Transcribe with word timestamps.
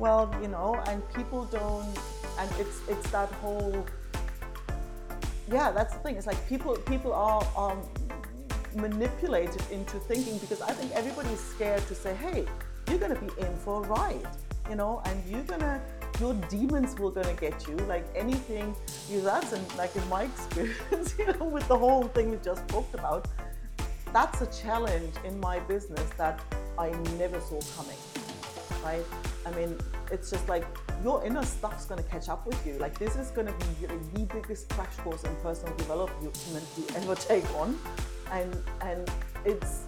Well, 0.00 0.34
you 0.40 0.48
know, 0.48 0.82
and 0.86 1.06
people 1.12 1.44
don't, 1.44 1.94
and 2.38 2.50
it's 2.58 2.80
it's 2.88 3.10
that 3.10 3.30
whole. 3.42 3.86
Yeah, 5.52 5.70
that's 5.72 5.92
the 5.92 6.00
thing. 6.00 6.16
It's 6.16 6.26
like 6.26 6.40
people 6.48 6.74
people 6.92 7.12
are 7.12 7.46
are 7.54 7.76
manipulated 8.74 9.62
into 9.70 9.98
thinking 9.98 10.38
because 10.38 10.62
I 10.62 10.72
think 10.72 10.92
everybody's 10.92 11.38
scared 11.40 11.86
to 11.88 11.94
say, 11.94 12.14
hey, 12.14 12.46
you're 12.88 12.98
to 13.14 13.20
be 13.20 13.30
in 13.42 13.54
for 13.58 13.84
a 13.84 13.88
ride, 13.88 14.26
you 14.70 14.74
know, 14.74 15.02
and 15.04 15.22
you're 15.28 15.42
to 15.42 15.78
your 16.18 16.32
demons 16.48 16.98
will 16.98 17.10
gonna 17.10 17.34
get 17.34 17.66
you 17.68 17.76
like 17.88 18.06
anything 18.14 18.74
you 19.08 19.20
that's 19.20 19.52
and 19.52 19.64
like 19.76 19.94
in 19.96 20.06
my 20.08 20.24
experience 20.30 21.14
you 21.18 21.26
know 21.26 21.44
with 21.44 21.66
the 21.68 21.76
whole 21.76 22.04
thing 22.08 22.30
we 22.30 22.36
just 22.44 22.66
talked 22.68 22.92
about 22.92 23.26
that's 24.12 24.42
a 24.42 24.46
challenge 24.62 25.14
in 25.24 25.40
my 25.40 25.58
business 25.60 26.10
that 26.18 26.38
i 26.78 26.90
never 27.16 27.40
saw 27.40 27.58
coming 27.74 27.96
right 28.84 29.06
i 29.46 29.50
mean 29.52 29.76
it's 30.10 30.30
just 30.30 30.48
like 30.48 30.64
your 31.02 31.24
inner 31.24 31.44
stuff's 31.44 31.86
to 32.02 32.08
catch 32.08 32.28
up 32.28 32.46
with 32.46 32.66
you. 32.66 32.74
Like 32.74 32.98
this 32.98 33.16
is 33.16 33.30
to 33.46 33.52
be 33.52 33.86
the 33.86 34.24
biggest 34.26 34.68
crash 34.70 34.96
course 34.98 35.24
in 35.24 35.34
personal 35.36 35.74
development 35.76 36.22
you 36.76 36.84
ever 36.96 37.14
take 37.14 37.48
on. 37.56 37.78
And 38.32 38.56
and 38.82 39.10
it's 39.44 39.84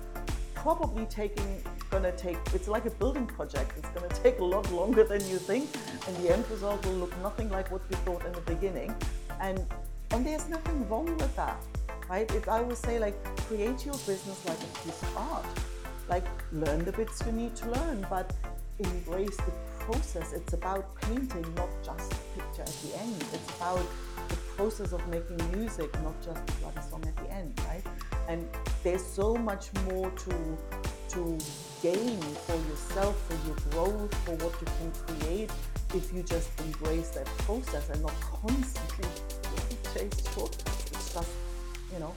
probably 0.54 1.06
taking 1.06 1.62
to 1.90 2.12
take 2.12 2.38
it's 2.54 2.68
like 2.68 2.86
a 2.86 2.90
building 2.90 3.26
project. 3.26 3.72
It's 3.76 3.88
to 4.08 4.22
take 4.22 4.38
a 4.38 4.44
lot 4.44 4.70
longer 4.72 5.04
than 5.04 5.20
you 5.28 5.38
think. 5.38 5.68
And 6.06 6.16
the 6.18 6.32
end 6.32 6.44
result 6.50 6.84
will 6.86 6.94
look 6.94 7.16
nothing 7.22 7.50
like 7.50 7.70
what 7.70 7.82
we 7.90 7.96
thought 7.96 8.24
in 8.24 8.32
the 8.32 8.40
beginning. 8.40 8.94
And 9.40 9.60
and 10.12 10.26
there's 10.26 10.48
nothing 10.48 10.88
wrong 10.88 11.16
with 11.16 11.34
that 11.36 11.60
right? 12.08 12.30
It, 12.32 12.46
i 12.48 12.58
always 12.58 12.78
say 12.78 12.98
like 12.98 13.16
create 13.48 13.86
your 13.86 13.94
business 13.94 14.44
like 14.46 14.58
a 14.58 14.84
piece 14.84 15.02
of 15.02 15.16
art. 15.16 15.46
Like 16.08 16.26
learn 16.52 16.84
the 16.84 16.92
bits 16.92 17.22
you 17.24 17.32
need 17.32 17.54
to 17.56 17.70
learn 17.70 18.06
but 18.10 18.34
embrace 18.84 19.36
the 19.36 19.52
process 19.80 20.32
it's 20.32 20.52
about 20.52 20.94
painting 21.02 21.46
not 21.54 21.68
just 21.84 22.10
the 22.10 22.16
picture 22.40 22.62
at 22.62 22.76
the 22.84 23.00
end 23.00 23.16
it's 23.32 23.56
about 23.56 23.84
the 24.28 24.36
process 24.56 24.92
of 24.92 25.06
making 25.08 25.38
music 25.56 25.92
not 26.02 26.14
just 26.22 26.46
the 26.46 26.52
bloody 26.60 26.80
song 26.88 27.02
at 27.06 27.16
the 27.16 27.30
end 27.32 27.60
right 27.68 27.84
and 28.28 28.48
there's 28.84 29.04
so 29.04 29.34
much 29.34 29.72
more 29.88 30.10
to 30.10 30.58
to 31.12 31.38
gain 31.82 32.20
for 32.46 32.56
yourself, 32.70 33.14
for 33.28 33.36
your 33.46 33.56
growth, 33.70 34.14
for 34.24 34.34
what 34.36 34.54
you 34.60 34.66
can 34.78 34.90
create 35.06 35.50
if 35.94 36.12
you 36.14 36.22
just 36.22 36.48
embrace 36.60 37.10
that 37.10 37.26
process 37.44 37.90
and 37.90 38.00
not 38.00 38.14
constantly 38.20 39.08
chase 39.94 40.34
shortcuts. 40.34 40.90
It's 40.92 41.12
just, 41.12 41.28
you 41.92 41.98
know, 41.98 42.14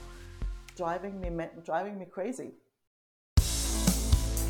driving 0.76 1.20
me 1.20 1.30
driving 1.64 1.98
me 1.98 2.06
crazy. 2.06 2.52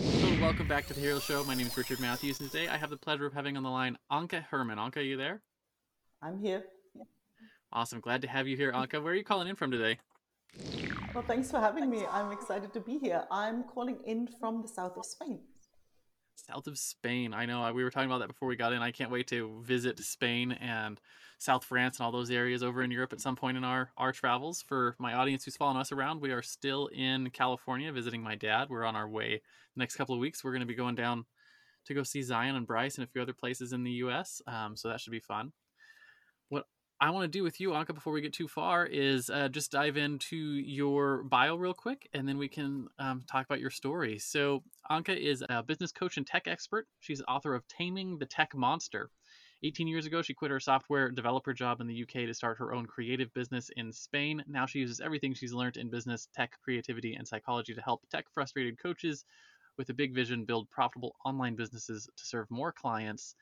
Hello, 0.00 0.40
welcome 0.40 0.68
back 0.68 0.86
to 0.86 0.94
the 0.94 1.00
Hero 1.00 1.18
Show. 1.18 1.42
My 1.42 1.56
name 1.56 1.66
is 1.66 1.76
Richard 1.76 1.98
Matthews, 1.98 2.38
and 2.38 2.48
today 2.48 2.68
I 2.68 2.76
have 2.76 2.88
the 2.88 2.96
pleasure 2.96 3.26
of 3.26 3.32
having 3.32 3.56
on 3.56 3.64
the 3.64 3.68
line 3.68 3.98
Anke 4.12 4.44
Herrmann. 4.48 4.78
Anke, 4.78 4.98
are 4.98 5.00
you 5.00 5.16
there? 5.16 5.42
I'm 6.22 6.38
here. 6.38 6.66
Awesome. 7.72 7.98
Glad 7.98 8.22
to 8.22 8.28
have 8.28 8.46
you 8.46 8.56
here, 8.56 8.70
Anke. 8.72 9.02
Where 9.02 9.12
are 9.12 9.16
you 9.16 9.24
calling 9.24 9.48
in 9.48 9.56
from 9.56 9.72
today? 9.72 9.98
Well, 11.12 11.24
thanks 11.26 11.50
for 11.50 11.58
having 11.58 11.90
me. 11.90 12.06
I'm 12.12 12.30
excited 12.30 12.72
to 12.74 12.80
be 12.80 12.98
here. 12.98 13.24
I'm 13.28 13.64
calling 13.64 13.98
in 14.06 14.28
from 14.38 14.62
the 14.62 14.68
south 14.68 14.96
of 14.96 15.04
Spain. 15.04 15.40
South 16.36 16.68
of 16.68 16.78
Spain. 16.78 17.34
I 17.34 17.44
know. 17.46 17.64
Uh, 17.64 17.72
we 17.72 17.82
were 17.82 17.90
talking 17.90 18.08
about 18.08 18.20
that 18.20 18.28
before 18.28 18.46
we 18.46 18.54
got 18.54 18.72
in. 18.72 18.80
I 18.80 18.92
can't 18.92 19.10
wait 19.10 19.26
to 19.28 19.60
visit 19.64 19.98
Spain 19.98 20.52
and 20.52 21.00
South 21.38 21.64
France 21.64 21.98
and 21.98 22.04
all 22.04 22.12
those 22.12 22.30
areas 22.30 22.62
over 22.62 22.82
in 22.82 22.90
Europe 22.90 23.12
at 23.12 23.20
some 23.20 23.36
point 23.36 23.56
in 23.56 23.64
our 23.64 23.90
our 23.96 24.12
travels. 24.12 24.62
For 24.62 24.96
my 24.98 25.14
audience 25.14 25.44
who's 25.44 25.56
following 25.56 25.78
us 25.78 25.92
around, 25.92 26.20
we 26.20 26.32
are 26.32 26.42
still 26.42 26.88
in 26.88 27.30
California 27.30 27.92
visiting 27.92 28.22
my 28.22 28.34
dad. 28.34 28.68
We're 28.68 28.84
on 28.84 28.96
our 28.96 29.08
way 29.08 29.40
the 29.74 29.78
next 29.78 29.96
couple 29.96 30.14
of 30.14 30.20
weeks. 30.20 30.42
We're 30.42 30.52
going 30.52 30.60
to 30.60 30.66
be 30.66 30.74
going 30.74 30.96
down 30.96 31.24
to 31.86 31.94
go 31.94 32.02
see 32.02 32.22
Zion 32.22 32.56
and 32.56 32.66
Bryce 32.66 32.96
and 32.96 33.04
a 33.04 33.10
few 33.10 33.22
other 33.22 33.32
places 33.32 33.72
in 33.72 33.84
the 33.84 33.92
U.S. 33.92 34.42
Um, 34.48 34.76
so 34.76 34.88
that 34.88 35.00
should 35.00 35.12
be 35.12 35.20
fun. 35.20 35.52
What 36.48 36.64
I 37.00 37.10
want 37.10 37.30
to 37.30 37.38
do 37.38 37.44
with 37.44 37.60
you, 37.60 37.70
Anke, 37.70 37.94
before 37.94 38.12
we 38.12 38.20
get 38.20 38.32
too 38.32 38.48
far, 38.48 38.84
is 38.84 39.30
uh, 39.30 39.48
just 39.48 39.70
dive 39.70 39.96
into 39.96 40.36
your 40.36 41.22
bio 41.22 41.54
real 41.54 41.72
quick, 41.72 42.08
and 42.12 42.28
then 42.28 42.36
we 42.36 42.48
can 42.48 42.88
um, 42.98 43.22
talk 43.30 43.46
about 43.46 43.60
your 43.60 43.70
story. 43.70 44.18
So, 44.18 44.64
Anke 44.90 45.16
is 45.16 45.44
a 45.48 45.62
business 45.62 45.92
coach 45.92 46.16
and 46.16 46.26
tech 46.26 46.48
expert. 46.48 46.88
She's 46.98 47.22
author 47.28 47.54
of 47.54 47.66
Taming 47.68 48.18
the 48.18 48.26
Tech 48.26 48.56
Monster 48.56 49.10
18 49.64 49.88
years 49.88 50.06
ago, 50.06 50.22
she 50.22 50.34
quit 50.34 50.52
her 50.52 50.60
software 50.60 51.10
developer 51.10 51.52
job 51.52 51.80
in 51.80 51.88
the 51.88 52.02
UK 52.02 52.26
to 52.26 52.34
start 52.34 52.58
her 52.58 52.72
own 52.72 52.86
creative 52.86 53.32
business 53.34 53.70
in 53.76 53.92
Spain. 53.92 54.44
Now 54.46 54.66
she 54.66 54.78
uses 54.78 55.00
everything 55.00 55.34
she's 55.34 55.52
learned 55.52 55.76
in 55.76 55.90
business, 55.90 56.28
tech, 56.32 56.52
creativity, 56.62 57.14
and 57.14 57.26
psychology 57.26 57.74
to 57.74 57.82
help 57.82 58.08
tech 58.08 58.26
frustrated 58.32 58.80
coaches 58.80 59.24
with 59.76 59.88
a 59.88 59.94
big 59.94 60.14
vision 60.14 60.44
build 60.44 60.70
profitable 60.70 61.16
online 61.24 61.56
businesses 61.56 62.08
to 62.16 62.24
serve 62.24 62.50
more 62.50 62.72
clients 62.72 63.34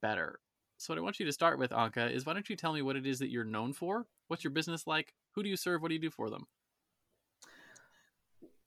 better. 0.00 0.40
So, 0.78 0.92
what 0.92 0.98
I 0.98 1.02
want 1.02 1.20
you 1.20 1.26
to 1.26 1.32
start 1.32 1.58
with, 1.58 1.70
Anke, 1.70 2.12
is 2.12 2.24
why 2.24 2.34
don't 2.34 2.48
you 2.48 2.56
tell 2.56 2.72
me 2.72 2.82
what 2.82 2.96
it 2.96 3.06
is 3.06 3.18
that 3.18 3.30
you're 3.30 3.44
known 3.44 3.72
for? 3.72 4.06
What's 4.28 4.44
your 4.44 4.52
business 4.52 4.86
like? 4.86 5.12
Who 5.32 5.42
do 5.42 5.48
you 5.48 5.56
serve? 5.56 5.82
What 5.82 5.88
do 5.88 5.94
you 5.94 6.00
do 6.00 6.10
for 6.10 6.30
them? 6.30 6.46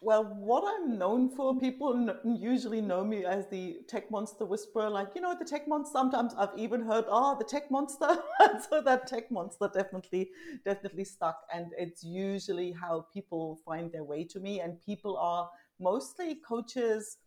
Well, 0.04 0.24
what 0.24 0.64
I'm 0.66 0.98
known 0.98 1.30
for, 1.30 1.60
people 1.60 2.10
usually 2.26 2.82
know 2.82 3.04
me 3.04 3.24
as 3.24 3.48
the 3.50 3.82
tech 3.88 4.10
monster 4.10 4.46
whisperer. 4.46 4.90
Like, 4.90 5.10
you 5.14 5.22
know, 5.22 5.36
the 5.38 5.46
tech 5.46 5.68
monster. 5.68 5.92
Sometimes 5.94 6.34
I've 6.36 6.58
even 6.58 6.82
heard, 6.82 7.06
oh, 7.08 7.38
the 7.38 7.46
tech 7.46 7.70
monster. 7.70 8.18
so 8.70 8.82
that 8.82 9.06
tech 9.06 9.30
monster 9.30 9.70
definitely, 9.72 10.32
definitely 10.66 11.04
stuck. 11.04 11.42
And 11.54 11.68
it's 11.78 12.04
usually 12.04 12.72
how 12.72 13.06
people 13.14 13.60
find 13.64 13.92
their 13.92 14.04
way 14.04 14.24
to 14.24 14.40
me. 14.40 14.60
And 14.60 14.82
people 14.82 15.18
are 15.18 15.52
mostly 15.80 16.34
coaches, 16.48 17.20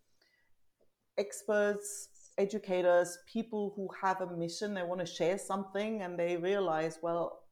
experts, 1.16 2.08
educators, 2.38 3.18
people 3.32 3.72
who 3.76 3.88
have 4.02 4.20
a 4.20 4.36
mission. 4.36 4.74
They 4.74 4.82
want 4.82 4.98
to 4.98 5.06
share 5.06 5.38
something 5.38 6.02
and 6.02 6.18
they 6.18 6.36
realize, 6.38 6.98
well, 7.00 7.42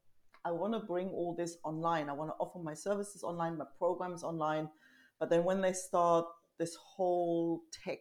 I 0.43 0.51
want 0.51 0.73
to 0.73 0.79
bring 0.79 1.07
all 1.11 1.33
this 1.33 1.55
online. 1.63 2.09
I 2.09 2.13
want 2.13 2.31
to 2.31 2.35
offer 2.41 2.59
my 2.59 2.73
services 2.73 3.23
online, 3.23 3.57
my 3.57 3.65
programs 3.79 4.25
online 4.25 4.67
but 5.23 5.29
then 5.29 5.45
when 5.45 5.61
they 5.61 5.71
start, 5.71 6.25
this 6.59 6.75
whole 6.75 7.61
tech 7.71 7.99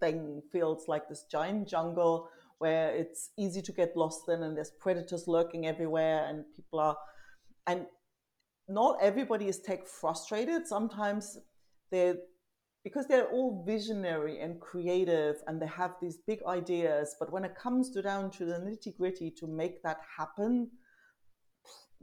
thing 0.00 0.42
feels 0.50 0.88
like 0.88 1.08
this 1.08 1.26
giant 1.30 1.68
jungle 1.68 2.28
where 2.58 2.90
it's 2.90 3.30
easy 3.38 3.62
to 3.62 3.70
get 3.70 3.96
lost 3.96 4.28
in 4.28 4.42
and 4.42 4.56
there's 4.56 4.72
predators 4.80 5.28
lurking 5.28 5.68
everywhere 5.68 6.26
and 6.28 6.44
people 6.56 6.80
are 6.80 6.96
and 7.68 7.86
not 8.66 8.98
everybody 9.00 9.46
is 9.46 9.60
tech 9.60 9.86
frustrated. 9.86 10.66
Sometimes 10.66 11.38
they're 11.92 12.16
because 12.82 13.06
they're 13.06 13.30
all 13.30 13.62
visionary 13.64 14.40
and 14.40 14.60
creative 14.60 15.36
and 15.46 15.62
they 15.62 15.68
have 15.68 15.92
these 16.02 16.18
big 16.26 16.40
ideas 16.48 17.14
but 17.20 17.32
when 17.32 17.44
it 17.44 17.54
comes 17.54 17.90
to 17.90 18.02
down 18.02 18.28
to 18.32 18.44
the 18.44 18.54
nitty 18.54 18.96
gritty 18.96 19.30
to 19.30 19.46
make 19.46 19.84
that 19.84 20.00
happen 20.16 20.68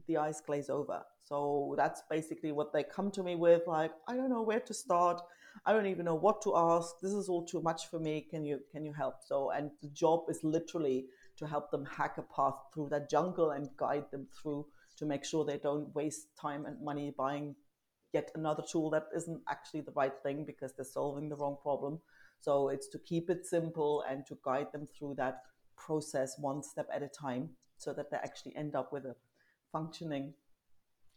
the 0.08 0.16
eyes 0.16 0.40
glaze 0.40 0.70
over 0.70 1.02
so 1.26 1.74
that's 1.76 2.04
basically 2.10 2.52
what 2.52 2.72
they 2.72 2.84
come 2.84 3.10
to 3.12 3.24
me 3.24 3.36
with 3.36 3.64
like, 3.66 3.92
I 4.08 4.16
don't 4.16 4.30
know 4.30 4.44
where 4.44 4.60
to 4.60 4.74
start. 4.74 5.22
I 5.66 5.74
don't 5.74 5.88
even 5.88 6.06
know 6.06 6.16
what 6.16 6.42
to 6.44 6.56
ask. 6.56 6.96
This 7.02 7.14
is 7.14 7.30
all 7.30 7.44
too 7.44 7.62
much 7.62 7.90
for 7.90 8.00
me. 8.00 8.28
Can 8.30 8.46
you 8.46 8.60
can 8.72 8.86
you 8.86 8.94
help? 8.94 9.16
So 9.26 9.50
and 9.50 9.72
the 9.82 9.90
job 9.90 10.26
is 10.30 10.44
literally 10.44 11.08
to 11.38 11.48
help 11.48 11.72
them 11.72 11.86
hack 11.86 12.18
a 12.18 12.22
path 12.22 12.56
through 12.74 12.90
that 12.90 13.10
jungle 13.10 13.52
and 13.52 13.70
guide 13.76 14.06
them 14.12 14.28
through 14.40 14.68
to 14.98 15.06
make 15.06 15.26
sure 15.26 15.44
they 15.44 15.58
don't 15.58 15.94
waste 15.96 16.28
time 16.40 16.66
and 16.66 16.80
money 16.82 17.14
buying 17.18 17.56
yet 18.14 18.30
another 18.36 18.64
tool 18.72 18.90
that 18.92 19.08
isn't 19.16 19.42
actually 19.50 19.82
the 19.82 19.92
right 19.94 20.14
thing 20.22 20.46
because 20.46 20.74
they're 20.74 20.86
solving 20.86 21.28
the 21.28 21.36
wrong 21.36 21.58
problem. 21.62 22.00
So 22.40 22.70
it's 22.70 22.88
to 22.90 23.00
keep 23.00 23.32
it 23.32 23.46
simple 23.46 24.04
and 24.08 24.26
to 24.28 24.38
guide 24.46 24.68
them 24.72 24.86
through 24.86 25.16
that 25.18 25.42
process 25.76 26.38
one 26.38 26.62
step 26.62 26.88
at 26.94 27.02
a 27.02 27.08
time 27.08 27.50
so 27.78 27.94
that 27.94 28.12
they 28.12 28.18
actually 28.18 28.56
end 28.56 28.76
up 28.76 28.94
with 28.94 29.06
a 29.06 29.16
functioning 29.72 30.34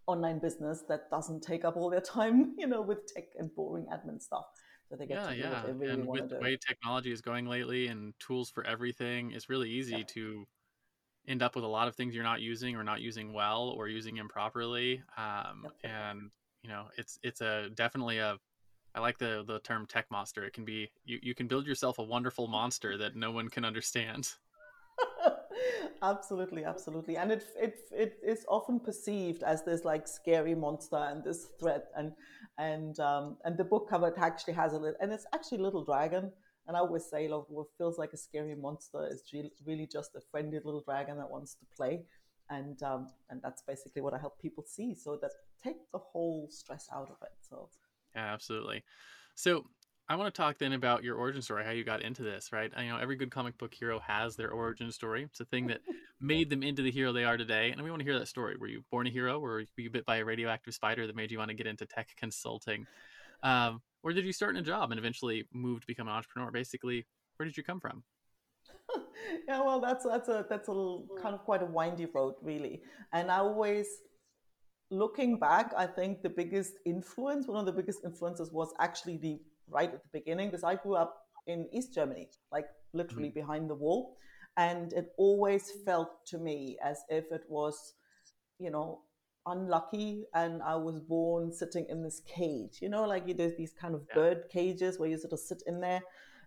online 0.08 0.38
business 0.38 0.82
that 0.88 1.10
doesn't 1.10 1.42
take 1.42 1.64
up 1.64 1.76
all 1.76 1.90
their 1.90 2.00
time, 2.00 2.54
you 2.58 2.66
know, 2.66 2.80
with 2.82 3.06
tech 3.06 3.24
and 3.38 3.54
boring 3.54 3.86
admin 3.92 4.20
stuff. 4.20 4.46
So 4.88 4.96
they 4.96 5.06
get 5.06 5.18
yeah, 5.18 5.30
to 5.30 5.34
do 5.36 5.42
yeah. 5.42 5.50
what 5.50 5.66
they 5.66 5.72
really 5.72 5.92
and 5.92 6.08
with 6.08 6.28
the 6.30 6.36
way 6.36 6.56
technology 6.56 7.12
is 7.12 7.20
going 7.20 7.46
lately 7.46 7.88
and 7.88 8.14
tools 8.18 8.50
for 8.50 8.64
everything, 8.66 9.32
it's 9.32 9.48
really 9.50 9.70
easy 9.70 9.98
Yeah. 9.98 10.04
to 10.14 10.46
end 11.26 11.42
up 11.42 11.54
with 11.54 11.64
a 11.64 11.68
lot 11.68 11.88
of 11.88 11.94
things 11.94 12.14
you're 12.14 12.24
not 12.24 12.40
using 12.40 12.74
or 12.74 12.82
not 12.82 13.02
using 13.02 13.34
well 13.34 13.68
or 13.68 13.88
using 13.88 14.16
improperly. 14.16 15.02
Um, 15.18 15.66
and 15.84 16.30
you 16.62 16.70
know, 16.70 16.86
it's 16.96 17.18
it's 17.22 17.42
a 17.42 17.68
definitely 17.74 18.18
a 18.18 18.38
I 18.94 19.00
like 19.00 19.18
the 19.18 19.44
the 19.46 19.60
term 19.60 19.86
tech 19.86 20.06
monster. 20.10 20.44
It 20.44 20.54
can 20.54 20.64
be 20.64 20.90
you, 21.04 21.18
you 21.22 21.34
can 21.34 21.48
build 21.48 21.66
yourself 21.66 21.98
a 21.98 22.02
wonderful 22.02 22.48
monster 22.48 22.96
that 22.96 23.14
no 23.14 23.30
one 23.30 23.48
can 23.48 23.64
understand. 23.64 24.30
absolutely, 26.02 26.64
absolutely. 26.64 27.16
And 27.16 27.32
it, 27.32 27.44
it 27.56 27.78
it 27.92 28.18
is 28.22 28.44
often 28.48 28.80
perceived 28.80 29.42
as 29.42 29.64
this 29.64 29.84
like 29.84 30.06
scary 30.08 30.54
monster 30.54 30.96
and 30.96 31.24
this 31.24 31.48
threat 31.60 31.86
and 31.96 32.12
and 32.58 32.98
um, 33.00 33.36
and 33.44 33.56
the 33.56 33.64
book 33.64 33.88
cover 33.88 34.12
actually 34.18 34.54
has 34.54 34.72
a 34.72 34.78
little 34.78 34.98
and 35.00 35.12
it's 35.12 35.26
actually 35.34 35.58
little 35.58 35.84
dragon. 35.84 36.32
And 36.66 36.76
I 36.76 36.80
always 36.80 37.06
say, 37.06 37.28
look, 37.28 37.46
what 37.48 37.68
feels 37.78 37.96
like 37.96 38.12
a 38.12 38.18
scary 38.18 38.54
monster 38.54 39.08
is 39.10 39.22
really 39.66 39.88
just 39.90 40.14
a 40.16 40.20
friendly 40.30 40.60
little 40.62 40.82
dragon 40.82 41.16
that 41.16 41.30
wants 41.30 41.54
to 41.54 41.64
play. 41.74 42.02
And 42.50 42.82
um, 42.82 43.08
and 43.30 43.40
that's 43.42 43.62
basically 43.62 44.02
what 44.02 44.14
I 44.14 44.18
help 44.18 44.40
people 44.40 44.64
see, 44.66 44.94
so 44.94 45.18
that 45.22 45.30
take 45.62 45.90
the 45.92 45.98
whole 45.98 46.48
stress 46.50 46.88
out 46.94 47.10
of 47.10 47.16
it. 47.22 47.32
So 47.40 47.68
Yeah, 48.14 48.32
absolutely. 48.32 48.84
So 49.34 49.66
I 50.10 50.16
want 50.16 50.34
to 50.34 50.40
talk 50.40 50.56
then 50.56 50.72
about 50.72 51.04
your 51.04 51.16
origin 51.16 51.42
story, 51.42 51.64
how 51.64 51.70
you 51.70 51.84
got 51.84 52.00
into 52.00 52.22
this, 52.22 52.50
right? 52.50 52.72
I 52.74 52.86
know 52.86 52.96
every 52.96 53.16
good 53.16 53.30
comic 53.30 53.58
book 53.58 53.74
hero 53.74 54.00
has 54.00 54.36
their 54.36 54.50
origin 54.50 54.90
story. 54.90 55.24
It's 55.24 55.40
a 55.40 55.44
thing 55.44 55.66
that 55.66 55.80
made 56.20 56.48
them 56.48 56.62
into 56.62 56.80
the 56.80 56.90
hero 56.90 57.12
they 57.12 57.24
are 57.24 57.36
today. 57.36 57.70
And 57.70 57.82
we 57.82 57.90
want 57.90 58.00
to 58.00 58.04
hear 58.04 58.18
that 58.18 58.26
story. 58.26 58.56
Were 58.56 58.68
you 58.68 58.82
born 58.90 59.06
a 59.06 59.10
hero 59.10 59.38
or 59.38 59.50
were 59.50 59.64
you 59.76 59.90
bit 59.90 60.06
by 60.06 60.16
a 60.16 60.24
radioactive 60.24 60.72
spider 60.72 61.06
that 61.06 61.14
made 61.14 61.30
you 61.30 61.36
want 61.36 61.50
to 61.50 61.54
get 61.54 61.66
into 61.66 61.84
tech 61.84 62.08
consulting? 62.16 62.86
Um, 63.42 63.82
or 64.02 64.14
did 64.14 64.24
you 64.24 64.32
start 64.32 64.56
in 64.56 64.62
a 64.62 64.64
job 64.64 64.90
and 64.90 64.98
eventually 64.98 65.46
move 65.52 65.82
to 65.82 65.86
become 65.86 66.08
an 66.08 66.14
entrepreneur? 66.14 66.50
Basically, 66.50 67.06
where 67.36 67.44
did 67.44 67.58
you 67.58 67.62
come 67.62 67.78
from? 67.78 68.02
yeah, 69.46 69.60
well, 69.60 69.78
that's 69.78 70.06
that's 70.06 70.28
a 70.28 70.46
that's 70.48 70.68
a 70.68 70.72
little, 70.72 71.06
kind 71.20 71.34
of 71.34 71.44
quite 71.44 71.62
a 71.62 71.66
windy 71.66 72.06
road, 72.06 72.34
really. 72.42 72.80
And 73.12 73.30
I 73.30 73.38
always, 73.38 73.86
looking 74.90 75.38
back, 75.38 75.74
I 75.76 75.86
think 75.86 76.22
the 76.22 76.30
biggest 76.30 76.74
influence, 76.86 77.46
one 77.46 77.58
of 77.58 77.66
the 77.66 77.72
biggest 77.72 78.00
influences, 78.04 78.50
was 78.50 78.72
actually 78.78 79.18
the 79.18 79.38
right 79.70 79.92
at 79.92 80.02
the 80.02 80.08
beginning, 80.12 80.48
because 80.48 80.64
I 80.64 80.74
grew 80.76 80.94
up 80.96 81.16
in 81.46 81.68
East 81.72 81.94
Germany, 81.94 82.28
like 82.52 82.66
literally 82.92 83.28
Mm-hmm. 83.28 83.40
behind 83.40 83.70
the 83.70 83.74
wall, 83.74 84.16
and 84.56 84.92
it 84.92 85.12
always 85.16 85.70
felt 85.84 86.26
to 86.26 86.38
me 86.38 86.78
as 86.82 87.02
if 87.08 87.30
it 87.32 87.42
was, 87.48 87.94
you 88.58 88.70
know, 88.70 89.00
unlucky, 89.46 90.24
and 90.34 90.62
I 90.62 90.76
was 90.76 91.00
born 91.00 91.52
sitting 91.52 91.86
in 91.88 92.02
this 92.02 92.20
cage. 92.26 92.78
You 92.82 92.88
know, 92.90 93.04
like 93.06 93.36
there's 93.36 93.56
these 93.56 93.72
kind 93.72 93.94
of 93.94 94.02
Yeah. 94.08 94.14
bird 94.14 94.48
cages 94.50 94.98
where 94.98 95.08
you 95.08 95.16
sort 95.18 95.32
of 95.32 95.38
sit 95.40 95.62
in 95.66 95.80
there 95.80 96.02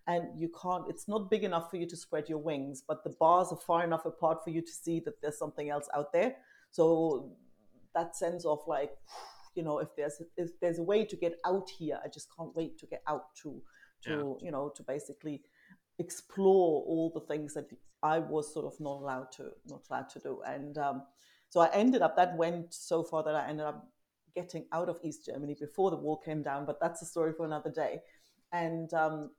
and 0.08 0.40
you 0.40 0.50
can't 0.62 0.86
it's 0.90 1.08
not 1.08 1.30
big 1.30 1.44
enough 1.44 1.70
for 1.70 1.78
you 1.78 1.88
to 1.88 1.96
spread 1.96 2.28
your 2.28 2.40
wings 2.40 2.82
but 2.88 3.04
the 3.04 3.10
bars 3.20 3.50
are 3.52 3.58
far 3.68 3.84
enough 3.84 4.06
apart 4.06 4.44
for 4.44 4.50
you 4.50 4.62
to 4.62 4.72
see 4.72 5.00
that 5.00 5.22
there's 5.22 5.38
something 5.38 5.70
else 5.70 5.88
out 5.96 6.12
there 6.12 6.36
so 6.72 7.30
that 7.94 8.16
sense 8.16 8.44
of 8.46 8.60
like 8.68 8.92
you 9.56 9.64
know 9.64 9.80
if 9.80 9.90
there's 9.96 10.22
if 10.38 10.60
there's 10.60 10.80
a 10.80 10.84
way 10.84 11.06
to 11.06 11.16
get 11.16 11.38
out 11.46 11.70
here 11.70 12.00
i 12.04 12.08
just 12.08 12.28
can't 12.36 12.56
wait 12.56 12.78
to 12.78 12.86
get 12.86 13.02
out 13.08 13.36
to 13.36 13.62
to 14.04 14.38
you 14.42 14.52
know 14.52 14.72
to 14.76 14.84
basically 14.84 15.42
explore 16.00 16.84
all 16.84 17.12
the 17.14 17.22
things 17.22 17.54
that 17.54 17.66
i 18.02 18.18
was 18.18 18.54
sort 18.54 18.66
of 18.66 18.80
not 18.80 19.02
allowed 19.02 19.32
to 19.32 19.52
not 19.68 19.82
allowed 19.90 20.10
to 20.10 20.20
do. 20.20 20.42
And 20.46 20.78
um, 20.78 21.04
so 21.50 21.60
i 21.60 21.70
ended 21.74 22.02
up 22.02 22.16
that 22.16 22.36
went 22.36 22.74
so 22.74 23.04
far 23.04 23.24
that 23.24 23.36
i 23.36 23.48
ended 23.48 23.66
up 23.66 23.88
getting 24.36 24.66
out 24.72 24.90
of 24.90 25.00
east 25.04 25.26
germany 25.26 25.56
before 25.60 25.92
the 25.92 25.98
wall 25.98 26.18
came 26.18 26.42
down 26.42 26.66
but 26.66 26.80
that's 26.80 27.02
a 27.02 27.06
story 27.06 27.34
for 27.34 27.46
another 27.46 27.70
day. 27.70 28.02
And 28.54 28.94
um, 28.94 29.32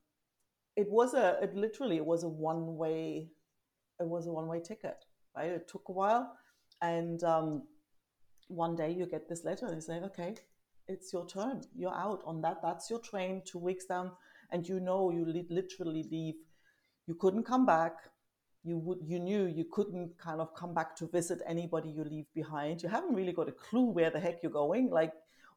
it 0.76 0.86
was 0.90 1.12
a 1.12 1.38
it 1.42 1.54
literally 1.54 1.96
it 1.96 2.06
was 2.06 2.22
a 2.22 2.28
one 2.28 2.76
way 2.76 3.28
it 4.00 4.06
was 4.06 4.26
a 4.26 4.32
one 4.32 4.46
way 4.46 4.60
ticket 4.60 5.04
right? 5.36 5.50
It 5.50 5.68
took 5.68 5.88
a 5.88 5.92
while. 5.92 6.32
And 6.80 7.22
um, 7.24 7.62
one 8.48 8.76
day 8.76 8.90
you 8.90 9.06
get 9.06 9.28
this 9.28 9.44
letter 9.44 9.66
and 9.66 9.76
they 9.76 9.80
say 9.80 10.00
okay 10.00 10.34
it's 10.88 11.12
your 11.12 11.26
turn. 11.26 11.62
You're 11.74 11.94
out 11.94 12.22
on 12.26 12.40
that. 12.42 12.60
That's 12.62 12.90
your 12.90 12.98
train. 13.00 13.42
Two 13.44 13.58
weeks 13.58 13.84
down. 13.84 14.12
And 14.50 14.68
you 14.68 14.80
know 14.80 15.10
you 15.10 15.24
li- 15.24 15.46
literally 15.48 16.04
leave. 16.10 16.34
You 17.06 17.14
couldn't 17.14 17.44
come 17.44 17.66
back. 17.66 17.94
You 18.64 18.78
would 18.78 18.98
you 19.04 19.18
knew 19.18 19.46
you 19.46 19.64
couldn't 19.72 20.16
kind 20.18 20.40
of 20.40 20.54
come 20.54 20.72
back 20.72 20.94
to 20.96 21.08
visit 21.08 21.40
anybody 21.46 21.90
you 21.90 22.04
leave 22.04 22.26
behind. 22.34 22.82
You 22.82 22.88
haven't 22.88 23.14
really 23.14 23.32
got 23.32 23.48
a 23.48 23.52
clue 23.52 23.90
where 23.90 24.10
the 24.10 24.20
heck 24.20 24.42
you're 24.42 24.52
going. 24.52 24.90
Like 24.90 25.12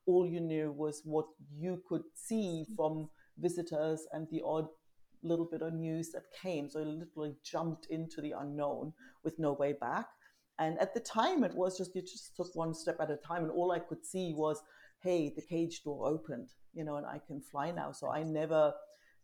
all 0.08 0.26
you 0.26 0.40
knew 0.40 0.72
was 0.72 1.02
what 1.06 1.28
you 1.56 1.84
could 1.88 2.04
see 2.16 2.66
from 2.76 3.10
visitors 3.38 4.08
and 4.12 4.28
the 4.32 4.42
odd 4.44 4.68
little 5.22 5.46
bit 5.46 5.62
of 5.62 5.74
news 5.74 6.12
that 6.12 6.24
came. 6.42 6.70
So 6.70 6.80
you 6.80 6.86
literally 6.86 7.36
jumped 7.44 7.88
into 7.88 8.22
the 8.22 8.32
unknown 8.32 8.94
with 9.24 9.38
no 9.38 9.54
way 9.54 9.74
back. 9.74 10.08
And 10.58 10.80
at 10.80 10.94
the 10.94 11.02
time, 11.02 11.44
it 11.44 11.54
was 11.54 11.78
just 11.78 11.96
you 11.96 12.02
just 12.02 12.36
took 12.36 12.56
one 12.56 12.74
step 12.74 12.98
at 13.02 13.12
a 13.12 13.18
time, 13.18 13.44
and 13.44 13.52
all 13.52 13.72
I 13.72 13.80
could 13.80 14.06
see 14.06 14.34
was, 14.34 14.62
hey, 15.02 15.34
the 15.36 15.42
cage 15.42 15.84
door 15.84 16.08
opened, 16.08 16.50
you 16.74 16.84
know, 16.84 16.96
and 16.96 17.06
I 17.06 17.20
can 17.26 17.42
fly 17.42 17.72
now. 17.72 17.92
So 17.92 18.10
I 18.10 18.24
never 18.24 18.74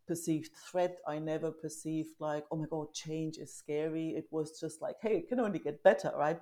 perceived 0.08 0.52
threat. 0.70 0.98
I 1.08 1.20
never 1.20 1.52
perceived 1.52 2.16
like, 2.20 2.46
oh 2.52 2.58
my 2.58 2.66
god, 2.70 2.94
change 2.94 3.38
is 3.38 3.54
scary. 3.54 4.10
It 4.10 4.26
was 4.30 4.60
just 4.60 4.82
like, 4.82 4.96
hey, 5.02 5.18
it 5.18 5.30
can 5.30 5.40
only 5.40 5.60
get 5.60 5.84
better, 5.84 6.12
right? 6.18 6.40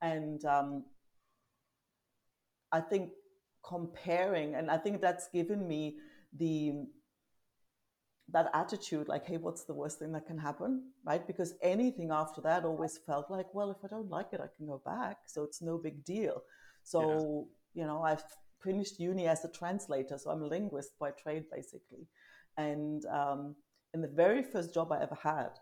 And 0.00 0.44
um, 0.44 0.84
I 2.70 2.80
think 2.80 3.10
comparing, 3.64 4.54
and 4.54 4.70
I 4.70 4.78
think 4.78 5.00
that's 5.00 5.28
given 5.28 5.66
me 5.66 5.96
the 6.36 6.84
that 8.30 8.50
attitude 8.52 9.08
like 9.08 9.26
hey 9.26 9.38
what's 9.38 9.64
the 9.64 9.72
worst 9.72 9.98
thing 9.98 10.12
that 10.12 10.26
can 10.26 10.38
happen 10.38 10.82
right? 11.04 11.26
Because 11.26 11.54
anything 11.62 12.10
after 12.10 12.40
that 12.42 12.64
always 12.64 12.98
felt 13.06 13.30
like 13.30 13.46
well 13.54 13.70
if 13.70 13.78
i 13.84 13.88
don't 13.88 14.10
like 14.10 14.28
it 14.32 14.40
i 14.40 14.48
can 14.56 14.66
go 14.66 14.80
back. 14.84 15.18
So 15.26 15.42
it's 15.42 15.62
no 15.62 15.78
big 15.78 16.04
deal. 16.04 16.42
So 16.82 17.00
yeah. 17.74 17.82
you 17.82 17.86
know 17.86 18.02
i've 18.02 18.22
finished 18.62 18.98
uni 18.98 19.26
as 19.28 19.44
a 19.44 19.48
translator 19.48 20.18
so 20.18 20.30
i'm 20.30 20.42
a 20.42 20.46
linguist 20.46 20.98
by 20.98 21.10
trade 21.10 21.44
basically. 21.52 22.06
And 22.56 23.06
um, 23.06 23.54
in 23.94 24.00
the 24.02 24.08
very 24.08 24.42
first 24.42 24.74
job 24.74 24.92
i 24.92 25.00
ever 25.02 25.18
had 25.22 25.52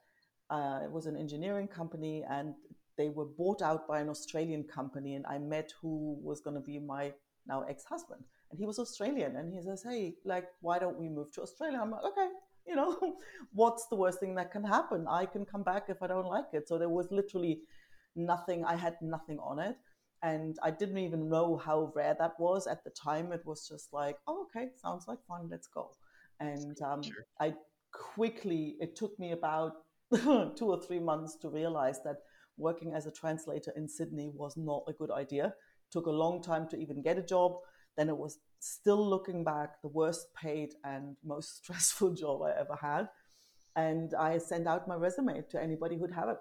uh, 0.50 0.80
it 0.84 0.90
was 0.90 1.06
an 1.06 1.16
engineering 1.16 1.68
company 1.68 2.24
and 2.28 2.54
they 2.96 3.10
were 3.10 3.26
bought 3.26 3.62
out 3.62 3.86
by 3.86 4.00
an 4.00 4.08
australian 4.08 4.64
company 4.64 5.14
and 5.14 5.26
i 5.26 5.38
met 5.38 5.72
who 5.80 6.18
was 6.22 6.40
going 6.40 6.54
to 6.56 6.66
be 6.72 6.78
my 6.78 7.12
now 7.46 7.62
ex-husband. 7.68 8.22
And 8.50 8.58
he 8.58 8.66
was 8.66 8.78
australian 8.78 9.36
and 9.36 9.52
he 9.52 9.62
says 9.62 9.84
hey 9.88 10.14
like 10.24 10.46
why 10.60 10.78
don't 10.78 10.98
we 10.98 11.08
move 11.08 11.30
to 11.32 11.42
australia? 11.42 11.78
I'm 11.80 11.90
like 11.90 12.04
okay 12.04 12.28
you 12.66 12.74
know, 12.74 13.16
what's 13.52 13.86
the 13.88 13.96
worst 13.96 14.20
thing 14.20 14.34
that 14.36 14.52
can 14.52 14.64
happen? 14.64 15.06
I 15.08 15.26
can 15.26 15.44
come 15.44 15.62
back 15.62 15.84
if 15.88 16.02
I 16.02 16.06
don't 16.06 16.26
like 16.26 16.46
it. 16.52 16.68
So 16.68 16.78
there 16.78 16.88
was 16.88 17.08
literally 17.10 17.60
nothing, 18.14 18.64
I 18.64 18.76
had 18.76 18.96
nothing 19.00 19.38
on 19.38 19.58
it. 19.58 19.76
And 20.22 20.56
I 20.62 20.70
didn't 20.70 20.98
even 20.98 21.28
know 21.28 21.56
how 21.56 21.92
rare 21.94 22.16
that 22.18 22.40
was 22.40 22.66
at 22.66 22.82
the 22.84 22.90
time. 22.90 23.32
It 23.32 23.44
was 23.44 23.68
just 23.68 23.92
like, 23.92 24.16
oh, 24.26 24.46
okay, 24.46 24.70
sounds 24.76 25.06
like 25.06 25.18
fun, 25.28 25.48
let's 25.50 25.68
go. 25.68 25.90
And 26.40 26.80
um, 26.82 27.02
sure. 27.02 27.26
I 27.40 27.54
quickly, 27.92 28.76
it 28.80 28.96
took 28.96 29.18
me 29.18 29.32
about 29.32 29.72
two 30.14 30.66
or 30.66 30.80
three 30.80 30.98
months 30.98 31.36
to 31.42 31.48
realize 31.48 32.02
that 32.04 32.16
working 32.56 32.94
as 32.94 33.06
a 33.06 33.12
translator 33.12 33.72
in 33.76 33.88
Sydney 33.88 34.30
was 34.34 34.56
not 34.56 34.84
a 34.88 34.92
good 34.92 35.10
idea. 35.10 35.46
It 35.46 35.92
took 35.92 36.06
a 36.06 36.10
long 36.10 36.42
time 36.42 36.68
to 36.70 36.76
even 36.76 37.02
get 37.02 37.18
a 37.18 37.22
job. 37.22 37.58
Then 37.96 38.08
it 38.08 38.16
was 38.16 38.38
still 38.58 39.08
looking 39.08 39.44
back, 39.44 39.80
the 39.82 39.88
worst 39.88 40.34
paid 40.34 40.74
and 40.84 41.16
most 41.24 41.56
stressful 41.62 42.14
job 42.14 42.42
I 42.42 42.52
ever 42.58 42.76
had. 42.80 43.08
And 43.74 44.14
I 44.14 44.38
sent 44.38 44.66
out 44.66 44.88
my 44.88 44.94
resume 44.94 45.42
to 45.50 45.62
anybody 45.62 45.98
who'd 45.98 46.12
have 46.12 46.30
it. 46.30 46.38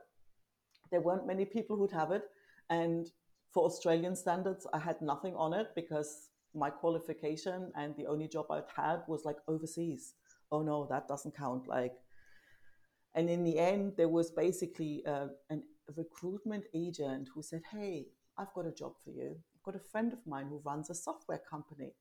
There 0.91 1.01
weren't 1.01 1.27
many 1.27 1.45
people 1.45 1.75
who'd 1.75 1.91
have 1.91 2.11
it. 2.11 2.23
And 2.69 3.07
for 3.51 3.65
Australian 3.65 4.15
standards, 4.15 4.65
I 4.73 4.79
had 4.79 5.01
nothing 5.01 5.35
on 5.35 5.53
it 5.53 5.67
because 5.75 6.29
my 6.53 6.69
qualification 6.69 7.71
and 7.75 7.95
the 7.97 8.07
only 8.07 8.27
job 8.27 8.45
I'd 8.49 8.63
had 8.75 9.01
was 9.07 9.25
like 9.25 9.37
overseas. 9.47 10.13
Oh 10.51 10.61
no, 10.61 10.87
that 10.89 11.07
doesn't 11.07 11.35
count. 11.35 11.67
Like, 11.67 11.93
and 13.13 13.29
in 13.29 13.43
the 13.43 13.59
end, 13.59 13.93
there 13.97 14.09
was 14.09 14.31
basically 14.31 15.03
uh, 15.05 15.27
an, 15.49 15.63
a 15.89 15.93
recruitment 15.95 16.65
agent 16.73 17.29
who 17.33 17.41
said, 17.41 17.61
Hey, 17.71 18.07
I've 18.37 18.53
got 18.53 18.65
a 18.65 18.71
job 18.71 18.93
for 19.03 19.11
you. 19.11 19.37
Got 19.65 19.75
a 19.75 19.79
friend 19.91 20.13
of 20.13 20.19
mine 20.27 20.47
who 20.49 20.61
runs 20.63 20.89
a 20.89 20.95
software 20.95 21.41
company 21.49 21.91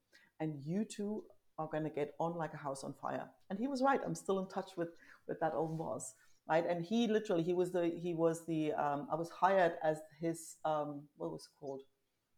and 0.41 0.55
you 0.65 0.85
two 0.85 1.25
are 1.59 1.69
going 1.69 1.85
to 1.85 1.91
get 1.91 2.15
on 2.19 2.37
like 2.37 2.53
a 2.53 2.59
house 2.59 2.85
on 2.85 2.95
fire. 3.01 3.27
And 3.49 3.59
he 3.59 3.69
was 3.69 3.83
right 3.83 4.01
i'm 4.05 4.15
still 4.15 4.39
in 4.39 4.49
touch 4.49 4.71
with 4.77 4.91
with 5.29 5.41
that 5.41 5.55
old 5.55 5.79
boss 5.79 6.15
right? 6.49 6.65
And 6.69 6.85
he 6.85 7.07
literally 7.07 7.43
he 7.43 7.55
was 7.55 7.73
the 7.73 7.93
he 8.03 8.15
was 8.15 8.45
the 8.47 8.73
um, 8.73 9.09
i 9.11 9.15
was 9.15 9.31
hired 9.31 9.73
as 9.83 9.99
his 10.21 10.57
um, 10.65 11.03
what 11.17 11.31
was 11.31 11.43
it 11.43 11.61
called? 11.61 11.83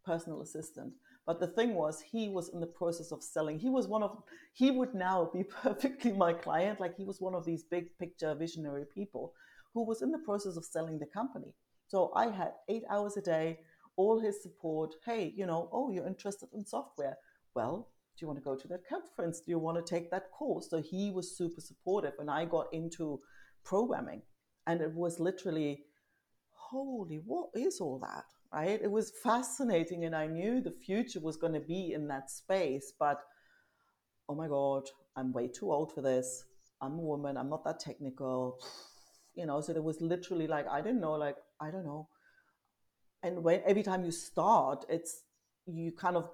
Personal 0.05 0.43
assistant. 0.43 0.93
But 1.27 1.41
the 1.41 1.49
thing 1.49 1.75
was 1.75 2.01
he 2.01 2.29
was 2.29 2.51
in 2.51 2.61
the 2.61 2.69
process 2.69 3.11
of 3.11 3.23
selling. 3.23 3.59
He 3.59 3.69
was 3.69 3.89
one 3.89 4.03
of 4.03 4.23
he 4.53 4.71
would 4.71 4.95
now 4.95 5.31
be 5.33 5.43
perfectly 5.63 6.13
my 6.13 6.33
client. 6.33 6.81
Like 6.81 6.97
he 6.97 7.05
was 7.05 7.21
one 7.21 7.35
of 7.35 7.45
these 7.45 7.65
big 7.65 7.99
picture 7.99 8.35
visionary 8.35 8.85
people 8.95 9.33
who 9.75 9.85
was 9.85 10.03
in 10.03 10.13
the 10.13 10.19
process 10.19 10.57
of 10.57 10.65
selling 10.65 10.99
the 10.99 11.07
company. 11.07 11.53
So 11.89 12.13
i 12.15 12.27
had 12.31 12.53
eight 12.69 12.85
hours 12.91 13.17
a 13.17 13.23
day 13.23 13.59
all 13.97 14.21
his 14.21 14.43
support. 14.43 14.95
Hey, 15.05 15.33
you 15.37 15.47
know, 15.47 15.69
oh, 15.73 15.91
you're 15.91 16.07
interested 16.07 16.49
in 16.55 16.65
software. 16.65 17.17
Well, 17.55 17.89
do 18.17 18.25
you 18.25 18.29
want 18.29 18.39
to 18.39 18.45
go 18.45 18.57
to 18.57 18.69
that 18.69 18.89
conference? 18.89 19.41
Do 19.41 19.51
you 19.51 19.59
want 19.59 19.85
to 19.85 19.95
take 19.95 20.11
that 20.11 20.31
course? 20.31 20.69
So 20.71 20.81
he 20.81 21.11
was 21.11 21.37
super 21.37 21.61
supportive. 21.61 22.15
And 22.19 22.31
I 22.31 22.45
got 22.45 22.67
into 22.73 23.21
programming. 23.65 24.23
And 24.67 24.81
it 24.81 24.95
was 24.95 25.21
literally, 25.21 25.85
holy, 26.51 27.21
what 27.25 27.51
is 27.55 27.81
all 27.81 27.99
that? 28.01 28.25
Right? 28.53 28.81
It 28.83 28.91
was 28.91 29.13
fascinating. 29.23 30.05
And 30.05 30.15
I 30.15 30.27
knew 30.27 30.61
the 30.61 30.71
future 30.71 31.21
was 31.21 31.37
going 31.37 31.53
to 31.53 31.61
be 31.61 31.93
in 31.93 32.09
that 32.09 32.31
space. 32.31 32.93
But 32.99 33.21
oh 34.29 34.35
my 34.35 34.49
God, 34.49 34.85
I'm 35.17 35.33
way 35.33 35.49
too 35.49 35.71
old 35.73 35.93
for 35.93 36.03
this. 36.03 36.45
I'm 36.81 36.95
a 36.95 37.03
woman. 37.03 37.37
I'm 37.37 37.51
not 37.51 37.65
that 37.65 37.81
technical. 37.81 38.59
You 39.35 39.47
know, 39.47 39.61
so 39.61 39.73
there 39.73 39.83
was 39.83 40.01
literally 40.01 40.47
like, 40.47 40.67
I 40.69 40.81
didn't 40.81 41.01
know, 41.01 41.13
like, 41.13 41.37
I 41.61 41.71
don't 41.71 41.85
know. 41.85 42.09
And 43.23 43.43
when 43.43 43.63
every 43.67 43.83
time 43.83 44.05
you 44.05 44.13
start, 44.13 44.85
it's 44.89 45.23
you 45.67 45.93
kind 45.93 46.17
of 46.17 46.31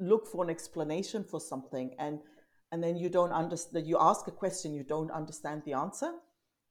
look 0.00 0.26
for 0.26 0.44
an 0.44 0.50
explanation 0.50 1.24
for 1.24 1.40
something 1.40 1.94
and 1.98 2.18
and 2.72 2.82
then 2.82 2.96
you 2.96 3.08
don't 3.08 3.30
understand 3.32 3.86
you 3.86 3.96
ask 4.00 4.26
a 4.26 4.32
question 4.32 4.74
you 4.74 4.82
don't 4.82 5.10
understand 5.12 5.62
the 5.64 5.72
answer 5.72 6.10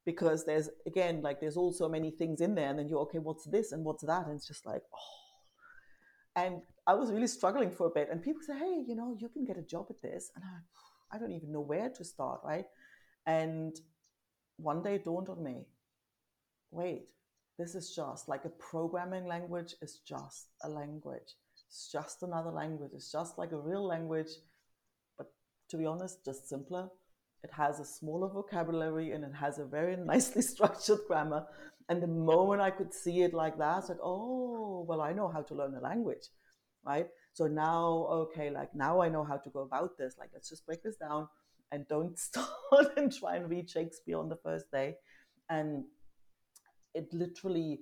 because 0.05 0.45
there's 0.45 0.69
again 0.85 1.21
like 1.21 1.39
there's 1.39 1.57
also 1.57 1.87
many 1.87 2.11
things 2.11 2.41
in 2.41 2.55
there 2.55 2.69
and 2.69 2.79
then 2.79 2.87
you're 2.89 2.99
okay 2.99 3.19
what's 3.19 3.45
this 3.45 3.71
and 3.71 3.83
what's 3.83 4.03
that? 4.03 4.25
And 4.25 4.35
it's 4.35 4.47
just 4.47 4.65
like 4.65 4.81
oh. 4.93 6.41
And 6.41 6.61
i 6.85 6.93
was 6.93 7.11
really 7.11 7.27
struggling 7.27 7.71
for 7.71 7.87
a 7.87 7.89
bit 7.89 8.09
and 8.11 8.21
people 8.21 8.41
say 8.41 8.57
hey 8.57 8.83
you 8.85 8.95
know 8.95 9.15
you 9.17 9.29
can 9.29 9.45
get 9.45 9.57
a 9.57 9.61
job 9.61 9.85
at 9.89 10.01
this. 10.01 10.31
And 10.35 10.43
i, 10.43 11.15
I 11.15 11.19
don't 11.19 11.31
even 11.31 11.51
know 11.51 11.61
where 11.61 11.89
to 11.89 12.03
start 12.03 12.41
right? 12.43 12.65
And 13.25 13.79
one 14.57 14.83
day 14.83 14.95
it 14.95 15.05
dawned 15.05 15.29
on 15.29 15.43
me 15.43 15.65
wait 16.71 17.05
this 17.57 17.75
is 17.75 17.95
just 17.95 18.27
like 18.27 18.45
a 18.45 18.49
programming 18.49 19.27
language 19.27 19.75
is 19.81 19.99
just 20.05 20.47
a 20.63 20.69
language 20.69 21.35
it's 21.73 21.91
just 21.91 22.21
another 22.21 22.51
language. 22.51 22.91
It's 22.93 23.11
just 23.11 23.39
like 23.39 23.51
a 23.51 23.57
real 23.57 23.83
language, 23.83 24.29
but 25.17 25.33
to 25.69 25.77
be 25.77 25.87
honest, 25.87 26.23
just 26.23 26.47
simpler. 26.47 26.87
It 27.43 27.49
has 27.51 27.79
a 27.79 27.85
smaller 27.85 28.29
vocabulary 28.29 29.11
and 29.11 29.23
it 29.23 29.33
has 29.33 29.57
a 29.57 29.65
very 29.65 29.97
nicely 30.13 30.43
structured 30.43 30.99
grammar. 31.07 31.47
And 31.89 32.01
the 32.01 32.07
moment 32.07 32.61
I 32.61 32.69
could 32.69 32.93
see 32.93 33.23
it 33.23 33.33
like 33.33 33.57
that, 33.57 33.79
it's 33.79 33.89
like, 33.89 33.97
oh, 34.03 34.85
well, 34.87 35.01
I 35.01 35.13
know 35.13 35.27
how 35.27 35.41
to 35.41 35.55
learn 35.55 35.73
a 35.73 35.81
language, 35.81 36.27
right? 36.85 37.07
So 37.33 37.47
now, 37.47 38.05
okay, 38.27 38.51
like 38.51 38.75
now 38.75 39.01
I 39.01 39.09
know 39.09 39.23
how 39.23 39.37
to 39.37 39.49
go 39.49 39.61
about 39.61 39.97
this. 39.97 40.13
Like, 40.19 40.29
let's 40.31 40.49
just 40.49 40.67
break 40.67 40.83
this 40.83 40.97
down 40.97 41.27
and 41.71 41.87
don't 41.87 42.19
start 42.27 42.95
and 42.97 43.11
try 43.11 43.37
and 43.37 43.49
read 43.49 43.67
Shakespeare 43.67 44.19
on 44.19 44.29
the 44.29 44.37
first 44.43 44.69
day. 44.71 44.97
And 45.49 45.85
it 46.93 47.13
literally 47.13 47.81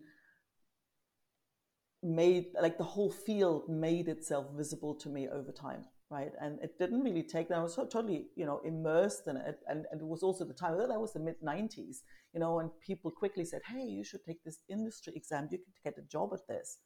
made 2.04 2.48
like 2.60 2.78
the 2.78 2.84
whole 2.84 3.12
field 3.12 3.70
made 3.70 4.08
itself 4.08 4.48
visible 4.56 4.96
to 4.96 5.10
me 5.10 5.28
over 5.30 5.52
time 5.52 5.86
right? 6.10 6.34
And 6.42 6.60
it 6.60 6.78
didn't 6.78 7.04
really 7.04 7.24
take 7.24 7.48
that 7.48 7.58
i 7.58 7.64
was 7.64 7.74
so 7.74 7.86
totally 7.86 8.26
you 8.36 8.46
know 8.46 8.60
immersed 8.66 9.28
in 9.28 9.38
it. 9.38 9.60
And, 9.68 9.86
and 9.92 10.02
it 10.02 10.06
was 10.06 10.24
also 10.24 10.44
the 10.44 10.54
time 10.54 10.78
that 10.78 11.00
was 11.00 11.14
the 11.14 11.20
mid 11.20 11.42
90s 11.42 12.04
you 12.34 12.40
know 12.40 12.60
and 12.60 12.70
people 12.86 13.12
quickly 13.12 13.46
said 13.46 13.62
hey 13.66 13.84
you 13.84 14.04
should 14.04 14.24
take 14.26 14.44
this 14.44 14.60
industry 14.70 15.14
exam. 15.16 15.48
You 15.52 15.60
can 15.60 15.74
get 15.84 15.98
a 15.98 16.08
job 16.08 16.32
at 16.34 16.48
this. 16.48 16.80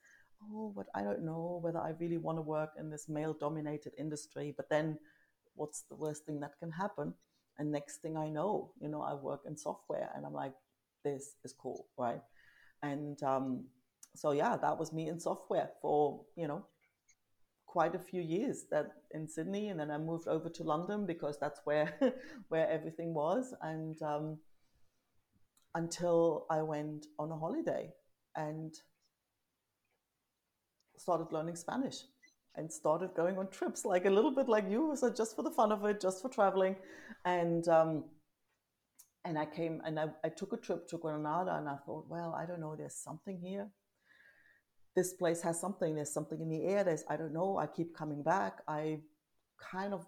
Oh 0.43 0.71
but 0.75 0.87
i 0.93 1.01
don't 1.01 1.25
know 1.25 1.59
whether 1.63 1.79
i 1.79 1.91
really 1.99 2.17
want 2.17 2.37
to 2.37 2.41
work 2.43 2.71
in 2.77 2.89
this 2.91 3.09
male 3.09 3.33
dominated 3.33 3.93
industry 3.97 4.53
but 4.55 4.69
then 4.69 4.99
what's 5.55 5.81
the 5.89 5.95
worst 5.95 6.25
thing 6.25 6.39
that 6.41 6.59
can 6.59 6.71
happen? 6.71 7.13
And 7.57 7.71
next 7.71 7.97
thing 8.01 8.17
i 8.17 8.29
know 8.29 8.71
you 8.79 8.89
know 8.89 9.01
i 9.01 9.13
work 9.13 9.41
in 9.47 9.57
software 9.57 10.09
and 10.15 10.25
i'm 10.25 10.33
like 10.33 10.53
this 11.05 11.35
is 11.45 11.53
cool 11.53 11.87
right 11.97 12.21
and 12.81 13.21
um, 13.23 13.65
so 14.15 14.31
yeah, 14.31 14.55
that 14.57 14.77
was 14.77 14.93
me 14.93 15.09
in 15.09 15.19
software 15.19 15.69
for 15.81 16.21
you 16.35 16.47
know 16.47 16.65
quite 17.65 17.95
a 17.95 17.99
few 17.99 18.21
years 18.21 18.65
that 18.71 18.87
in 19.11 19.27
Sydney, 19.27 19.69
and 19.69 19.79
then 19.79 19.91
I 19.91 19.97
moved 19.97 20.27
over 20.27 20.49
to 20.49 20.63
London 20.63 21.05
because 21.05 21.37
that's 21.39 21.59
where 21.65 21.93
where 22.49 22.69
everything 22.69 23.13
was, 23.13 23.53
and 23.61 24.01
um, 24.01 24.37
until 25.73 26.45
I 26.49 26.61
went 26.61 27.07
on 27.19 27.31
a 27.31 27.37
holiday 27.37 27.91
and 28.35 28.73
started 30.97 31.31
learning 31.31 31.55
Spanish 31.55 31.97
and 32.57 32.71
started 32.71 33.13
going 33.15 33.37
on 33.37 33.49
trips, 33.49 33.83
like 33.83 34.05
a 34.05 34.09
little 34.09 34.31
bit 34.31 34.47
like 34.47 34.69
you, 34.69 34.95
so 34.95 35.11
just 35.11 35.35
for 35.35 35.43
the 35.43 35.51
fun 35.51 35.73
of 35.73 35.83
it, 35.85 35.99
just 36.01 36.21
for 36.21 36.29
traveling, 36.29 36.75
and. 37.25 37.67
Um, 37.67 38.03
and 39.25 39.37
I 39.37 39.45
came 39.45 39.81
and 39.85 39.99
I, 39.99 40.07
I 40.23 40.29
took 40.29 40.53
a 40.53 40.57
trip 40.57 40.87
to 40.89 40.97
Granada 40.97 41.55
and 41.55 41.67
I 41.67 41.77
thought, 41.85 42.05
well, 42.07 42.35
I 42.37 42.45
don't 42.45 42.59
know, 42.59 42.75
there's 42.75 42.95
something 42.95 43.39
here. 43.39 43.67
This 44.95 45.13
place 45.13 45.41
has 45.41 45.59
something 45.59 45.95
there's 45.95 46.13
something 46.13 46.39
in 46.39 46.49
the 46.49 46.63
air 46.63 46.85
there's 46.85 47.03
i 47.09 47.17
don't 47.17 47.33
know 47.33 47.57
i 47.57 47.67
keep 47.67 47.93
coming 47.93 48.23
back. 48.23 48.61
I 48.65 48.99
kind 49.59 49.93
of 49.93 50.05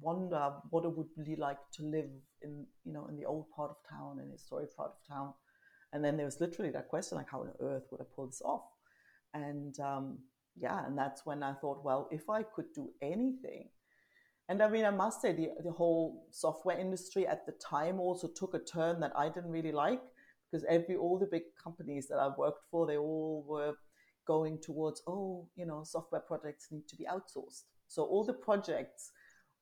wonder 0.00 0.54
what 0.70 0.84
it 0.84 0.96
would 0.96 1.06
be 1.24 1.36
like 1.36 1.58
to 1.74 1.84
live 1.84 2.10
in 2.42 2.66
you 2.84 2.92
know 2.92 3.06
in 3.06 3.16
the 3.16 3.24
old 3.24 3.48
part 3.54 3.70
of 3.70 3.76
town 3.88 4.18
in 4.20 4.26
the 4.26 4.32
historic 4.32 4.76
part 4.76 4.90
of 4.90 5.14
town. 5.16 5.34
And 5.92 6.04
then 6.04 6.16
there 6.16 6.26
was 6.26 6.40
literally 6.40 6.72
that 6.72 6.88
question 6.88 7.16
like 7.16 7.30
how 7.30 7.42
on 7.42 7.52
earth 7.60 7.84
would 7.90 8.00
i 8.00 8.04
pull 8.14 8.26
this 8.26 8.42
off? 8.44 8.64
And 9.34 9.78
um, 9.78 10.18
yeah 10.60 10.86
and 10.86 10.96
that's 10.96 11.24
when 11.24 11.42
i 11.42 11.52
thought 11.52 11.84
well 11.84 12.08
if 12.10 12.28
i 12.28 12.42
could 12.42 12.72
do 12.74 12.90
anything 13.02 13.68
and 14.48 14.62
i 14.62 14.68
mean 14.68 14.84
i 14.84 14.90
must 14.90 15.20
say 15.20 15.32
the, 15.32 15.50
the 15.62 15.72
whole 15.72 16.26
software 16.30 16.78
industry 16.78 17.26
at 17.26 17.44
the 17.46 17.52
time 17.52 18.00
also 18.00 18.28
took 18.28 18.54
a 18.54 18.58
turn 18.58 19.00
that 19.00 19.12
i 19.16 19.28
didn't 19.28 19.50
really 19.50 19.72
like 19.72 20.02
because 20.50 20.64
every 20.68 20.96
all 20.96 21.18
the 21.18 21.26
big 21.26 21.42
companies 21.62 22.08
that 22.08 22.18
i 22.18 22.28
worked 22.36 22.64
for 22.70 22.86
they 22.86 22.96
all 22.96 23.44
were 23.46 23.74
going 24.28 24.58
towards, 24.58 25.02
oh, 25.08 25.48
you 25.56 25.66
know, 25.66 25.82
software 25.82 26.20
projects 26.20 26.68
need 26.70 26.86
to 26.86 26.94
be 26.94 27.06
outsourced. 27.10 27.64
So 27.88 28.04
all 28.04 28.24
the 28.24 28.34
projects 28.34 29.10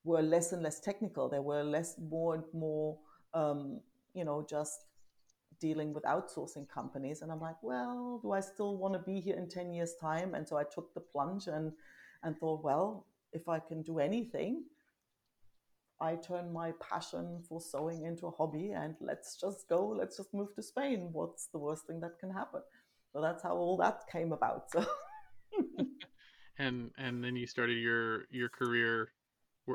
were 0.04 0.20
less 0.20 0.52
and 0.52 0.62
less 0.62 0.80
technical. 0.80 1.28
They 1.28 1.38
were 1.38 1.62
less, 1.62 1.94
more 1.98 2.34
and 2.34 2.44
more, 2.52 2.98
um, 3.32 3.80
you 4.12 4.24
know, 4.24 4.44
just 4.50 4.86
dealing 5.60 5.94
with 5.94 6.02
outsourcing 6.02 6.68
companies. 6.68 7.22
And 7.22 7.30
I'm 7.30 7.40
like, 7.40 7.62
well, 7.62 8.18
do 8.20 8.32
I 8.32 8.40
still 8.40 8.76
want 8.76 8.94
to 8.94 8.98
be 8.98 9.20
here 9.20 9.36
in 9.36 9.48
10 9.48 9.72
years' 9.72 9.94
time? 10.00 10.34
And 10.34 10.46
so 10.46 10.58
I 10.58 10.64
took 10.64 10.92
the 10.94 11.00
plunge 11.00 11.46
and, 11.46 11.72
and 12.24 12.36
thought, 12.36 12.64
well, 12.64 13.06
if 13.32 13.48
I 13.48 13.60
can 13.60 13.82
do 13.82 14.00
anything, 14.00 14.64
I 16.00 16.16
turn 16.16 16.52
my 16.52 16.72
passion 16.80 17.42
for 17.48 17.60
sewing 17.60 18.04
into 18.04 18.26
a 18.26 18.30
hobby 18.30 18.72
and 18.72 18.94
let's 19.00 19.40
just 19.40 19.68
go, 19.68 19.88
let's 19.88 20.16
just 20.16 20.34
move 20.34 20.54
to 20.54 20.62
Spain. 20.62 21.08
What's 21.12 21.46
the 21.46 21.58
worst 21.58 21.86
thing 21.86 22.00
that 22.00 22.18
can 22.18 22.30
happen? 22.30 22.60
So 23.12 23.20
that's 23.22 23.42
how 23.42 23.56
all 23.56 23.76
that 23.78 24.02
came 24.12 24.32
about. 24.32 24.70
So 24.70 24.84
and 26.58 26.90
and 26.98 27.22
then 27.22 27.36
you 27.36 27.46
started 27.46 27.78
your 27.78 28.26
your 28.30 28.48
career 28.48 29.08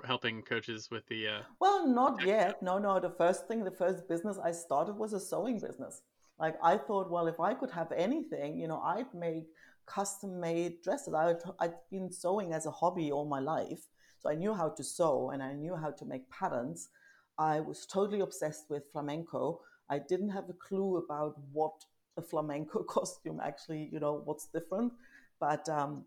helping 0.06 0.42
coaches 0.42 0.90
with 0.90 1.06
the 1.08 1.28
uh, 1.28 1.42
well 1.60 1.86
not 1.88 2.26
yet 2.26 2.62
no 2.64 2.78
no 2.78 3.00
the 3.00 3.10
first 3.10 3.48
thing 3.48 3.64
the 3.64 3.72
first 3.72 4.08
business 4.08 4.40
i 4.44 4.52
started 4.52 4.94
was 4.94 5.12
a 5.12 5.20
sewing 5.20 5.60
business 5.60 6.02
like 6.40 6.56
i 6.64 6.78
thought 6.78 7.12
well 7.12 7.28
if 7.28 7.40
i 7.42 7.54
could 7.54 7.70
have 7.70 7.92
anything 7.92 8.58
you 8.58 8.68
know 8.68 8.80
i'd 8.96 9.14
make 9.14 9.44
custom 9.86 10.40
made 10.40 10.82
dresses 10.82 11.14
I 11.14 11.26
would, 11.26 11.42
i'd 11.60 11.74
been 11.92 12.10
sewing 12.10 12.54
as 12.54 12.66
a 12.66 12.72
hobby 12.72 13.12
all 13.12 13.26
my 13.26 13.40
life 13.40 13.90
so 14.22 14.30
i 14.30 14.36
knew 14.36 14.54
how 14.54 14.70
to 14.70 14.84
sew 14.84 15.32
and 15.32 15.42
i 15.42 15.54
knew 15.54 15.76
how 15.76 15.92
to 15.92 16.06
make 16.06 16.30
patterns. 16.30 16.90
I 17.38 17.60
was 17.60 17.88
totally 17.88 18.20
obsessed 18.20 18.70
with 18.70 18.92
flamenco. 18.92 19.62
I 19.90 19.98
didn't 19.98 20.30
have 20.30 20.48
a 20.50 20.54
clue 20.54 20.98
about 20.98 21.36
what 21.52 21.74
a 22.18 22.22
flamenco 22.22 22.84
costume 22.98 23.40
actually 23.44 23.90
you 23.92 24.00
know 24.00 24.22
what's 24.26 24.48
different 24.48 24.94
but 25.40 25.68
um, 25.70 26.06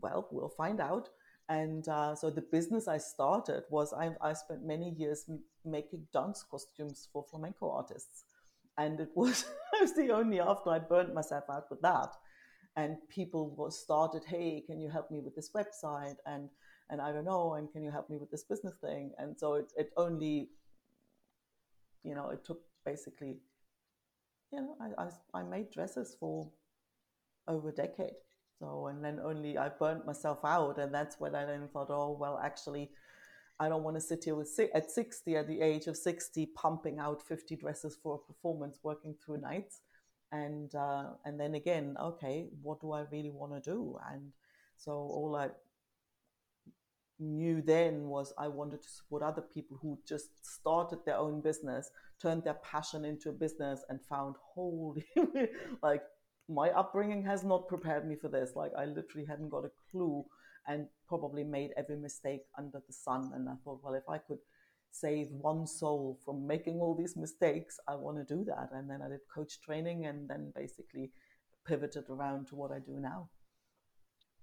well 0.00 0.28
we'll 0.30 0.48
find 0.48 0.80
out. 0.80 1.08
And 1.48 1.86
uh, 1.88 2.14
so 2.14 2.30
the 2.30 2.40
business 2.40 2.88
i 2.88 2.98
started 2.98 3.64
was 3.68 3.92
i, 3.92 4.10
I 4.20 4.32
spent 4.32 4.64
many 4.64 4.90
years 4.90 5.24
m- 5.28 5.40
making 5.64 6.06
dance 6.12 6.44
costumes 6.50 7.08
for 7.12 7.24
flamenco 7.28 7.70
artists. 7.70 8.24
And 8.78 9.00
it 9.00 9.10
was, 9.14 9.44
was 9.80 9.94
the 9.94 10.10
only 10.10 10.40
after 10.40 10.70
i 10.70 10.78
burned 10.78 11.14
myself 11.14 11.44
out 11.50 11.70
with 11.70 11.82
that. 11.82 12.10
And 12.76 12.96
people 13.08 13.68
started 13.70 14.22
hey 14.24 14.62
can 14.66 14.80
you 14.80 14.88
help 14.88 15.10
me 15.10 15.20
with 15.20 15.34
this 15.34 15.50
website? 15.50 16.16
And 16.26 16.48
and 16.92 17.00
i 17.00 17.10
don't 17.10 17.24
know 17.24 17.54
and 17.54 17.72
can 17.72 17.82
you 17.82 17.90
help 17.90 18.08
me 18.08 18.16
with 18.16 18.30
this 18.30 18.44
business 18.44 18.76
thing 18.80 19.10
and 19.18 19.36
so 19.36 19.54
it, 19.54 19.72
it 19.76 19.92
only 19.96 20.48
you 22.04 22.14
know 22.14 22.30
it 22.30 22.44
took 22.44 22.60
basically 22.84 23.38
you 24.52 24.60
know, 24.60 24.76
I, 24.80 25.04
I, 25.04 25.40
I 25.40 25.42
made 25.42 25.70
dresses 25.70 26.16
for 26.20 26.50
over 27.48 27.70
a 27.70 27.72
decade. 27.72 28.14
So, 28.58 28.86
and 28.88 29.04
then 29.04 29.18
only 29.24 29.58
I 29.58 29.70
burnt 29.70 30.06
myself 30.06 30.40
out. 30.44 30.78
And 30.78 30.94
that's 30.94 31.18
when 31.18 31.34
I 31.34 31.44
then 31.44 31.68
thought, 31.72 31.88
oh, 31.90 32.16
well, 32.18 32.38
actually, 32.42 32.90
I 33.58 33.68
don't 33.68 33.82
want 33.82 33.96
to 33.96 34.00
sit 34.00 34.24
here 34.24 34.34
with 34.34 34.58
at 34.74 34.90
60, 34.90 35.36
at 35.36 35.48
the 35.48 35.60
age 35.60 35.86
of 35.86 35.96
60, 35.96 36.46
pumping 36.54 36.98
out 36.98 37.22
50 37.26 37.56
dresses 37.56 37.98
for 38.00 38.16
a 38.16 38.18
performance, 38.18 38.78
working 38.82 39.14
through 39.24 39.40
nights. 39.40 39.80
And, 40.30 40.74
uh, 40.74 41.10
and 41.24 41.40
then 41.40 41.54
again, 41.54 41.96
okay, 42.00 42.48
what 42.62 42.80
do 42.80 42.92
I 42.92 43.04
really 43.10 43.30
want 43.30 43.52
to 43.52 43.70
do? 43.70 43.98
And 44.10 44.32
so 44.76 44.92
all 44.92 45.36
I 45.36 45.48
knew 47.22 47.62
then 47.62 48.08
was 48.08 48.32
I 48.38 48.48
wanted 48.48 48.82
to 48.82 48.88
support 48.88 49.22
other 49.22 49.42
people 49.42 49.78
who 49.80 49.98
just 50.06 50.30
started 50.42 50.98
their 51.04 51.16
own 51.16 51.40
business, 51.40 51.90
turned 52.20 52.44
their 52.44 52.60
passion 52.62 53.04
into 53.04 53.30
a 53.30 53.32
business, 53.32 53.84
and 53.88 54.00
found 54.08 54.36
holy, 54.54 55.04
like 55.82 56.02
my 56.48 56.70
upbringing 56.70 57.24
has 57.24 57.44
not 57.44 57.68
prepared 57.68 58.06
me 58.06 58.16
for 58.16 58.28
this. 58.28 58.52
Like 58.56 58.72
I 58.76 58.84
literally 58.84 59.26
hadn't 59.26 59.50
got 59.50 59.64
a 59.64 59.70
clue 59.90 60.24
and 60.66 60.86
probably 61.08 61.44
made 61.44 61.70
every 61.76 61.96
mistake 61.96 62.42
under 62.58 62.82
the 62.86 62.92
sun. 62.92 63.32
And 63.34 63.48
I 63.48 63.54
thought, 63.64 63.80
well, 63.82 63.94
if 63.94 64.08
I 64.08 64.18
could 64.18 64.38
save 64.90 65.28
one 65.30 65.66
soul 65.66 66.18
from 66.24 66.46
making 66.46 66.80
all 66.80 66.94
these 66.94 67.16
mistakes, 67.16 67.80
I 67.88 67.94
want 67.94 68.18
to 68.18 68.34
do 68.34 68.44
that. 68.44 68.70
And 68.72 68.88
then 68.88 69.00
I 69.02 69.08
did 69.08 69.20
coach 69.34 69.60
training 69.60 70.06
and 70.06 70.28
then 70.28 70.52
basically 70.54 71.10
pivoted 71.66 72.04
around 72.08 72.48
to 72.48 72.56
what 72.56 72.70
I 72.70 72.78
do 72.78 72.98
now. 72.98 73.28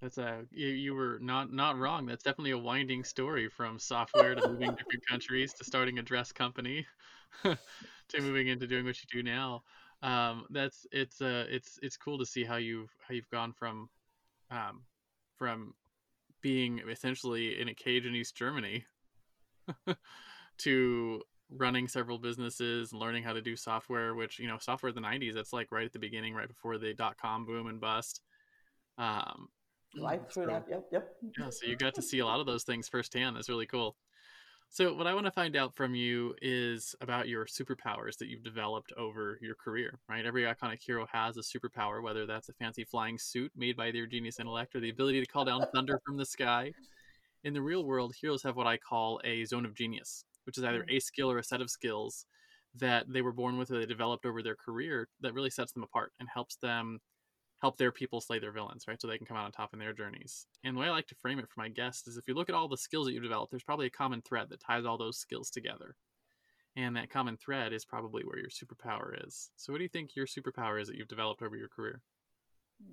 That's 0.02 0.18
a 0.18 0.46
you, 0.52 0.68
you 0.68 0.94
were 0.96 1.20
not 1.22 1.52
not 1.52 1.78
wrong. 1.78 2.06
That's 2.06 2.24
definitely 2.24 2.52
a 2.52 2.58
winding 2.58 3.04
story 3.04 3.50
from 3.50 3.80
software 3.80 4.34
to 4.34 4.48
moving 4.48 4.72
different 4.72 5.06
countries 5.08 5.54
to 5.54 5.66
starting 5.66 6.00
a 6.00 6.02
dress 6.02 6.32
company 6.32 6.86
to 7.44 8.22
moving 8.22 8.48
into 8.48 8.66
doing 8.66 8.86
what 8.86 8.98
you 9.02 9.08
do 9.12 9.24
now. 9.24 9.64
Um, 10.02 10.46
that's 10.52 10.88
it's 10.92 11.22
uh 11.22 11.46
it's 11.50 11.78
it's 11.84 11.98
cool 11.98 12.18
to 12.18 12.26
see 12.26 12.46
how 12.46 12.56
you've 12.56 12.96
how 13.06 13.14
you've 13.14 13.30
gone 13.30 13.52
from 13.52 13.90
um, 14.52 14.84
from 15.38 15.74
being 16.42 16.82
essentially 16.90 17.60
in 17.60 17.70
a 17.70 17.74
cage 17.74 18.06
in 18.06 18.16
East 18.16 18.36
Germany 18.36 18.86
to 20.60 21.22
running 21.52 21.88
several 21.88 22.18
businesses 22.18 22.92
and 22.92 23.02
learning 23.02 23.24
how 23.24 23.34
to 23.34 23.42
do 23.42 23.56
software, 23.56 24.16
which, 24.16 24.40
you 24.40 24.48
know, 24.48 24.58
software 24.60 24.90
in 24.90 24.96
the 24.96 25.02
90s, 25.02 25.34
that's 25.34 25.54
like 25.54 25.72
right 25.72 25.86
at 25.86 25.94
the 25.94 26.00
beginning, 26.00 26.34
right 26.34 26.48
before 26.48 26.78
the 26.78 26.94
dot 26.94 27.18
com 27.18 27.46
boom 27.46 27.68
and 27.68 27.82
bust. 27.82 28.22
Um, 28.98 29.50
right 30.02 30.22
through 30.32 30.46
so, 30.46 30.52
that. 30.52 30.66
Yep. 30.70 30.88
Yep. 30.92 31.16
Yeah. 31.38 31.50
So 31.50 31.68
you 31.68 31.76
got 31.76 31.96
to 31.96 32.02
see 32.02 32.20
a 32.20 32.26
lot 32.26 32.40
of 32.40 32.46
those 32.46 32.64
things 32.64 32.88
firsthand. 32.88 33.36
That's 33.36 33.50
really 33.50 33.66
cool. 33.66 33.96
So, 34.72 34.94
what 34.94 35.08
I 35.08 35.16
want 35.16 35.26
to 35.26 35.32
find 35.32 35.56
out 35.56 35.76
from 35.76 35.96
you 35.96 36.36
is 36.44 36.96
about 37.02 37.28
your 37.28 37.48
superpowers 37.48 38.18
that 38.20 38.28
you've 38.28 38.44
developed 38.44 38.94
over 38.98 39.40
your 39.42 39.56
career, 39.56 39.98
right? 40.08 40.24
Every 40.24 40.44
iconic 40.44 40.84
hero 40.86 41.08
has 41.12 41.38
a 41.38 41.42
superpower, 41.42 42.04
whether 42.04 42.28
that's 42.28 42.50
a 42.50 42.54
fancy 42.54 42.84
flying 42.84 43.18
suit 43.18 43.52
made 43.56 43.76
by 43.76 43.90
their 43.90 44.06
genius 44.06 44.40
intellect 44.40 44.76
or 44.76 44.80
the 44.80 44.92
ability 44.92 45.22
to 45.22 45.26
call 45.26 45.44
down 45.44 45.66
thunder 45.74 46.00
from 46.06 46.18
the 46.18 46.26
sky. 46.26 46.72
In 47.44 47.56
the 47.56 47.62
real 47.64 47.84
world, 47.84 48.14
heroes 48.14 48.44
have 48.44 48.56
what 48.56 48.68
I 48.68 48.78
call 48.78 49.20
a 49.24 49.44
zone 49.46 49.66
of 49.66 49.74
genius, 49.74 50.24
which 50.44 50.60
is 50.60 50.64
either 50.64 50.84
mm. 50.84 50.98
a 50.98 51.00
skill 51.00 51.32
or 51.32 51.40
a 51.40 51.44
set 51.44 51.62
of 51.62 51.72
skills 51.72 52.28
that 52.76 53.12
they 53.12 53.24
were 53.24 53.32
born 53.32 53.58
with 53.58 53.72
or 53.72 53.80
they 53.80 53.88
developed 53.88 54.26
over 54.26 54.44
their 54.44 54.56
career 54.56 55.08
that 55.22 55.34
really 55.34 55.50
sets 55.50 55.72
them 55.72 55.82
apart 55.82 56.12
and 56.20 56.30
helps 56.32 56.58
them 56.58 57.00
help 57.62 57.78
their 57.78 57.92
people 57.92 58.22
slay 58.22 58.40
their 58.40 58.52
villains, 58.52 58.86
right? 58.88 59.02
So 59.02 59.08
they 59.08 59.18
can 59.18 59.28
come 59.28 59.38
out 59.38 59.46
on 59.46 59.52
top 59.52 59.74
in 59.74 59.80
their 59.80 59.94
journeys. 59.94 60.48
And 60.64 60.76
the 60.76 60.82
way 60.82 60.88
I 60.88 60.92
like 60.92 61.08
to 61.08 61.16
frame 61.16 61.40
it 61.40 61.50
for 61.50 61.60
my 61.60 61.70
guests 61.70 62.08
is 62.08 62.18
if 62.18 62.28
you 62.28 62.34
look 62.34 62.50
at 62.50 62.56
all 62.56 62.68
the 62.68 62.78
skills 62.78 63.06
that 63.06 63.14
you've 63.14 63.24
developed, 63.24 63.52
there's 63.52 63.64
probably 63.64 63.88
a 63.88 63.92
common 63.92 64.22
thread 64.22 64.50
that 64.50 64.62
ties 64.62 64.86
all 64.86 64.98
those 64.98 65.18
skills 65.18 65.50
together. 65.50 65.96
And 66.76 66.96
that 66.96 67.10
common 67.10 67.36
thread 67.36 67.74
is 67.74 67.84
probably 67.84 68.24
where 68.24 68.40
your 68.40 68.50
superpower 68.50 69.26
is. 69.28 69.52
So 69.58 69.74
what 69.74 69.80
do 69.80 69.84
you 69.84 69.90
think 69.90 70.16
your 70.16 70.28
superpower 70.28 70.82
is 70.82 70.88
that 70.88 70.96
you've 70.96 71.08
developed 71.08 71.42
over 71.42 71.58
your 71.58 71.68
career? 71.68 72.02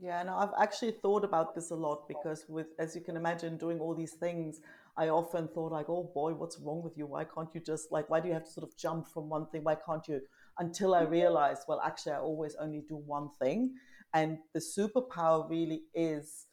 Yeah, 0.00 0.23
no, 0.25 0.37
I've 0.37 0.54
actually 0.61 0.92
thought 0.92 1.25
about 1.25 1.54
this 1.54 1.70
a 1.70 1.75
lot 1.75 2.08
because 2.08 2.44
with 2.49 2.66
as 2.78 2.96
you 2.96 3.02
can 3.02 3.16
imagine, 3.16 3.56
doing 3.56 3.78
all 3.78 3.94
these 3.94 4.14
things, 4.14 4.61
I 4.96 5.11
often 5.11 5.46
thought 5.49 5.73
like, 5.73 5.88
oh 5.88 6.11
boy, 6.12 6.35
what's 6.35 6.58
wrong 6.58 6.82
with 6.82 6.99
you? 6.99 7.06
Why 7.06 7.25
can't 7.25 7.54
you 7.54 7.61
just 7.61 7.92
like, 7.92 8.11
why 8.11 8.20
do 8.20 8.28
you 8.28 8.35
have 8.35 8.44
to 8.44 8.50
sort 8.50 8.66
of 8.66 8.76
jump 8.76 9.06
from 9.06 9.28
one 9.28 9.46
thing? 9.46 9.62
Why 9.62 9.76
can't 9.76 10.06
you? 10.08 10.20
Until 10.58 10.94
I 10.94 11.02
mm-hmm. 11.02 11.12
realized, 11.12 11.62
well, 11.68 11.80
actually, 11.85 12.12
I 12.12 12.18
always 12.18 12.56
only 12.56 12.82
do 12.88 12.96
one 12.96 13.30
thing. 13.40 13.75
And 14.16 14.38
the 14.54 14.61
superpower 14.61 15.49
really 15.50 15.82
is 15.94 16.46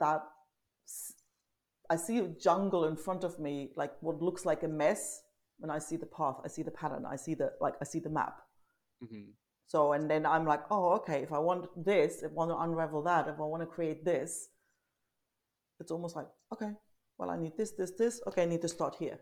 that 0.00 0.22
I 1.90 1.96
see 1.96 2.18
a 2.18 2.28
jungle 2.28 2.86
in 2.86 2.96
front 2.96 3.22
of 3.22 3.38
me, 3.38 3.72
like 3.76 3.92
what 4.00 4.22
looks 4.22 4.46
like 4.46 4.62
a 4.62 4.68
mess. 4.68 5.20
When 5.58 5.70
I 5.70 5.78
see 5.78 5.96
the 5.96 6.06
path, 6.06 6.36
I 6.42 6.48
see 6.48 6.62
the 6.62 6.70
pattern, 6.70 7.04
I 7.04 7.16
see 7.16 7.34
the 7.34 7.52
like, 7.60 7.74
I 7.82 7.84
see 7.84 8.00
the 8.00 8.08
map. 8.08 8.36
Mm-hmm. 9.04 9.32
So, 9.66 9.92
and 9.92 10.10
then 10.10 10.24
I'm 10.24 10.46
like, 10.46 10.62
oh, 10.70 10.94
okay, 10.98 11.18
if 11.22 11.32
I 11.34 11.38
want 11.38 11.66
this, 11.76 12.22
if 12.22 12.30
I 12.30 12.34
want 12.34 12.50
to 12.50 12.56
unravel 12.56 13.02
that, 13.02 13.28
if 13.28 13.38
I 13.38 13.42
want 13.52 13.62
to 13.62 13.66
create 13.66 14.02
this, 14.02 14.48
it's 15.80 15.92
almost 15.92 16.16
like, 16.16 16.28
okay, 16.54 16.72
well, 17.18 17.28
I 17.28 17.36
need 17.36 17.58
this, 17.58 17.72
this, 17.72 17.92
this. 17.98 18.22
Okay, 18.26 18.44
I 18.44 18.46
need 18.46 18.62
to 18.62 18.68
start 18.68 18.96
here. 18.98 19.18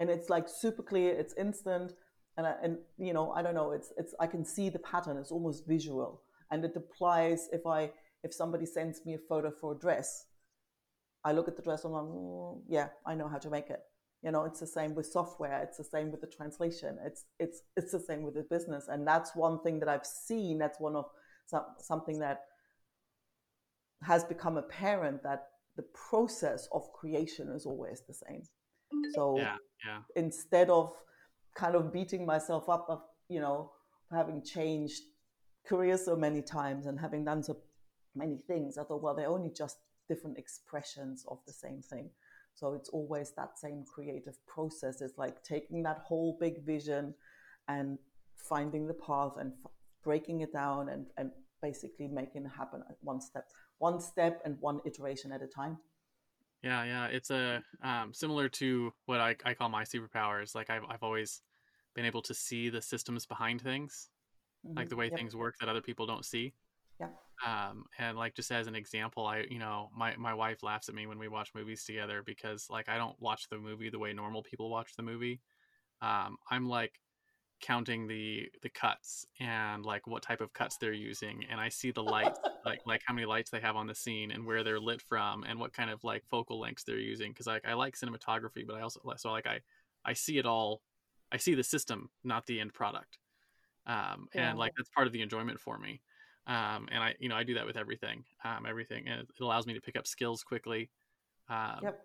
And 0.00 0.10
it's 0.10 0.28
like 0.28 0.48
super 0.48 0.82
clear, 0.82 1.12
it's 1.12 1.34
instant. 1.34 1.92
And, 2.36 2.48
I, 2.48 2.54
and 2.64 2.78
you 2.98 3.12
know, 3.12 3.30
I 3.30 3.42
don't 3.42 3.54
know, 3.54 3.70
it's, 3.70 3.92
it's, 3.96 4.12
I 4.18 4.26
can 4.26 4.44
see 4.44 4.70
the 4.70 4.80
pattern, 4.80 5.16
it's 5.18 5.30
almost 5.30 5.68
visual. 5.68 6.22
And 6.50 6.64
it 6.64 6.72
applies 6.76 7.48
if 7.52 7.66
I, 7.66 7.90
if 8.22 8.32
somebody 8.34 8.66
sends 8.66 9.04
me 9.04 9.14
a 9.14 9.18
photo 9.18 9.50
for 9.50 9.72
a 9.72 9.78
dress, 9.78 10.26
I 11.24 11.32
look 11.32 11.48
at 11.48 11.56
the 11.56 11.62
dress 11.62 11.84
and 11.84 11.94
I'm 11.94 12.06
like, 12.06 12.14
mm, 12.14 12.60
yeah, 12.68 12.88
I 13.06 13.14
know 13.14 13.28
how 13.28 13.38
to 13.38 13.50
make 13.50 13.70
it. 13.70 13.80
You 14.22 14.32
know, 14.32 14.44
it's 14.44 14.60
the 14.60 14.66
same 14.66 14.94
with 14.94 15.06
software. 15.06 15.62
It's 15.62 15.76
the 15.76 15.84
same 15.84 16.10
with 16.10 16.20
the 16.20 16.26
translation. 16.26 16.98
It's 17.04 17.24
it's 17.38 17.62
it's 17.76 17.92
the 17.92 18.00
same 18.00 18.22
with 18.22 18.34
the 18.34 18.42
business, 18.50 18.88
and 18.88 19.06
that's 19.06 19.36
one 19.36 19.60
thing 19.60 19.78
that 19.78 19.88
I've 19.88 20.04
seen. 20.04 20.58
That's 20.58 20.80
one 20.80 20.96
of 20.96 21.04
some, 21.46 21.62
something 21.78 22.18
that 22.18 22.40
has 24.02 24.24
become 24.24 24.56
apparent 24.56 25.22
that 25.22 25.44
the 25.76 25.84
process 26.10 26.68
of 26.72 26.92
creation 26.92 27.48
is 27.50 27.64
always 27.64 28.02
the 28.08 28.14
same. 28.14 28.42
So 29.14 29.38
yeah, 29.38 29.56
yeah. 29.86 30.00
instead 30.16 30.68
of 30.68 30.92
kind 31.54 31.76
of 31.76 31.92
beating 31.92 32.26
myself 32.26 32.68
up 32.68 32.86
of 32.88 33.02
you 33.28 33.40
know 33.40 33.70
having 34.10 34.42
changed 34.42 35.02
careers 35.68 36.04
so 36.04 36.16
many 36.16 36.42
times 36.42 36.86
and 36.86 36.98
having 36.98 37.24
done 37.24 37.42
so 37.42 37.56
many 38.14 38.38
things, 38.46 38.78
I 38.78 38.84
thought, 38.84 39.02
well, 39.02 39.14
they're 39.14 39.28
only 39.28 39.50
just 39.50 39.78
different 40.08 40.38
expressions 40.38 41.24
of 41.28 41.38
the 41.46 41.52
same 41.52 41.82
thing. 41.82 42.10
So 42.54 42.72
it's 42.72 42.88
always 42.88 43.32
that 43.36 43.58
same 43.58 43.84
creative 43.84 44.34
process. 44.46 45.00
It's 45.00 45.18
like 45.18 45.44
taking 45.44 45.82
that 45.84 45.98
whole 45.98 46.36
big 46.40 46.64
vision 46.64 47.14
and 47.68 47.98
finding 48.36 48.86
the 48.88 48.94
path 48.94 49.32
and 49.38 49.52
f- 49.64 49.70
breaking 50.02 50.40
it 50.40 50.52
down 50.52 50.88
and, 50.88 51.06
and 51.18 51.30
basically 51.62 52.08
making 52.08 52.46
it 52.46 52.52
happen 52.56 52.82
one 53.02 53.20
step, 53.20 53.48
one 53.78 54.00
step 54.00 54.40
and 54.44 54.56
one 54.60 54.80
iteration 54.86 55.30
at 55.30 55.42
a 55.42 55.46
time. 55.46 55.78
Yeah, 56.62 56.82
yeah, 56.84 57.06
it's 57.06 57.30
a 57.30 57.62
um, 57.82 58.12
similar 58.12 58.48
to 58.48 58.92
what 59.06 59.20
I, 59.20 59.36
I 59.44 59.54
call 59.54 59.68
my 59.68 59.84
superpowers. 59.84 60.56
Like 60.56 60.70
I've 60.70 60.82
I've 60.88 61.04
always 61.04 61.42
been 61.94 62.04
able 62.04 62.22
to 62.22 62.34
see 62.34 62.68
the 62.68 62.82
systems 62.82 63.26
behind 63.26 63.60
things, 63.60 64.10
mm-hmm. 64.66 64.76
like 64.76 64.88
the 64.88 64.96
way 64.96 65.06
yep. 65.06 65.16
things 65.16 65.36
work 65.36 65.54
that 65.60 65.68
other 65.68 65.80
people 65.80 66.06
don't 66.06 66.24
see. 66.24 66.54
Yeah. 67.00 67.08
Um, 67.46 67.84
and 67.98 68.16
like 68.16 68.34
just 68.34 68.50
as 68.50 68.66
an 68.66 68.74
example, 68.74 69.26
I 69.26 69.44
you 69.48 69.58
know 69.58 69.90
my 69.96 70.16
my 70.16 70.34
wife 70.34 70.62
laughs 70.62 70.88
at 70.88 70.94
me 70.94 71.06
when 71.06 71.18
we 71.18 71.28
watch 71.28 71.50
movies 71.54 71.84
together 71.84 72.22
because 72.24 72.66
like 72.70 72.88
I 72.88 72.98
don't 72.98 73.20
watch 73.20 73.48
the 73.50 73.58
movie 73.58 73.90
the 73.90 73.98
way 73.98 74.12
normal 74.12 74.42
people 74.42 74.70
watch 74.70 74.96
the 74.96 75.02
movie. 75.02 75.40
Um, 76.02 76.36
I'm 76.50 76.68
like 76.68 76.92
counting 77.60 78.06
the 78.06 78.48
the 78.62 78.68
cuts 78.68 79.26
and 79.40 79.84
like 79.84 80.06
what 80.06 80.22
type 80.22 80.40
of 80.40 80.52
cuts 80.52 80.76
they're 80.76 80.92
using 80.92 81.44
and 81.50 81.60
i 81.60 81.68
see 81.68 81.90
the 81.90 82.02
lights 82.02 82.38
like 82.64 82.80
like 82.86 83.02
how 83.04 83.12
many 83.12 83.26
lights 83.26 83.50
they 83.50 83.60
have 83.60 83.76
on 83.76 83.86
the 83.86 83.94
scene 83.94 84.30
and 84.30 84.46
where 84.46 84.62
they're 84.62 84.78
lit 84.78 85.02
from 85.02 85.42
and 85.44 85.58
what 85.58 85.72
kind 85.72 85.90
of 85.90 86.02
like 86.04 86.22
focal 86.30 86.60
lengths 86.60 86.84
they're 86.84 86.98
using 86.98 87.32
because 87.32 87.46
like 87.46 87.66
i 87.66 87.74
like 87.74 87.96
cinematography 87.96 88.64
but 88.66 88.76
i 88.76 88.80
also 88.80 89.00
so 89.16 89.30
like 89.30 89.46
i 89.46 89.58
i 90.04 90.12
see 90.12 90.38
it 90.38 90.46
all 90.46 90.82
i 91.32 91.36
see 91.36 91.54
the 91.54 91.64
system 91.64 92.10
not 92.22 92.46
the 92.46 92.60
end 92.60 92.72
product 92.72 93.18
um 93.88 94.28
yeah. 94.34 94.50
and 94.50 94.58
like 94.58 94.72
that's 94.76 94.90
part 94.90 95.06
of 95.06 95.12
the 95.12 95.22
enjoyment 95.22 95.58
for 95.58 95.78
me 95.78 96.00
um, 96.48 96.88
and 96.90 97.04
I, 97.04 97.14
you 97.20 97.28
know, 97.28 97.36
I 97.36 97.44
do 97.44 97.54
that 97.54 97.66
with 97.66 97.76
everything, 97.76 98.24
um, 98.42 98.64
everything, 98.66 99.06
and 99.06 99.20
it 99.20 99.28
allows 99.38 99.66
me 99.66 99.74
to 99.74 99.82
pick 99.82 99.98
up 99.98 100.06
skills 100.06 100.42
quickly. 100.42 100.90
Um, 101.50 101.80
yep. 101.82 102.00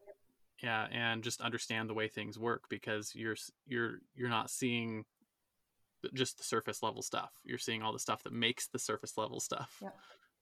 Yeah, 0.62 0.88
and 0.92 1.24
just 1.24 1.42
understand 1.42 1.90
the 1.90 1.94
way 1.94 2.10
things 2.10 2.38
work 2.38 2.64
because 2.70 3.14
you're 3.16 3.36
you're 3.66 4.00
you're 4.16 4.30
not 4.30 4.50
seeing 4.50 5.06
just 6.14 6.38
the 6.38 6.44
surface 6.44 6.84
level 6.84 7.02
stuff. 7.02 7.32
You're 7.46 7.58
seeing 7.58 7.82
all 7.82 7.94
the 7.94 8.00
stuff 8.00 8.24
that 8.24 8.34
makes 8.34 8.68
the 8.68 8.80
surface 8.80 9.18
level 9.18 9.40
stuff. 9.40 9.78
Yeah. 9.82 9.90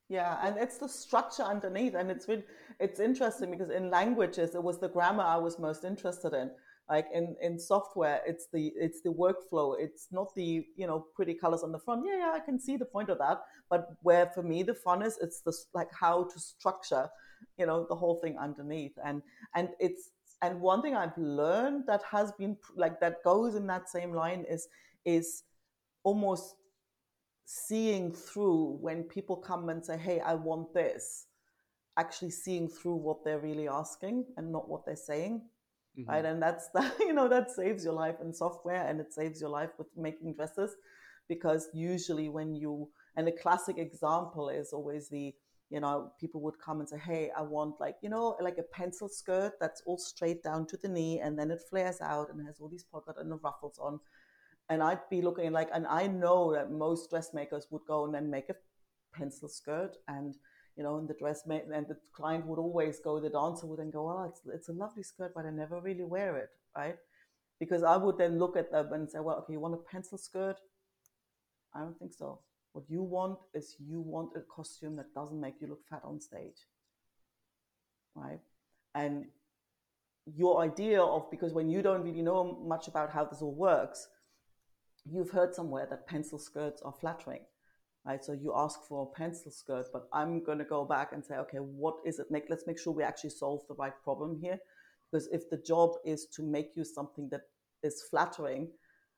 Yeah, 0.09 0.45
and 0.45 0.57
it's 0.57 0.77
the 0.77 0.89
structure 0.89 1.43
underneath, 1.43 1.95
and 1.95 2.11
it's 2.11 2.27
really, 2.27 2.43
it's 2.81 2.99
interesting 2.99 3.49
because 3.49 3.69
in 3.69 3.89
languages 3.89 4.55
it 4.55 4.61
was 4.61 4.77
the 4.77 4.89
grammar 4.89 5.23
I 5.23 5.37
was 5.37 5.57
most 5.57 5.85
interested 5.85 6.33
in 6.33 6.51
like 6.89 7.07
in 7.13 7.35
in 7.41 7.57
software 7.59 8.21
it's 8.25 8.47
the 8.53 8.71
it's 8.75 9.01
the 9.01 9.09
workflow. 9.09 9.75
It's 9.79 10.07
not 10.11 10.33
the 10.35 10.65
you 10.75 10.87
know 10.87 11.05
pretty 11.15 11.33
colors 11.33 11.63
on 11.63 11.71
the 11.71 11.79
front. 11.79 12.03
Yeah 12.05 12.17
yeah 12.17 12.31
i 12.35 12.39
can 12.39 12.59
see 12.59 12.77
the 12.77 12.85
point 12.85 13.09
of 13.09 13.17
that. 13.19 13.41
But 13.69 13.89
where 14.01 14.27
for 14.27 14.43
me 14.43 14.63
the 14.63 14.73
fun 14.73 15.01
is 15.01 15.17
it's 15.21 15.41
this 15.41 15.67
like 15.73 15.89
how 15.97 16.25
to 16.25 16.39
structure 16.39 17.09
you 17.57 17.65
know 17.65 17.85
the 17.87 17.95
whole 17.95 18.19
thing 18.19 18.37
underneath. 18.37 18.93
And 19.05 19.21
and 19.55 19.69
it's 19.79 20.11
and 20.41 20.59
one 20.59 20.81
thing 20.81 20.95
i've 20.95 21.17
learned 21.17 21.83
that 21.87 22.01
has 22.09 22.31
been 22.33 22.57
like 22.75 22.99
that 22.99 23.23
goes 23.23 23.55
in 23.55 23.67
that 23.67 23.89
same 23.89 24.13
line 24.13 24.43
is 24.49 24.67
is 25.05 25.43
almost 26.03 26.55
seeing 27.45 28.11
through 28.11 28.77
when 28.81 29.03
people 29.03 29.35
come 29.35 29.69
and 29.69 29.85
say 29.85 29.97
hey 29.97 30.19
i 30.21 30.33
want 30.33 30.73
this. 30.73 31.27
Actually 31.97 32.31
seeing 32.31 32.67
through 32.69 32.95
what 32.95 33.23
they're 33.23 33.39
really 33.39 33.67
asking 33.67 34.25
and 34.37 34.51
not 34.51 34.67
what 34.69 34.85
they're 34.85 34.95
saying 34.95 35.41
mm-hmm. 35.97 36.09
right? 36.09 36.25
And 36.25 36.41
that's 36.41 36.69
that 36.73 36.93
you 36.99 37.13
know 37.13 37.27
that 37.27 37.51
saves 37.51 37.83
your 37.83 37.93
life 37.93 38.15
in 38.21 38.33
software, 38.33 38.87
and 38.87 38.99
it 38.99 39.13
saves 39.13 39.41
your 39.41 39.49
life 39.49 39.71
with 39.77 39.87
making 39.97 40.35
dresses, 40.35 40.75
because 41.27 41.69
usually 41.73 42.29
when 42.29 42.55
you 42.55 42.89
and 43.15 43.27
a 43.27 43.31
classic 43.31 43.77
example 43.77 44.49
is 44.49 44.73
always 44.73 45.09
the 45.09 45.33
you 45.69 45.79
know 45.79 46.11
people 46.19 46.41
would 46.41 46.59
come 46.59 46.81
and 46.81 46.89
say 46.89 46.97
hey 46.97 47.31
i 47.37 47.41
want 47.41 47.79
like 47.79 47.95
you 48.01 48.09
know 48.09 48.35
like 48.41 48.57
a 48.57 48.75
pencil 48.77 49.07
skirt 49.07 49.53
that's 49.59 49.81
all 49.85 49.97
straight 49.97 50.43
down 50.43 50.67
to 50.67 50.77
the 50.77 50.87
knee 50.87 51.19
and 51.19 51.39
then 51.39 51.49
it 51.49 51.61
flares 51.69 52.01
out 52.01 52.29
and 52.29 52.45
has 52.45 52.59
all 52.59 52.67
these 52.67 52.83
pockets 52.83 53.17
and 53.19 53.31
the 53.31 53.37
ruffles 53.37 53.79
on 53.79 53.99
and 54.69 54.83
i'd 54.83 55.09
be 55.09 55.21
looking 55.21 55.51
like 55.51 55.69
and 55.73 55.87
i 55.87 56.05
know 56.05 56.53
that 56.53 56.71
most 56.71 57.09
dressmakers 57.09 57.67
would 57.71 57.85
go 57.87 58.03
and 58.05 58.13
then 58.13 58.29
make 58.29 58.49
a 58.49 58.55
pencil 59.17 59.47
skirt 59.47 59.95
and 60.07 60.35
you 60.77 60.83
know, 60.83 60.97
and 60.97 61.07
the 61.07 61.13
dressmaker 61.13 61.73
and 61.73 61.87
the 61.87 61.97
client 62.15 62.45
would 62.45 62.59
always 62.59 62.99
go, 62.99 63.19
the 63.19 63.29
dancer 63.29 63.65
would 63.67 63.79
then 63.79 63.91
go, 63.91 64.09
oh, 64.09 64.25
it's, 64.29 64.41
it's 64.53 64.69
a 64.69 64.73
lovely 64.73 65.03
skirt, 65.03 65.33
but 65.35 65.45
I 65.45 65.51
never 65.51 65.79
really 65.81 66.03
wear 66.03 66.37
it, 66.37 66.49
right? 66.75 66.95
Because 67.59 67.83
I 67.83 67.97
would 67.97 68.17
then 68.17 68.39
look 68.39 68.55
at 68.55 68.71
them 68.71 68.93
and 68.93 69.09
say, 69.09 69.19
well, 69.19 69.37
okay, 69.39 69.53
you 69.53 69.59
want 69.59 69.73
a 69.73 69.91
pencil 69.91 70.17
skirt? 70.17 70.57
I 71.75 71.79
don't 71.79 71.97
think 71.99 72.13
so. 72.13 72.39
What 72.73 72.85
you 72.89 73.03
want 73.03 73.37
is 73.53 73.75
you 73.79 73.99
want 73.99 74.31
a 74.35 74.41
costume 74.41 74.95
that 74.95 75.13
doesn't 75.13 75.39
make 75.39 75.55
you 75.59 75.67
look 75.67 75.81
fat 75.89 76.01
on 76.05 76.21
stage, 76.21 76.57
right? 78.15 78.39
And 78.95 79.25
your 80.25 80.61
idea 80.61 81.01
of, 81.01 81.29
because 81.29 81.53
when 81.53 81.69
you 81.69 81.81
don't 81.81 82.03
really 82.03 82.21
know 82.21 82.59
much 82.65 82.87
about 82.87 83.11
how 83.11 83.25
this 83.25 83.41
all 83.41 83.53
works, 83.53 84.07
you've 85.05 85.31
heard 85.31 85.53
somewhere 85.53 85.85
that 85.89 86.07
pencil 86.07 86.39
skirts 86.39 86.81
are 86.81 86.93
flattering 86.93 87.41
right? 88.05 88.23
So 88.23 88.33
you 88.33 88.53
ask 88.55 88.79
for 88.87 89.03
a 89.03 89.17
pencil 89.19 89.51
skirt, 89.51 89.87
but 89.93 90.07
I'm 90.11 90.43
going 90.43 90.57
to 90.57 90.65
go 90.65 90.85
back 90.85 91.13
and 91.13 91.23
say, 91.23 91.35
okay, 91.35 91.57
what 91.57 91.95
is 92.05 92.19
it? 92.19 92.31
Make 92.31 92.45
let's 92.49 92.67
make 92.67 92.79
sure 92.79 92.93
we 92.93 93.03
actually 93.03 93.29
solve 93.31 93.61
the 93.67 93.75
right 93.75 93.93
problem 94.03 94.39
here, 94.41 94.59
because 95.11 95.27
if 95.27 95.49
the 95.49 95.57
job 95.57 95.91
is 96.05 96.25
to 96.35 96.43
make 96.43 96.71
you 96.75 96.83
something 96.83 97.29
that 97.29 97.41
is 97.83 98.03
flattering 98.09 98.69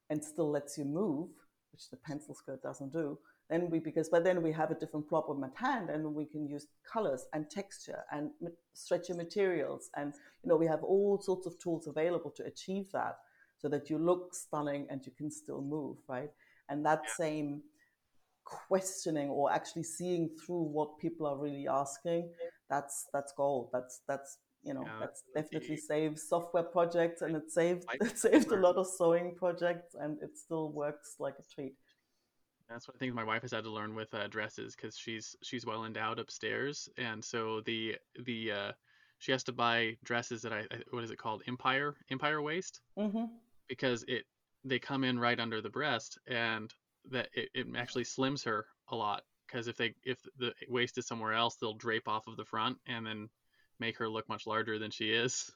and 0.10 0.24
still 0.24 0.50
lets 0.52 0.78
you 0.78 0.86
move, 0.86 1.30
which 1.72 1.89
the 1.89 1.98
pencil 1.98 2.36
skirt 2.36 2.62
doesn't 2.62 2.91
do, 2.93 3.17
then 3.50 3.69
we 3.69 3.80
because 3.80 4.10
but 4.10 4.24
then 4.24 4.41
we 4.41 4.52
have 4.52 4.72
a 4.72 4.76
different 4.76 5.08
problem 5.08 5.43
at 5.43 5.56
hand, 5.56 5.89
and 5.89 6.15
we 6.15 6.26
can 6.26 6.48
use 6.48 6.67
colors 6.91 7.26
and 7.34 7.50
texture 7.50 8.04
and 8.12 8.32
stretchy 8.74 9.13
materials, 9.13 9.89
and 9.96 10.13
you 10.43 10.50
know 10.50 10.56
we 10.56 10.67
have 10.67 10.84
all 10.84 11.19
sorts 11.22 11.46
of 11.46 11.58
tools 11.60 11.88
available 11.88 12.32
to 12.32 12.43
achieve 12.46 12.91
that, 12.91 13.17
so 13.58 13.67
that 13.67 13.89
you 13.89 13.98
look 13.98 14.34
stunning 14.34 14.88
and 14.89 15.06
you 15.06 15.12
can 15.17 15.30
still 15.30 15.62
move, 15.62 15.98
right? 16.08 16.32
And 16.69 16.86
that 16.86 17.10
same 17.17 17.62
questioning 18.43 19.29
or 19.29 19.51
actually 19.51 19.84
seeing 19.84 20.29
through 20.45 20.63
what 20.63 20.97
people 20.99 21.25
are 21.25 21.38
really 21.38 21.67
asking 21.67 22.29
that's 22.73 23.08
that's 23.13 23.34
gold. 23.34 23.69
That's 23.71 24.01
that's 24.08 24.38
you 24.63 24.73
know 24.73 24.84
yeah, 24.86 24.99
that's 24.99 25.23
definitely 25.36 25.77
saves 25.77 26.27
software 26.27 26.63
projects 26.63 27.21
and 27.21 27.36
it 27.36 27.51
saved 27.51 27.86
it 28.01 28.17
saved 28.17 28.51
a 28.51 28.56
lot 28.56 28.75
of 28.77 28.88
sewing 28.88 29.36
projects 29.36 29.95
and 29.99 30.17
it 30.21 30.38
still 30.38 30.71
works 30.71 31.15
like 31.19 31.36
a 31.39 31.43
treat. 31.53 31.75
That's 32.69 32.88
one 32.88 32.97
thing 32.97 33.13
my 33.13 33.25
wife 33.25 33.41
has 33.41 33.51
had 33.51 33.65
to 33.65 33.69
learn 33.69 33.93
with 33.93 34.13
uh, 34.13 34.27
dresses 34.27 34.75
because 34.75 34.97
she's 34.97 35.36
she's 35.43 35.65
well 35.65 35.86
endowed 35.86 36.19
upstairs. 36.19 36.89
And 36.97 37.23
so 37.23 37.62
the 37.65 37.97
the 38.25 38.51
uh, 38.51 38.71
she 39.19 39.32
has 39.32 39.43
to 39.43 39.51
buy 39.51 39.97
dresses 40.03 40.41
that 40.41 40.53
I, 40.53 40.65
what 40.91 41.03
is 41.03 41.12
it 41.12 41.17
called? 41.17 41.43
Empire 41.47 41.95
empire 42.10 42.41
waist? 42.41 42.82
Mm-hmm. 42.97 43.25
because 43.67 44.03
it 44.08 44.23
they 44.65 44.79
come 44.79 45.03
in 45.03 45.19
right 45.19 45.39
under 45.39 45.62
the 45.62 45.69
breast 45.69 46.17
and 46.27 46.73
that 47.11 47.29
it, 47.33 47.49
it 47.53 47.67
actually 47.75 48.03
slims 48.03 48.45
her 48.45 48.65
a 48.89 48.95
lot 48.95 49.23
because 49.47 49.67
if 49.67 49.77
they 49.77 49.93
if 50.03 50.17
the 50.37 50.53
waist 50.67 50.97
is 50.97 51.07
somewhere 51.07 51.33
else, 51.33 51.55
they'll 51.55 51.73
drape 51.73 52.07
off 52.07 52.27
of 52.27 52.37
the 52.37 52.45
front 52.45 52.77
and 52.87 53.05
then 53.05 53.29
make 53.79 53.97
her 53.97 54.09
look 54.09 54.27
much 54.29 54.47
larger 54.47 54.79
than 54.79 54.91
she 54.91 55.11
is. 55.11 55.51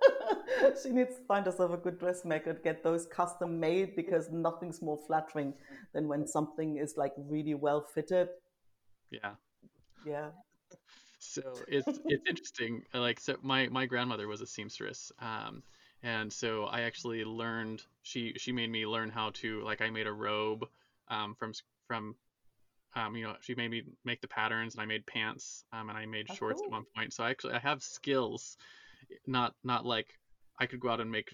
she 0.82 0.90
needs 0.90 1.16
to 1.16 1.22
find 1.26 1.46
herself 1.46 1.72
a 1.72 1.76
good 1.76 1.98
dressmaker 1.98 2.54
to 2.54 2.62
get 2.62 2.82
those 2.82 3.06
custom 3.06 3.58
made 3.58 3.96
because 3.96 4.30
nothing's 4.30 4.82
more 4.82 4.98
flattering 5.06 5.54
than 5.92 6.08
when 6.08 6.26
something 6.26 6.76
is 6.76 6.96
like 6.96 7.12
really 7.16 7.54
well 7.54 7.80
fitted. 7.80 8.28
Yeah. 9.10 9.32
Yeah. 10.06 10.28
So 11.18 11.42
it's 11.66 11.98
it's 12.06 12.24
interesting. 12.28 12.82
Like 12.94 13.18
so, 13.18 13.36
my 13.42 13.68
my 13.68 13.86
grandmother 13.86 14.28
was 14.28 14.40
a 14.40 14.46
seamstress. 14.46 15.10
Um, 15.18 15.62
and 16.02 16.32
so 16.32 16.64
I 16.64 16.82
actually 16.82 17.24
learned. 17.24 17.82
She 18.02 18.34
she 18.36 18.52
made 18.52 18.70
me 18.70 18.86
learn 18.86 19.10
how 19.10 19.30
to 19.34 19.62
like 19.64 19.80
I 19.80 19.90
made 19.90 20.06
a 20.06 20.12
robe 20.12 20.66
um, 21.08 21.34
from 21.38 21.52
from 21.86 22.14
um, 22.94 23.16
you 23.16 23.24
know 23.24 23.34
she 23.40 23.54
made 23.54 23.70
me 23.70 23.82
make 24.04 24.20
the 24.20 24.28
patterns 24.28 24.74
and 24.74 24.82
I 24.82 24.86
made 24.86 25.06
pants 25.06 25.64
um, 25.72 25.88
and 25.88 25.98
I 25.98 26.06
made 26.06 26.26
oh, 26.30 26.34
shorts 26.34 26.60
cool. 26.60 26.66
at 26.66 26.72
one 26.72 26.84
point. 26.96 27.12
So 27.12 27.24
I 27.24 27.30
actually 27.30 27.54
I 27.54 27.58
have 27.58 27.82
skills, 27.82 28.56
not 29.26 29.54
not 29.64 29.84
like 29.84 30.14
I 30.60 30.66
could 30.66 30.80
go 30.80 30.88
out 30.88 31.00
and 31.00 31.10
make 31.10 31.30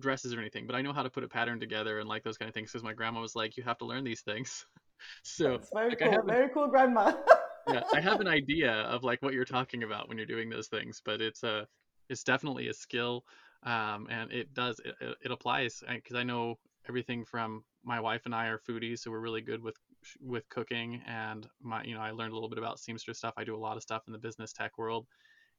dresses 0.00 0.32
or 0.32 0.40
anything, 0.40 0.66
but 0.66 0.76
I 0.76 0.82
know 0.82 0.92
how 0.92 1.02
to 1.02 1.10
put 1.10 1.24
a 1.24 1.28
pattern 1.28 1.60
together 1.60 1.98
and 1.98 2.08
like 2.08 2.22
those 2.22 2.38
kind 2.38 2.48
of 2.48 2.54
things 2.54 2.70
because 2.70 2.84
my 2.84 2.92
grandma 2.92 3.20
was 3.20 3.34
like, 3.34 3.56
you 3.56 3.62
have 3.64 3.78
to 3.78 3.84
learn 3.84 4.04
these 4.04 4.20
things. 4.20 4.64
so 5.22 5.58
That's 5.58 5.70
very 5.72 5.90
like, 5.90 5.98
cool, 5.98 6.22
very 6.26 6.48
cool, 6.50 6.68
grandma. 6.68 7.12
yeah, 7.68 7.82
I 7.92 8.00
have 8.00 8.20
an 8.20 8.28
idea 8.28 8.72
of 8.72 9.04
like 9.04 9.22
what 9.22 9.34
you're 9.34 9.44
talking 9.44 9.82
about 9.82 10.08
when 10.08 10.16
you're 10.16 10.26
doing 10.26 10.48
those 10.48 10.68
things, 10.68 11.02
but 11.04 11.20
it's 11.20 11.42
a 11.42 11.66
it's 12.08 12.24
definitely 12.24 12.68
a 12.68 12.74
skill 12.74 13.24
um, 13.64 14.06
and 14.10 14.32
it 14.32 14.54
does 14.54 14.80
it, 14.84 14.94
it 15.24 15.30
applies 15.30 15.82
because 15.88 16.16
I 16.16 16.22
know 16.22 16.58
everything 16.88 17.24
from 17.24 17.64
my 17.84 18.00
wife 18.00 18.22
and 18.24 18.34
I 18.34 18.46
are 18.46 18.58
foodies, 18.58 19.00
so 19.00 19.10
we're 19.10 19.20
really 19.20 19.40
good 19.40 19.62
with 19.62 19.76
with 20.20 20.48
cooking, 20.48 21.02
and 21.06 21.46
my 21.60 21.82
you 21.84 21.94
know 21.94 22.00
I 22.00 22.10
learned 22.12 22.32
a 22.32 22.34
little 22.36 22.48
bit 22.48 22.58
about 22.58 22.78
seamstress 22.80 23.18
stuff. 23.18 23.34
I 23.36 23.44
do 23.44 23.56
a 23.56 23.58
lot 23.58 23.76
of 23.76 23.82
stuff 23.82 24.02
in 24.06 24.12
the 24.12 24.18
business 24.18 24.52
tech 24.52 24.78
world, 24.78 25.06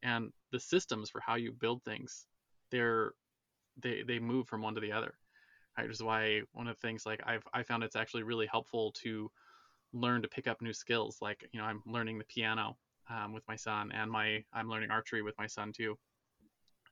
and 0.03 0.31
the 0.51 0.59
systems 0.59 1.09
for 1.09 1.21
how 1.21 1.35
you 1.35 1.51
build 1.51 1.83
things, 1.83 2.25
they're 2.71 3.11
they 3.81 4.03
they 4.03 4.19
move 4.19 4.47
from 4.47 4.61
one 4.61 4.75
to 4.75 4.81
the 4.81 4.91
other. 4.91 5.13
Right, 5.77 5.87
which 5.87 5.95
is 5.95 6.03
why 6.03 6.41
one 6.53 6.67
of 6.67 6.75
the 6.75 6.87
things 6.87 7.05
like 7.05 7.21
I've 7.25 7.43
I 7.53 7.63
found 7.63 7.83
it's 7.83 7.95
actually 7.95 8.23
really 8.23 8.47
helpful 8.47 8.91
to 9.03 9.31
learn 9.93 10.21
to 10.21 10.27
pick 10.27 10.47
up 10.47 10.61
new 10.61 10.73
skills. 10.73 11.17
Like 11.21 11.47
you 11.53 11.59
know 11.59 11.65
I'm 11.65 11.81
learning 11.85 12.17
the 12.17 12.25
piano 12.25 12.77
um, 13.09 13.33
with 13.33 13.43
my 13.47 13.55
son, 13.55 13.91
and 13.93 14.11
my 14.11 14.43
I'm 14.53 14.69
learning 14.69 14.91
archery 14.91 15.21
with 15.21 15.37
my 15.37 15.47
son 15.47 15.71
too 15.73 15.97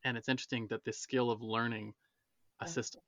and 0.08 0.17
it's 0.17 0.30
interesting 0.30 0.67
that 0.67 0.86
this 0.86 0.98
skill 0.98 1.30
of 1.30 1.41
learning 1.41 1.93
a 2.62 2.67
system 2.67 3.02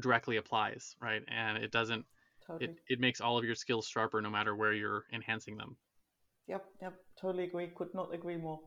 directly 0.00 0.36
applies 0.36 0.96
right 1.00 1.22
and 1.28 1.58
it 1.58 1.70
doesn't 1.70 2.04
totally. 2.46 2.70
it, 2.70 2.78
it 2.88 3.00
makes 3.00 3.20
all 3.20 3.38
of 3.38 3.44
your 3.44 3.54
skills 3.54 3.86
sharper 3.86 4.20
no 4.20 4.30
matter 4.30 4.56
where 4.56 4.72
you're 4.72 5.04
enhancing 5.12 5.56
them 5.56 5.76
yep 6.46 6.64
yep 6.80 6.94
totally 7.20 7.44
agree 7.44 7.68
could 7.74 7.94
not 7.94 8.12
agree 8.12 8.36
more 8.36 8.60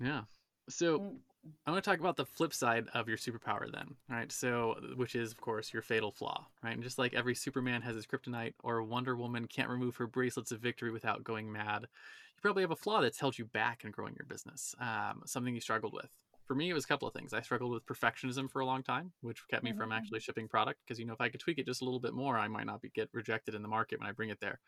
yeah 0.00 0.22
so 0.68 0.98
mm. 0.98 1.16
I 1.64 1.70
want 1.70 1.84
to 1.84 1.88
talk 1.88 2.00
about 2.00 2.16
the 2.16 2.26
flip 2.26 2.52
side 2.52 2.86
of 2.92 3.06
your 3.06 3.16
superpower 3.16 3.70
then, 3.70 3.94
right? 4.08 4.32
So, 4.32 4.74
which 4.96 5.14
is, 5.14 5.30
of 5.30 5.40
course, 5.40 5.72
your 5.72 5.80
fatal 5.82 6.10
flaw, 6.10 6.44
right? 6.60 6.74
And 6.74 6.82
just 6.82 6.98
like 6.98 7.14
every 7.14 7.36
Superman 7.36 7.82
has 7.82 7.94
his 7.94 8.04
kryptonite 8.04 8.54
or 8.64 8.82
Wonder 8.82 9.14
Woman 9.14 9.46
can't 9.46 9.68
remove 9.68 9.94
her 9.96 10.08
bracelets 10.08 10.50
of 10.50 10.58
victory 10.58 10.90
without 10.90 11.22
going 11.22 11.52
mad, 11.52 11.82
you 11.82 12.42
probably 12.42 12.64
have 12.64 12.72
a 12.72 12.76
flaw 12.76 13.00
that's 13.00 13.20
held 13.20 13.38
you 13.38 13.44
back 13.44 13.84
in 13.84 13.92
growing 13.92 14.16
your 14.18 14.26
business, 14.26 14.74
um, 14.80 15.22
something 15.24 15.54
you 15.54 15.60
struggled 15.60 15.92
with 15.92 16.10
for 16.46 16.54
me, 16.54 16.70
it 16.70 16.74
was 16.74 16.84
a 16.84 16.88
couple 16.88 17.08
of 17.08 17.14
things. 17.14 17.32
I 17.32 17.40
struggled 17.40 17.72
with 17.72 17.86
perfectionism 17.86 18.50
for 18.50 18.60
a 18.60 18.66
long 18.66 18.82
time, 18.82 19.12
which 19.20 19.42
kept 19.50 19.64
me 19.64 19.70
mm-hmm. 19.70 19.80
from 19.80 19.92
actually 19.92 20.20
shipping 20.20 20.46
product 20.46 20.80
because 20.84 20.98
you 20.98 21.04
know 21.04 21.12
if 21.12 21.20
I 21.20 21.28
could 21.28 21.40
tweak 21.40 21.58
it 21.58 21.66
just 21.66 21.82
a 21.82 21.84
little 21.84 22.00
bit 22.00 22.14
more, 22.14 22.38
I 22.38 22.48
might 22.48 22.66
not 22.66 22.80
be 22.80 22.90
get 22.90 23.08
rejected 23.12 23.54
in 23.54 23.62
the 23.62 23.68
market 23.68 23.98
when 23.98 24.08
I 24.08 24.12
bring 24.12 24.30
it 24.30 24.40
there. 24.40 24.60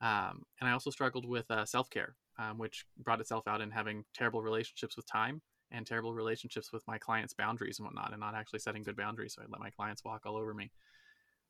Um, 0.00 0.42
and 0.60 0.68
I 0.68 0.72
also 0.72 0.90
struggled 0.90 1.24
with 1.24 1.48
uh, 1.50 1.64
self 1.64 1.88
care, 1.88 2.16
um, 2.38 2.58
which 2.58 2.86
brought 2.98 3.20
itself 3.20 3.46
out 3.46 3.60
in 3.60 3.70
having 3.70 4.04
terrible 4.14 4.42
relationships 4.42 4.96
with 4.96 5.06
time 5.06 5.40
and 5.70 5.86
terrible 5.86 6.12
relationships 6.12 6.72
with 6.72 6.82
my 6.88 6.98
clients' 6.98 7.34
boundaries 7.34 7.78
and 7.78 7.86
whatnot, 7.86 8.10
and 8.10 8.20
not 8.20 8.34
actually 8.34 8.58
setting 8.58 8.82
good 8.82 8.96
boundaries. 8.96 9.34
So 9.34 9.42
I 9.42 9.46
let 9.48 9.60
my 9.60 9.70
clients 9.70 10.04
walk 10.04 10.22
all 10.26 10.36
over 10.36 10.52
me. 10.52 10.72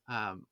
Um, 0.08 0.44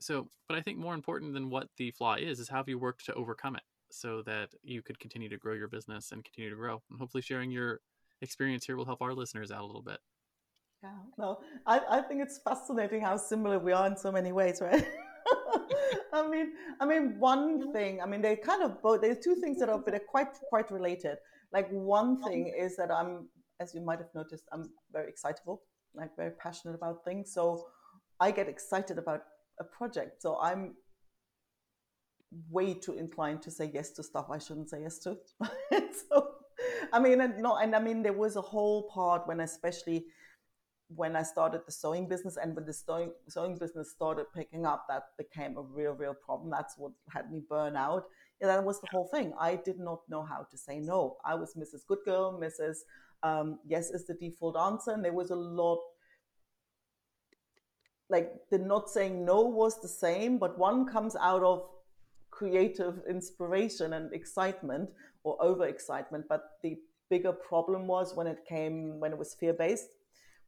so, 0.00 0.28
but 0.48 0.58
I 0.58 0.60
think 0.60 0.78
more 0.78 0.94
important 0.94 1.34
than 1.34 1.50
what 1.50 1.68
the 1.76 1.92
flaw 1.92 2.16
is 2.16 2.40
is 2.40 2.48
how 2.48 2.58
have 2.58 2.68
you 2.68 2.78
worked 2.78 3.06
to 3.06 3.14
overcome 3.14 3.54
it 3.56 3.62
so 3.90 4.22
that 4.22 4.50
you 4.62 4.82
could 4.82 4.98
continue 4.98 5.28
to 5.28 5.38
grow 5.38 5.54
your 5.54 5.68
business 5.68 6.10
and 6.10 6.24
continue 6.24 6.50
to 6.50 6.56
grow, 6.56 6.82
and 6.90 6.98
hopefully 6.98 7.22
sharing 7.22 7.52
your 7.52 7.80
experience 8.22 8.66
here 8.66 8.76
will 8.76 8.84
help 8.84 9.02
our 9.02 9.14
listeners 9.14 9.50
out 9.50 9.62
a 9.62 9.66
little 9.66 9.82
bit. 9.82 9.98
Yeah, 10.82 10.90
no, 11.18 11.40
I, 11.66 11.80
I 11.90 12.00
think 12.02 12.22
it's 12.22 12.38
fascinating 12.38 13.00
how 13.00 13.16
similar 13.16 13.58
we 13.58 13.72
are 13.72 13.86
in 13.86 13.96
so 13.96 14.12
many 14.12 14.32
ways, 14.32 14.60
right? 14.60 14.86
I 16.12 16.28
mean, 16.28 16.52
I 16.80 16.86
mean, 16.86 17.18
one 17.18 17.72
thing. 17.72 18.00
I 18.00 18.06
mean, 18.06 18.22
they 18.22 18.36
kind 18.36 18.62
of 18.62 18.80
both. 18.82 19.00
There's 19.00 19.18
two 19.18 19.36
things 19.36 19.58
that 19.58 19.68
are, 19.68 19.78
but 19.78 19.90
they're 19.90 20.00
quite 20.08 20.28
quite 20.48 20.70
related. 20.70 21.18
Like 21.52 21.68
one 21.70 22.22
thing 22.22 22.52
is 22.56 22.76
that 22.76 22.90
I'm, 22.90 23.28
as 23.60 23.74
you 23.74 23.80
might 23.80 23.98
have 23.98 24.14
noticed, 24.14 24.44
I'm 24.52 24.70
very 24.92 25.08
excitable, 25.08 25.62
like 25.94 26.14
very 26.16 26.32
passionate 26.32 26.74
about 26.74 27.04
things. 27.04 27.32
So 27.32 27.66
I 28.20 28.30
get 28.30 28.48
excited 28.48 28.98
about 28.98 29.22
a 29.60 29.64
project. 29.64 30.22
So 30.22 30.38
I'm 30.40 30.74
way 32.50 32.74
too 32.74 32.98
inclined 32.98 33.42
to 33.42 33.50
say 33.50 33.70
yes 33.72 33.90
to 33.92 34.02
stuff 34.02 34.26
I 34.30 34.38
shouldn't 34.38 34.70
say 34.70 34.82
yes 34.82 34.98
to. 35.00 35.16
so 36.10 36.28
I 36.92 36.98
mean, 36.98 37.20
and 37.20 37.38
no, 37.38 37.56
and 37.56 37.74
I 37.74 37.80
mean, 37.80 38.02
there 38.02 38.12
was 38.12 38.36
a 38.36 38.40
whole 38.40 38.88
part 38.88 39.26
when, 39.26 39.40
especially 39.40 40.06
when 40.88 41.16
I 41.16 41.22
started 41.22 41.62
the 41.66 41.72
sewing 41.72 42.08
business, 42.08 42.36
and 42.36 42.54
when 42.54 42.64
the 42.64 42.72
sewing 42.72 43.12
sewing 43.28 43.58
business 43.58 43.90
started 43.90 44.26
picking 44.34 44.66
up, 44.66 44.86
that 44.88 45.04
became 45.18 45.56
a 45.56 45.62
real, 45.62 45.92
real 45.92 46.14
problem. 46.14 46.50
That's 46.50 46.74
what 46.78 46.92
had 47.12 47.30
me 47.30 47.42
burn 47.48 47.76
out. 47.76 48.04
Yeah, 48.40 48.48
that 48.48 48.64
was 48.64 48.80
the 48.80 48.88
whole 48.90 49.08
thing. 49.12 49.32
I 49.38 49.56
did 49.56 49.78
not 49.78 50.00
know 50.08 50.22
how 50.22 50.46
to 50.50 50.58
say 50.58 50.78
no. 50.78 51.16
I 51.24 51.34
was 51.34 51.54
Mrs. 51.54 51.86
Good 51.86 52.00
Girl, 52.04 52.38
Mrs. 52.40 52.78
Um, 53.22 53.58
yes 53.66 53.90
is 53.90 54.06
the 54.06 54.14
default 54.14 54.56
answer, 54.56 54.92
and 54.92 55.04
there 55.04 55.12
was 55.12 55.30
a 55.30 55.36
lot. 55.36 55.80
Like 58.08 58.32
the 58.50 58.58
not 58.58 58.88
saying 58.88 59.24
no 59.24 59.40
was 59.42 59.80
the 59.80 59.88
same, 59.88 60.38
but 60.38 60.58
one 60.58 60.86
comes 60.86 61.16
out 61.16 61.42
of 61.42 61.66
creative 62.30 63.00
inspiration 63.08 63.94
and 63.94 64.12
excitement 64.12 64.90
or 65.26 65.36
overexcitement. 65.38 66.24
But 66.28 66.42
the 66.62 66.76
bigger 67.10 67.32
problem 67.32 67.86
was 67.86 68.14
when 68.14 68.26
it 68.26 68.38
came 68.48 69.00
when 69.00 69.12
it 69.12 69.18
was 69.18 69.34
fear 69.34 69.52
based, 69.52 69.88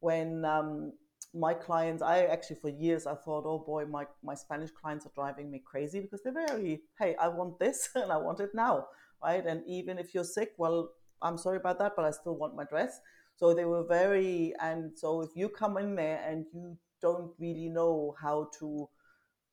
when 0.01 0.45
um, 0.45 0.93
my 1.35 1.53
clients, 1.53 2.03
I 2.03 2.25
actually 2.25 2.57
for 2.57 2.69
years 2.69 3.07
I 3.07 3.15
thought, 3.15 3.45
oh 3.45 3.59
boy, 3.59 3.85
my, 3.87 4.05
my 4.23 4.35
Spanish 4.35 4.71
clients 4.71 5.05
are 5.05 5.13
driving 5.15 5.51
me 5.51 5.63
crazy 5.65 6.01
because 6.01 6.23
they're 6.23 6.47
very, 6.47 6.83
hey, 6.99 7.17
I 7.17 7.29
want 7.29 7.59
this 7.59 7.91
and 7.95 8.13
I 8.13 8.17
want 8.17 8.41
it 8.41 8.51
now, 8.55 8.87
right? 9.23 9.45
And 9.45 9.63
even 9.67 9.99
if 9.99 10.15
you're 10.15 10.25
sick, 10.25 10.53
well, 10.59 10.91
I'm 11.21 11.37
sorry 11.37 11.57
about 11.57 11.79
that, 11.81 11.93
but 11.97 12.05
I 12.05 12.13
still 12.13 12.37
want 12.37 12.55
my 12.55 12.65
dress. 12.65 13.01
So 13.37 13.55
they 13.55 13.65
were 13.65 13.85
very, 13.85 14.53
and 14.61 14.97
so 14.97 15.21
if 15.23 15.31
you 15.35 15.49
come 15.49 15.77
in 15.77 15.95
there 15.97 16.23
and 16.27 16.47
you 16.53 16.77
don't 17.03 17.33
really 17.39 17.69
know 17.69 18.15
how 18.21 18.51
to 18.59 18.89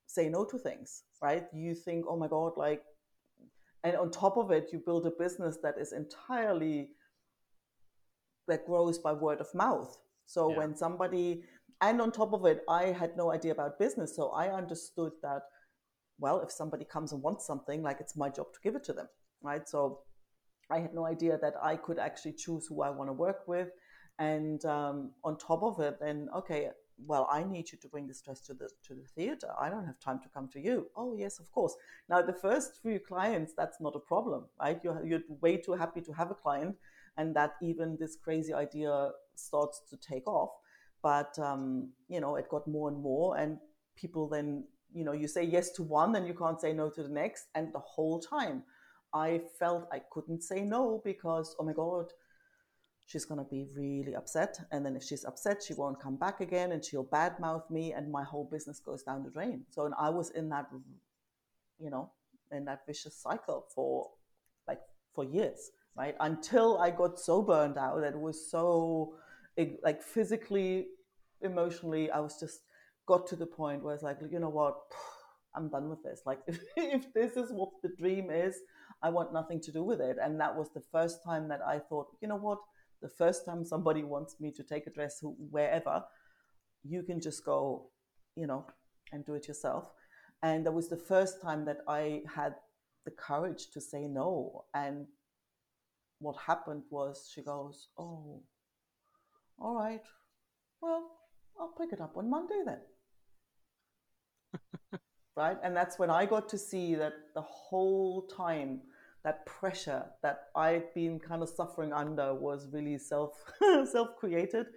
say 0.07 0.29
no 0.29 0.45
to 0.45 0.57
things, 0.57 1.03
right? 1.21 1.45
You 1.53 1.75
think, 1.75 2.05
oh 2.07 2.17
my 2.17 2.27
God, 2.27 2.53
like, 2.57 2.83
and 3.85 3.95
on 3.95 4.09
top 4.09 4.35
of 4.35 4.49
it, 4.49 4.69
you 4.73 4.81
build 4.83 5.05
a 5.05 5.11
business 5.11 5.57
that 5.61 5.75
is 5.79 5.93
entirely, 5.93 6.89
that 8.47 8.65
grows 8.65 8.97
by 8.97 9.13
word 9.13 9.39
of 9.39 9.53
mouth. 9.53 9.95
So 10.25 10.49
yeah. 10.49 10.57
when 10.57 10.75
somebody, 10.75 11.43
and 11.81 12.01
on 12.01 12.11
top 12.11 12.33
of 12.33 12.45
it, 12.45 12.63
I 12.67 12.85
had 12.85 13.15
no 13.15 13.31
idea 13.31 13.51
about 13.51 13.77
business. 13.77 14.15
So 14.15 14.29
I 14.29 14.47
understood 14.47 15.11
that, 15.21 15.43
well, 16.17 16.39
if 16.41 16.51
somebody 16.51 16.83
comes 16.83 17.11
and 17.11 17.21
wants 17.21 17.45
something, 17.45 17.83
like 17.83 17.97
it's 17.99 18.17
my 18.17 18.29
job 18.29 18.47
to 18.55 18.59
give 18.63 18.75
it 18.75 18.83
to 18.85 18.93
them, 18.93 19.07
right? 19.43 19.69
So 19.69 19.99
I 20.71 20.79
had 20.79 20.95
no 20.95 21.05
idea 21.05 21.37
that 21.39 21.53
I 21.61 21.75
could 21.75 21.99
actually 21.99 22.33
choose 22.33 22.65
who 22.67 22.81
I 22.81 22.89
want 22.89 23.09
to 23.09 23.13
work 23.13 23.47
with. 23.47 23.69
And 24.17 24.65
um, 24.65 25.11
on 25.23 25.37
top 25.37 25.61
of 25.61 25.79
it, 25.79 25.99
then, 26.01 26.27
okay, 26.35 26.69
well, 26.97 27.27
I 27.31 27.43
need 27.43 27.71
you 27.71 27.77
to 27.79 27.87
bring 27.87 28.07
this 28.07 28.21
dress 28.21 28.39
to 28.41 28.53
the 28.53 28.69
to 28.87 28.95
the 28.95 29.07
theater. 29.15 29.49
I 29.59 29.69
don't 29.69 29.85
have 29.85 29.99
time 29.99 30.19
to 30.21 30.29
come 30.29 30.47
to 30.49 30.59
you. 30.59 30.87
Oh 30.95 31.15
yes, 31.15 31.39
of 31.39 31.51
course. 31.51 31.75
Now 32.09 32.21
the 32.21 32.33
first 32.33 32.79
few 32.81 32.99
clients, 32.99 33.53
that's 33.55 33.81
not 33.81 33.95
a 33.95 33.99
problem, 33.99 34.45
right? 34.59 34.79
You're 34.83 35.05
you're 35.05 35.21
way 35.41 35.57
too 35.57 35.73
happy 35.73 36.01
to 36.01 36.13
have 36.13 36.31
a 36.31 36.35
client, 36.35 36.75
and 37.17 37.35
that 37.35 37.55
even 37.61 37.97
this 37.99 38.15
crazy 38.15 38.53
idea 38.53 39.11
starts 39.35 39.81
to 39.89 39.97
take 39.97 40.27
off. 40.27 40.51
But 41.01 41.37
um, 41.37 41.89
you 42.07 42.19
know, 42.19 42.35
it 42.37 42.49
got 42.49 42.67
more 42.67 42.89
and 42.89 43.01
more, 43.01 43.37
and 43.37 43.57
people 43.95 44.27
then 44.29 44.63
you 44.93 45.03
know 45.03 45.13
you 45.13 45.27
say 45.27 45.43
yes 45.43 45.71
to 45.71 45.83
one, 45.83 46.13
then 46.13 46.25
you 46.25 46.33
can't 46.33 46.61
say 46.61 46.73
no 46.73 46.89
to 46.89 47.03
the 47.03 47.09
next, 47.09 47.47
and 47.55 47.73
the 47.73 47.79
whole 47.79 48.19
time, 48.19 48.63
I 49.13 49.41
felt 49.59 49.87
I 49.91 50.01
couldn't 50.11 50.43
say 50.43 50.61
no 50.61 51.01
because 51.03 51.55
oh 51.59 51.65
my 51.65 51.73
god 51.73 52.11
she's 53.05 53.25
going 53.25 53.37
to 53.37 53.49
be 53.49 53.67
really 53.75 54.15
upset. 54.15 54.57
And 54.71 54.85
then 54.85 54.95
if 54.95 55.03
she's 55.03 55.25
upset, 55.25 55.61
she 55.63 55.73
won't 55.73 56.01
come 56.01 56.15
back 56.15 56.41
again 56.41 56.71
and 56.71 56.83
she'll 56.83 57.05
badmouth 57.05 57.69
me 57.69 57.93
and 57.93 58.11
my 58.11 58.23
whole 58.23 58.49
business 58.51 58.79
goes 58.79 59.03
down 59.03 59.23
the 59.23 59.29
drain. 59.29 59.65
So, 59.69 59.85
and 59.85 59.93
I 59.99 60.09
was 60.09 60.31
in 60.31 60.49
that, 60.49 60.67
you 61.79 61.89
know, 61.89 62.11
in 62.51 62.65
that 62.65 62.85
vicious 62.87 63.15
cycle 63.15 63.65
for 63.73 64.09
like 64.67 64.79
for 65.13 65.23
years, 65.23 65.71
right? 65.95 66.15
Until 66.19 66.77
I 66.79 66.89
got 66.89 67.19
so 67.19 67.41
burned 67.41 67.77
out 67.77 68.01
that 68.01 68.13
it 68.13 68.19
was 68.19 68.49
so 68.49 69.15
like 69.83 70.01
physically, 70.01 70.87
emotionally, 71.41 72.09
I 72.11 72.19
was 72.19 72.39
just 72.39 72.61
got 73.05 73.27
to 73.27 73.35
the 73.35 73.45
point 73.45 73.83
where 73.83 73.93
it's 73.93 74.03
like, 74.03 74.17
you 74.31 74.39
know 74.39 74.49
what? 74.49 74.75
I'm 75.55 75.69
done 75.69 75.89
with 75.89 76.03
this. 76.03 76.23
Like, 76.25 76.39
if, 76.47 76.59
if 76.75 77.13
this 77.13 77.37
is 77.37 77.51
what 77.51 77.69
the 77.81 77.89
dream 77.97 78.29
is, 78.29 78.57
I 79.01 79.09
want 79.09 79.31
nothing 79.31 79.61
to 79.61 79.71
do 79.71 79.83
with 79.83 80.01
it. 80.01 80.17
And 80.21 80.39
that 80.41 80.55
was 80.55 80.69
the 80.73 80.83
first 80.91 81.23
time 81.23 81.47
that 81.49 81.61
I 81.65 81.79
thought, 81.79 82.07
you 82.21 82.27
know 82.27 82.35
what? 82.35 82.59
The 83.05 83.09
first 83.23 83.45
time 83.45 83.63
somebody 83.63 84.03
wants 84.03 84.37
me 84.39 84.49
to 84.51 84.63
take 84.63 84.87
a 84.87 84.89
dress 84.89 85.19
wherever, 85.21 86.03
you 86.83 87.03
can 87.03 87.21
just 87.21 87.45
go, 87.45 87.91
you 88.35 88.47
know, 88.47 88.65
and 89.11 89.23
do 89.23 89.35
it 89.35 89.47
yourself. 89.47 89.91
And 90.41 90.65
that 90.65 90.71
was 90.71 90.89
the 90.89 90.97
first 90.97 91.39
time 91.39 91.65
that 91.65 91.81
I 91.87 92.23
had 92.35 92.55
the 93.05 93.11
courage 93.11 93.69
to 93.73 93.79
say 93.79 94.07
no. 94.07 94.65
And 94.73 95.05
what 96.17 96.35
happened 96.47 96.81
was 96.89 97.29
she 97.31 97.43
goes, 97.43 97.89
Oh, 97.95 98.41
all 99.59 99.75
right. 99.75 100.05
Well, 100.81 101.03
I'll 101.59 101.75
pick 101.79 101.93
it 101.93 102.01
up 102.01 102.17
on 102.17 102.27
Monday 102.27 102.61
then. 102.65 102.81
right? 105.37 105.57
And 105.61 105.77
that's 105.77 105.99
when 105.99 106.09
I 106.09 106.25
got 106.25 106.49
to 106.49 106.57
see 106.57 106.95
that 106.95 107.13
the 107.35 107.43
whole 107.43 108.23
time 108.23 108.81
that 109.25 109.45
pressure 109.47 110.05
that 110.21 110.43
I'd 110.55 110.93
been 110.93 111.19
kind 111.19 111.41
of 111.41 111.49
suffering 111.49 111.91
under 111.91 112.33
was 112.33 112.69
really 112.71 112.97
self 112.97 113.31
self 113.91 114.15
created. 114.17 114.67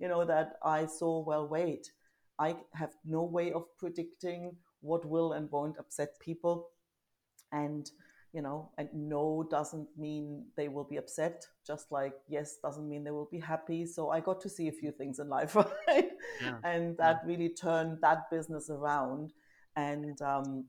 You 0.00 0.08
know 0.08 0.24
that 0.24 0.54
I 0.64 0.86
saw. 0.86 1.22
Well, 1.22 1.46
wait, 1.46 1.92
I 2.38 2.56
have 2.72 2.94
no 3.04 3.22
way 3.22 3.52
of 3.52 3.64
predicting 3.78 4.56
what 4.80 5.04
will 5.04 5.34
and 5.34 5.50
won't 5.52 5.78
upset 5.78 6.18
people, 6.18 6.70
and 7.52 7.88
you 8.32 8.40
know, 8.40 8.70
and 8.78 8.88
no 8.94 9.46
doesn't 9.50 9.88
mean 9.98 10.46
they 10.56 10.68
will 10.68 10.84
be 10.84 10.96
upset. 10.96 11.44
Just 11.66 11.92
like 11.92 12.14
yes 12.26 12.56
doesn't 12.62 12.88
mean 12.88 13.04
they 13.04 13.10
will 13.10 13.28
be 13.30 13.38
happy. 13.38 13.84
So 13.84 14.08
I 14.08 14.20
got 14.20 14.40
to 14.40 14.48
see 14.48 14.68
a 14.68 14.72
few 14.72 14.92
things 14.92 15.18
in 15.18 15.28
life, 15.28 15.54
right? 15.88 16.10
Yeah. 16.42 16.56
And 16.64 16.96
that 16.96 17.20
yeah. 17.22 17.28
really 17.28 17.50
turned 17.50 17.98
that 18.00 18.30
business 18.30 18.70
around. 18.70 19.34
And 19.76 20.20
um, 20.22 20.64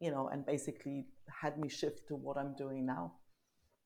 you 0.00 0.10
know, 0.10 0.28
and 0.28 0.46
basically 0.46 1.04
had 1.28 1.58
me 1.58 1.68
shift 1.68 2.06
to 2.08 2.16
what 2.16 2.36
I'm 2.36 2.54
doing 2.54 2.84
now. 2.86 3.12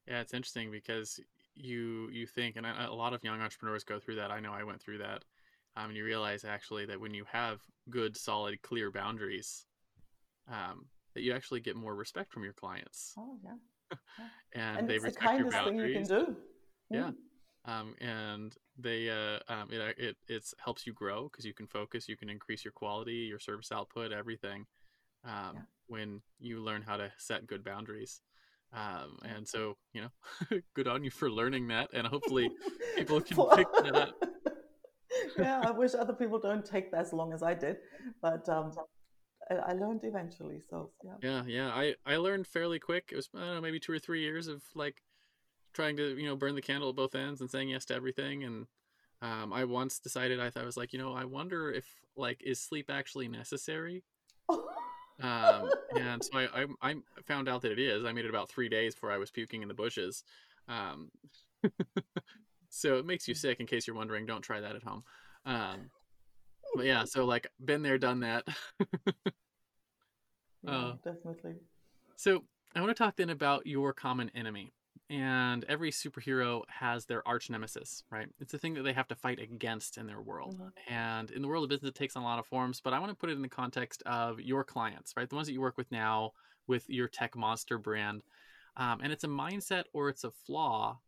Yeah, 0.06 0.20
it's 0.20 0.34
interesting 0.34 0.70
because 0.70 1.20
you 1.54 2.08
you 2.10 2.26
think, 2.26 2.56
and 2.56 2.66
a 2.66 2.92
lot 2.92 3.12
of 3.12 3.22
young 3.22 3.40
entrepreneurs 3.40 3.84
go 3.84 3.98
through 3.98 4.16
that. 4.16 4.30
I 4.30 4.40
know 4.40 4.52
I 4.52 4.64
went 4.64 4.80
through 4.80 4.98
that, 4.98 5.24
um, 5.76 5.88
and 5.88 5.96
you 5.96 6.04
realize 6.04 6.44
actually 6.44 6.86
that 6.86 7.00
when 7.00 7.14
you 7.14 7.24
have 7.30 7.60
good, 7.90 8.16
solid, 8.16 8.60
clear 8.62 8.90
boundaries, 8.90 9.66
um, 10.50 10.86
that 11.14 11.22
you 11.22 11.32
actually 11.32 11.60
get 11.60 11.76
more 11.76 11.94
respect 11.94 12.32
from 12.32 12.42
your 12.42 12.52
clients. 12.52 13.12
Oh 13.16 13.36
yeah, 13.44 13.54
yeah. 14.18 14.26
and, 14.54 14.78
and, 14.80 14.88
they 14.88 14.98
respect 14.98 15.38
the 15.38 15.38
your 15.38 15.50
boundaries. 15.50 16.08
Thing 16.08 16.16
you 16.18 16.18
can 16.18 16.26
do. 16.26 16.36
Yeah. 16.90 17.10
Um, 17.64 17.94
and 18.00 18.56
they 18.76 19.08
uh, 19.08 19.38
um, 19.48 19.68
it 19.70 19.94
it 19.96 20.16
it's 20.26 20.52
helps 20.58 20.84
you 20.84 20.92
grow 20.92 21.24
because 21.24 21.44
you 21.44 21.54
can 21.54 21.68
focus, 21.68 22.08
you 22.08 22.16
can 22.16 22.28
increase 22.28 22.64
your 22.64 22.72
quality, 22.72 23.12
your 23.12 23.38
service 23.38 23.70
output, 23.70 24.12
everything. 24.12 24.66
Um, 25.24 25.54
yeah 25.54 25.62
when 25.92 26.22
you 26.40 26.58
learn 26.58 26.80
how 26.80 26.96
to 26.96 27.12
set 27.18 27.46
good 27.46 27.62
boundaries. 27.62 28.22
Um, 28.72 29.18
and 29.22 29.46
so, 29.46 29.76
you 29.92 30.00
know, 30.00 30.58
good 30.74 30.88
on 30.88 31.04
you 31.04 31.10
for 31.10 31.30
learning 31.30 31.68
that, 31.68 31.90
and 31.92 32.06
hopefully 32.06 32.50
people 32.96 33.20
can 33.20 33.36
pick 33.54 33.66
that 33.82 33.94
up. 33.94 34.14
yeah, 35.38 35.62
I 35.66 35.70
wish 35.70 35.92
other 35.94 36.14
people 36.14 36.38
don't 36.38 36.64
take 36.64 36.90
that 36.92 37.00
as 37.00 37.12
long 37.12 37.34
as 37.34 37.42
I 37.42 37.52
did, 37.52 37.76
but 38.22 38.48
um, 38.48 38.72
I, 39.50 39.56
I, 39.56 39.72
learned 39.74 40.00
eventually. 40.04 40.62
So 40.70 40.90
yeah, 41.04 41.16
yeah, 41.22 41.42
yeah. 41.46 41.68
I 41.68 41.94
I 42.06 42.16
learned 42.16 42.46
fairly 42.46 42.78
quick. 42.78 43.10
It 43.12 43.16
was 43.16 43.28
I 43.36 43.40
don't 43.40 43.54
know, 43.56 43.60
maybe 43.60 43.78
two 43.78 43.92
or 43.92 43.98
three 43.98 44.22
years 44.22 44.48
of 44.48 44.62
like 44.74 45.02
trying 45.74 45.98
to 45.98 46.16
you 46.16 46.24
know 46.24 46.36
burn 46.36 46.54
the 46.54 46.62
candle 46.62 46.88
at 46.88 46.96
both 46.96 47.14
ends 47.14 47.42
and 47.42 47.50
saying 47.50 47.68
yes 47.68 47.84
to 47.86 47.94
everything. 47.94 48.44
And 48.44 48.66
um, 49.20 49.52
I 49.52 49.64
once 49.64 49.98
decided 49.98 50.40
I 50.40 50.48
thought 50.48 50.62
I 50.62 50.66
was 50.66 50.78
like, 50.78 50.94
you 50.94 50.98
know, 50.98 51.12
I 51.12 51.26
wonder 51.26 51.70
if 51.70 51.84
like 52.16 52.42
is 52.42 52.58
sleep 52.58 52.88
actually 52.88 53.28
necessary? 53.28 54.02
Um, 55.22 55.70
and 55.96 56.22
so 56.22 56.38
I, 56.38 56.48
I, 56.62 56.90
I, 56.90 56.94
found 57.24 57.48
out 57.48 57.62
that 57.62 57.72
it 57.72 57.78
is. 57.78 58.04
I 58.04 58.12
made 58.12 58.24
it 58.24 58.28
about 58.28 58.50
three 58.50 58.68
days 58.68 58.94
before 58.94 59.12
I 59.12 59.18
was 59.18 59.30
puking 59.30 59.62
in 59.62 59.68
the 59.68 59.74
bushes. 59.74 60.24
Um, 60.68 61.10
so 62.68 62.96
it 62.96 63.06
makes 63.06 63.28
you 63.28 63.34
sick. 63.34 63.60
In 63.60 63.66
case 63.66 63.86
you're 63.86 63.96
wondering, 63.96 64.26
don't 64.26 64.42
try 64.42 64.60
that 64.60 64.76
at 64.76 64.82
home. 64.82 65.04
Um, 65.46 65.90
but 66.74 66.86
yeah, 66.86 67.04
so 67.04 67.24
like 67.24 67.48
been 67.64 67.82
there, 67.82 67.98
done 67.98 68.20
that. 68.20 68.46
yeah, 70.62 70.70
uh, 70.70 70.92
definitely. 71.04 71.54
So 72.16 72.44
I 72.74 72.80
want 72.80 72.90
to 72.90 73.02
talk 73.02 73.16
then 73.16 73.30
about 73.30 73.66
your 73.66 73.92
common 73.92 74.30
enemy 74.34 74.72
and 75.12 75.64
every 75.68 75.90
superhero 75.90 76.62
has 76.68 77.04
their 77.04 77.26
arch 77.28 77.50
nemesis, 77.50 78.02
right? 78.10 78.28
It's 78.40 78.54
a 78.54 78.58
thing 78.58 78.72
that 78.74 78.82
they 78.82 78.94
have 78.94 79.08
to 79.08 79.14
fight 79.14 79.38
against 79.38 79.98
in 79.98 80.06
their 80.06 80.22
world. 80.22 80.54
Mm-hmm. 80.54 80.92
And 80.92 81.30
in 81.30 81.42
the 81.42 81.48
world 81.48 81.64
of 81.64 81.70
business, 81.70 81.90
it 81.90 81.94
takes 81.94 82.16
on 82.16 82.22
a 82.22 82.26
lot 82.26 82.38
of 82.38 82.46
forms, 82.46 82.80
but 82.82 82.94
I 82.94 82.98
want 82.98 83.10
to 83.10 83.16
put 83.16 83.28
it 83.28 83.34
in 83.34 83.42
the 83.42 83.48
context 83.48 84.02
of 84.06 84.40
your 84.40 84.64
clients, 84.64 85.12
right? 85.14 85.28
The 85.28 85.34
ones 85.34 85.48
that 85.48 85.52
you 85.52 85.60
work 85.60 85.76
with 85.76 85.92
now 85.92 86.32
with 86.66 86.88
your 86.88 87.08
tech 87.08 87.36
monster 87.36 87.76
brand. 87.76 88.22
Um, 88.78 89.00
and 89.02 89.12
it's 89.12 89.24
a 89.24 89.28
mindset 89.28 89.84
or 89.92 90.08
it's 90.08 90.24
a 90.24 90.30
flaw 90.30 91.00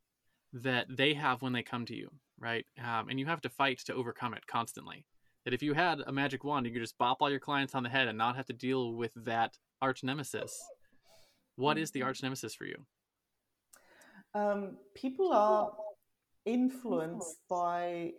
that 0.53 0.87
they 0.91 1.15
have 1.15 1.41
when 1.41 1.55
they 1.55 1.63
come 1.63 1.87
to 1.87 1.97
you, 1.97 2.11
right? 2.39 2.67
Um, 2.79 3.09
and 3.09 3.19
you 3.19 3.25
have 3.25 3.41
to 3.41 3.49
fight 3.49 3.79
to 3.87 3.95
overcome 3.95 4.35
it 4.35 4.47
constantly. 4.47 5.07
That 5.47 5.55
if 5.55 5.63
you 5.63 5.73
had 5.73 6.03
a 6.07 6.13
magic 6.13 6.45
wand, 6.45 6.67
you 6.67 6.73
could 6.73 6.83
just 6.83 6.99
bop 6.99 7.19
all 7.21 7.31
your 7.31 7.41
clients 7.41 7.75
on 7.75 7.83
the 7.83 7.89
head 7.89 8.09
and 8.09 8.19
not 8.19 8.37
have 8.37 8.47
to 8.47 8.53
deal 8.53 8.93
with 8.93 9.13
that 9.17 9.57
arch 9.81 10.05
nemesis. 10.05 10.63
What 11.57 11.79
is 11.79 11.91
the 11.91 12.01
mm-hmm. 12.01 12.09
arch 12.09 12.23
nemesis 12.23 12.55
for 12.55 12.67
you? 12.67 12.85
Um, 14.35 14.77
people 14.95 15.33
are 15.33 15.73
influenced 16.45 17.39
by 17.49 18.13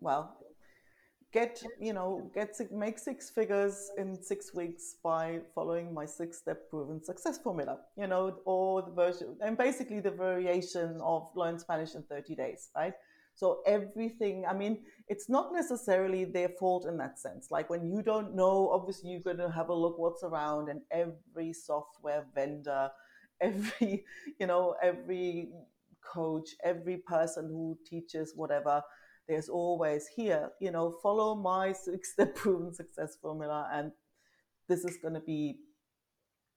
well 0.00 0.36
get 1.32 1.62
you 1.80 1.92
know 1.92 2.30
get 2.34 2.56
make 2.72 2.98
six 2.98 3.30
figures 3.30 3.90
in 3.98 4.20
six 4.20 4.52
weeks 4.52 4.96
by 5.02 5.38
following 5.54 5.94
my 5.94 6.04
six 6.04 6.38
step 6.38 6.68
proven 6.68 7.02
success 7.02 7.38
formula 7.38 7.78
you 7.96 8.06
know 8.06 8.36
or 8.44 8.82
the 8.82 8.90
version 8.90 9.36
and 9.40 9.56
basically 9.56 10.00
the 10.00 10.10
variation 10.10 10.98
of 11.00 11.28
learn 11.36 11.58
spanish 11.58 11.94
in 11.94 12.02
30 12.02 12.34
days 12.34 12.70
right? 12.76 12.94
So 13.36 13.60
everything 13.64 14.44
i 14.48 14.52
mean 14.52 14.78
it's 15.08 15.28
not 15.28 15.52
necessarily 15.52 16.24
their 16.24 16.48
fault 16.48 16.86
in 16.86 16.96
that 16.98 17.18
sense. 17.18 17.50
Like 17.50 17.70
when 17.70 17.86
you 17.86 18.02
don't 18.02 18.34
know 18.34 18.70
obviously 18.70 19.10
you're 19.10 19.20
going 19.20 19.38
to 19.38 19.50
have 19.50 19.68
a 19.68 19.74
look 19.74 19.98
what's 19.98 20.24
around 20.24 20.68
and 20.68 20.80
every 20.90 21.52
software 21.52 22.24
vendor 22.34 22.90
every 23.40 24.04
you 24.38 24.46
know 24.46 24.74
every 24.82 25.50
coach, 26.02 26.50
every 26.64 26.98
person 26.98 27.46
who 27.48 27.78
teaches 27.88 28.32
whatever, 28.34 28.82
there's 29.28 29.48
always 29.48 30.06
here, 30.08 30.50
you 30.60 30.70
know, 30.70 30.96
follow 31.02 31.34
my 31.34 31.72
six 31.84 32.12
step 32.12 32.34
proven 32.34 32.74
success 32.74 33.16
formula. 33.20 33.68
And 33.72 33.92
this 34.68 34.84
is 34.84 34.98
going 35.00 35.14
to 35.14 35.20
be, 35.20 35.58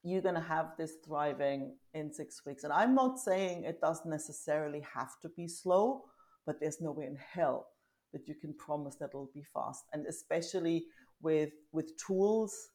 you're 0.03 0.21
going 0.21 0.35
to 0.35 0.41
have 0.41 0.71
this 0.77 0.93
thriving 1.05 1.75
in 1.93 2.11
six 2.11 2.41
weeks. 2.45 2.63
And 2.63 2.73
I'm 2.73 2.95
not 2.95 3.19
saying 3.19 3.63
it 3.63 3.79
doesn't 3.81 4.09
necessarily 4.09 4.83
have 4.93 5.19
to 5.21 5.29
be 5.29 5.47
slow, 5.47 6.05
but 6.45 6.59
there's 6.59 6.81
no 6.81 6.91
way 6.91 7.05
in 7.05 7.15
hell 7.15 7.67
that 8.11 8.27
you 8.27 8.35
can 8.35 8.53
promise 8.53 8.95
that 8.95 9.09
it'll 9.09 9.31
be 9.33 9.43
fast. 9.53 9.85
And 9.93 10.05
especially 10.07 10.85
with, 11.21 11.51
with 11.71 11.95
tools, 11.97 12.69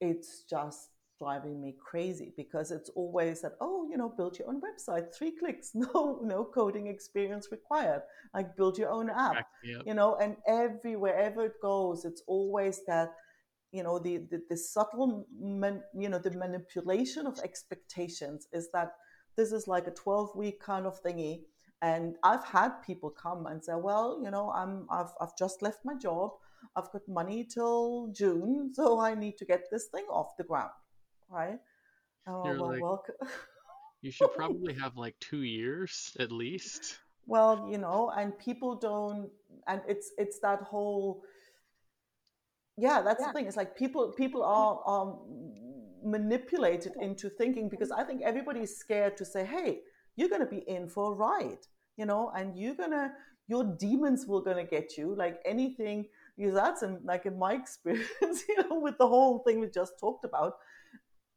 it's 0.00 0.44
just 0.48 0.90
driving 1.20 1.60
me 1.60 1.74
crazy 1.78 2.32
because 2.36 2.70
it's 2.70 2.88
always 2.96 3.42
that 3.42 3.52
oh 3.60 3.86
you 3.90 3.96
know 3.98 4.08
build 4.08 4.38
your 4.38 4.48
own 4.48 4.60
website. 4.60 5.14
Three 5.14 5.32
clicks 5.38 5.72
no 5.74 6.20
no 6.22 6.44
coding 6.44 6.86
experience 6.86 7.48
required. 7.52 8.02
Like 8.34 8.56
build 8.56 8.78
your 8.78 8.90
own 8.90 9.10
app 9.10 9.46
you 9.84 9.94
know 9.94 10.16
and 10.16 10.36
every 10.48 10.96
wherever 10.96 11.44
it 11.44 11.60
goes 11.60 12.04
it's 12.04 12.22
always 12.26 12.80
that 12.86 13.10
you 13.70 13.82
know 13.82 13.98
the 13.98 14.18
the, 14.30 14.40
the 14.48 14.56
subtle 14.56 15.26
man, 15.38 15.82
you 15.94 16.08
know 16.08 16.18
the 16.18 16.30
manipulation 16.30 17.26
of 17.26 17.38
expectations 17.44 18.48
is 18.52 18.70
that 18.72 18.94
this 19.36 19.52
is 19.52 19.68
like 19.68 19.86
a 19.86 19.92
12 19.92 20.34
week 20.34 20.60
kind 20.60 20.86
of 20.86 21.02
thingy. 21.02 21.42
And 21.82 22.16
i've 22.22 22.44
had 22.44 22.82
people 22.86 23.10
come 23.10 23.46
and 23.46 23.64
say 23.64 23.72
well 23.74 24.20
you 24.22 24.30
know 24.30 24.50
i'm 24.50 24.86
i've, 24.90 25.12
I've 25.20 25.36
just 25.38 25.62
left 25.62 25.80
my 25.84 25.94
job. 25.94 26.30
I've 26.76 26.92
got 26.92 27.08
money 27.08 27.44
till 27.44 28.12
june 28.12 28.70
so 28.78 29.00
i 29.00 29.14
need 29.14 29.36
to 29.38 29.46
get 29.46 29.62
this 29.70 29.86
thing 29.86 30.04
off 30.10 30.36
the 30.36 30.44
ground 30.44 30.76
right? 31.30 31.58
Oh, 32.26 32.44
You're 32.44 32.60
well, 32.60 32.68
like, 32.68 32.82
welcome. 32.82 33.14
you 34.02 34.10
should 34.10 34.34
probably 34.34 34.74
have 34.74 34.96
like 34.96 35.14
two 35.20 35.42
years 35.42 36.16
at 36.18 36.32
least. 36.32 36.98
Well, 37.26 37.68
you 37.70 37.78
know, 37.78 38.10
and 38.16 38.36
people 38.40 38.74
don't, 38.74 39.30
and 39.68 39.82
it's 39.86 40.10
it's 40.18 40.40
that 40.40 40.62
whole. 40.62 41.22
Yeah, 42.76 43.02
that's 43.02 43.20
yeah. 43.20 43.28
the 43.28 43.32
thing. 43.34 43.46
It's 43.46 43.58
like 43.58 43.76
people 43.76 44.10
people 44.16 44.40
mm. 44.40 44.48
are 44.48 44.80
are 44.84 45.18
manipulated 46.02 46.94
into 47.00 47.28
thinking 47.28 47.68
because 47.68 47.90
mm. 47.90 47.98
I 48.00 48.04
think 48.04 48.22
everybody's 48.22 48.74
scared 48.74 49.16
to 49.18 49.24
say, 49.24 49.44
"Hey, 49.44 49.80
you're 50.16 50.30
going 50.30 50.40
to 50.40 50.46
be 50.46 50.64
in 50.66 50.88
for 50.88 51.12
a 51.12 51.14
ride," 51.14 51.64
you 51.96 52.06
know, 52.06 52.32
and 52.34 52.58
you're 52.58 52.74
gonna 52.74 53.12
your 53.46 53.64
demons 53.64 54.26
will 54.26 54.40
gonna 54.40 54.64
get 54.64 54.96
you 54.96 55.14
like 55.14 55.40
anything 55.44 56.06
because 56.36 56.54
that's 56.54 56.82
in 56.82 56.98
like 57.04 57.26
in 57.26 57.38
my 57.38 57.52
experience 57.62 58.44
you 58.48 58.56
know 58.62 58.80
with 58.80 58.96
the 58.98 59.06
whole 59.06 59.40
thing 59.40 59.60
we 59.60 59.66
just 59.68 59.98
talked 60.00 60.24
about 60.24 60.54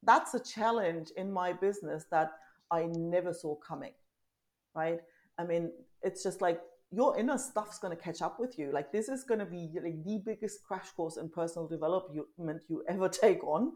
that's 0.05 0.33
a 0.33 0.39
challenge 0.39 1.09
in 1.17 1.31
my 1.31 1.53
business 1.53 2.05
that 2.11 2.31
I 2.71 2.85
never 2.85 3.33
saw 3.33 3.55
coming, 3.55 3.93
right? 4.75 4.99
I 5.37 5.43
mean, 5.45 5.71
it's 6.01 6.23
just 6.23 6.41
like 6.41 6.61
your 6.91 7.17
inner 7.17 7.37
stuff's 7.37 7.79
going 7.79 7.95
to 7.95 8.01
catch 8.01 8.21
up 8.21 8.39
with 8.39 8.59
you. 8.59 8.71
Like 8.71 8.91
this 8.91 9.09
is 9.09 9.23
going 9.23 9.39
to 9.39 9.45
be 9.45 9.69
like 9.83 10.03
the 10.03 10.21
biggest 10.23 10.63
crash 10.63 10.89
course 10.91 11.17
in 11.17 11.29
personal 11.29 11.67
development 11.67 12.63
you 12.67 12.83
ever 12.87 13.09
take 13.09 13.43
on, 13.43 13.73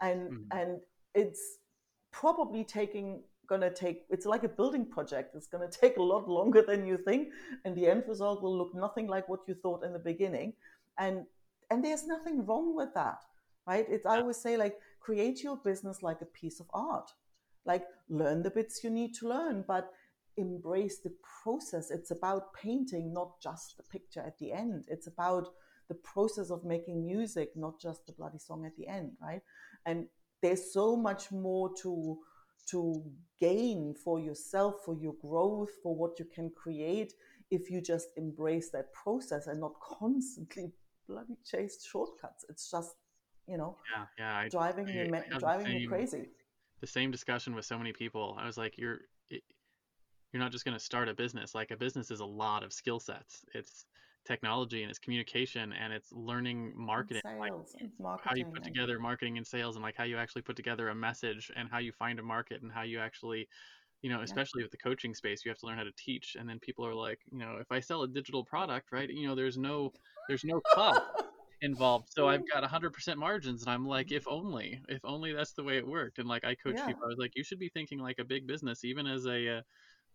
and 0.00 0.30
mm. 0.30 0.44
and 0.52 0.80
it's 1.14 1.58
probably 2.12 2.64
taking 2.64 3.22
going 3.48 3.60
to 3.60 3.74
take. 3.74 4.04
It's 4.08 4.26
like 4.26 4.44
a 4.44 4.48
building 4.48 4.86
project. 4.86 5.34
It's 5.34 5.48
going 5.48 5.68
to 5.68 5.78
take 5.78 5.96
a 5.96 6.02
lot 6.02 6.28
longer 6.28 6.62
than 6.62 6.86
you 6.86 6.96
think, 6.96 7.28
and 7.64 7.76
the 7.76 7.88
end 7.88 8.04
result 8.06 8.42
will 8.42 8.56
look 8.56 8.74
nothing 8.74 9.08
like 9.08 9.28
what 9.28 9.40
you 9.48 9.54
thought 9.54 9.84
in 9.84 9.92
the 9.92 9.98
beginning, 9.98 10.52
and 10.98 11.26
and 11.70 11.84
there's 11.84 12.06
nothing 12.06 12.46
wrong 12.46 12.76
with 12.76 12.94
that, 12.94 13.18
right? 13.66 13.86
It's 13.88 14.06
I 14.06 14.18
always 14.18 14.36
say 14.36 14.56
like 14.56 14.76
create 15.00 15.42
your 15.42 15.56
business 15.56 16.02
like 16.02 16.20
a 16.20 16.26
piece 16.26 16.60
of 16.60 16.66
art. 16.72 17.10
Like 17.64 17.84
learn 18.08 18.42
the 18.42 18.50
bits 18.50 18.82
you 18.82 18.90
need 18.90 19.14
to 19.16 19.28
learn, 19.28 19.64
but 19.66 19.90
embrace 20.36 20.98
the 20.98 21.12
process. 21.42 21.90
It's 21.90 22.10
about 22.10 22.54
painting, 22.54 23.12
not 23.12 23.40
just 23.42 23.76
the 23.76 23.82
picture 23.84 24.20
at 24.20 24.38
the 24.38 24.52
end. 24.52 24.84
It's 24.88 25.06
about 25.06 25.48
the 25.88 25.94
process 25.96 26.50
of 26.50 26.64
making 26.64 27.04
music, 27.04 27.50
not 27.56 27.80
just 27.80 28.06
the 28.06 28.12
bloody 28.12 28.38
song 28.38 28.64
at 28.64 28.76
the 28.76 28.86
end, 28.86 29.12
right? 29.20 29.42
And 29.84 30.06
there's 30.42 30.72
so 30.72 30.96
much 30.96 31.30
more 31.30 31.70
to 31.82 32.18
to 32.70 33.02
gain 33.40 33.94
for 33.94 34.20
yourself, 34.20 34.76
for 34.84 34.94
your 34.94 35.14
growth, 35.20 35.70
for 35.82 35.96
what 35.96 36.18
you 36.18 36.26
can 36.32 36.50
create 36.50 37.14
if 37.50 37.68
you 37.68 37.80
just 37.80 38.08
embrace 38.16 38.70
that 38.70 38.92
process 38.92 39.48
and 39.48 39.60
not 39.60 39.72
constantly 39.80 40.70
bloody 41.08 41.36
chase 41.44 41.84
shortcuts. 41.84 42.44
It's 42.48 42.70
just 42.70 42.94
you 43.50 43.58
know, 43.58 43.76
yeah, 43.96 44.04
yeah, 44.18 44.36
I, 44.36 44.48
driving 44.48 44.88
I, 44.88 44.92
me 44.92 45.10
I 45.34 45.38
driving 45.38 45.66
same, 45.66 45.74
me 45.76 45.86
crazy. 45.86 46.28
The 46.80 46.86
same 46.86 47.10
discussion 47.10 47.54
with 47.54 47.64
so 47.64 47.76
many 47.76 47.92
people. 47.92 48.38
I 48.40 48.46
was 48.46 48.56
like, 48.56 48.78
you're 48.78 49.00
you're 50.32 50.40
not 50.40 50.52
just 50.52 50.64
going 50.64 50.76
to 50.76 50.82
start 50.82 51.08
a 51.08 51.14
business. 51.14 51.54
Like 51.54 51.70
a 51.70 51.76
business 51.76 52.10
is 52.10 52.20
a 52.20 52.24
lot 52.24 52.62
of 52.62 52.72
skill 52.72 53.00
sets. 53.00 53.44
It's 53.54 53.86
technology 54.24 54.82
and 54.82 54.90
it's 54.90 54.98
communication 54.98 55.72
and 55.72 55.92
it's 55.92 56.12
learning 56.12 56.72
marketing, 56.76 57.22
and 57.24 57.38
like 57.38 57.52
marketing 57.98 58.30
how 58.30 58.36
you 58.36 58.44
put 58.44 58.62
together 58.62 58.98
marketing 58.98 59.38
and 59.38 59.46
sales 59.46 59.76
and 59.76 59.82
like 59.82 59.96
how 59.96 60.04
you 60.04 60.18
actually 60.18 60.42
put 60.42 60.56
together 60.56 60.90
a 60.90 60.94
message 60.94 61.50
and 61.56 61.68
how 61.70 61.78
you 61.78 61.90
find 61.90 62.18
a 62.18 62.22
market 62.22 62.62
and 62.62 62.70
how 62.70 62.82
you 62.82 63.00
actually 63.00 63.48
you 64.02 64.10
know 64.10 64.20
especially 64.20 64.60
yeah. 64.60 64.64
with 64.64 64.70
the 64.70 64.76
coaching 64.76 65.14
space 65.14 65.42
you 65.42 65.50
have 65.50 65.58
to 65.58 65.64
learn 65.64 65.78
how 65.78 65.84
to 65.84 65.92
teach 65.96 66.36
and 66.38 66.46
then 66.46 66.58
people 66.58 66.84
are 66.86 66.94
like 66.94 67.18
you 67.32 67.38
know 67.38 67.56
if 67.58 67.72
i 67.72 67.80
sell 67.80 68.02
a 68.02 68.08
digital 68.08 68.44
product 68.44 68.92
right 68.92 69.08
you 69.08 69.26
know 69.26 69.34
there's 69.34 69.56
no 69.56 69.90
there's 70.28 70.44
no 70.44 70.60
cost 70.74 71.00
involved. 71.62 72.08
So 72.10 72.28
I've 72.28 72.48
got 72.50 72.62
100% 72.62 73.16
margins, 73.16 73.62
and 73.62 73.70
I'm 73.70 73.86
like, 73.86 74.12
if 74.12 74.26
only, 74.26 74.80
if 74.88 75.04
only 75.04 75.32
that's 75.32 75.52
the 75.52 75.62
way 75.62 75.76
it 75.76 75.86
worked. 75.86 76.18
And 76.18 76.28
like 76.28 76.44
I 76.44 76.54
coach 76.54 76.76
yeah. 76.76 76.86
people, 76.86 77.02
I 77.04 77.08
was 77.08 77.18
like, 77.18 77.32
you 77.36 77.44
should 77.44 77.58
be 77.58 77.68
thinking 77.68 77.98
like 77.98 78.18
a 78.18 78.24
big 78.24 78.46
business, 78.46 78.84
even 78.84 79.06
as 79.06 79.26
a 79.26 79.58
uh, 79.58 79.60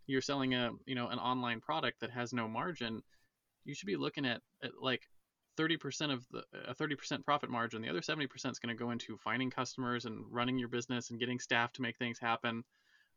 you're 0.07 0.21
selling 0.21 0.53
a 0.53 0.71
you 0.85 0.95
know 0.95 1.07
an 1.07 1.19
online 1.19 1.61
product 1.61 2.01
that 2.01 2.11
has 2.11 2.33
no 2.33 2.47
margin. 2.47 3.01
You 3.63 3.73
should 3.73 3.87
be 3.87 3.95
looking 3.95 4.25
at, 4.25 4.41
at 4.63 4.71
like 4.79 5.01
30% 5.57 6.13
of 6.13 6.25
the 6.31 6.43
a 6.67 6.75
30% 6.75 7.23
profit 7.23 7.49
margin. 7.49 7.81
The 7.81 7.89
other 7.89 8.01
70% 8.01 8.27
is 8.51 8.59
going 8.59 8.75
to 8.75 8.83
go 8.83 8.91
into 8.91 9.17
finding 9.17 9.49
customers 9.49 10.05
and 10.05 10.23
running 10.29 10.59
your 10.59 10.69
business 10.69 11.09
and 11.09 11.19
getting 11.19 11.39
staff 11.39 11.73
to 11.73 11.81
make 11.81 11.97
things 11.97 12.19
happen. 12.19 12.63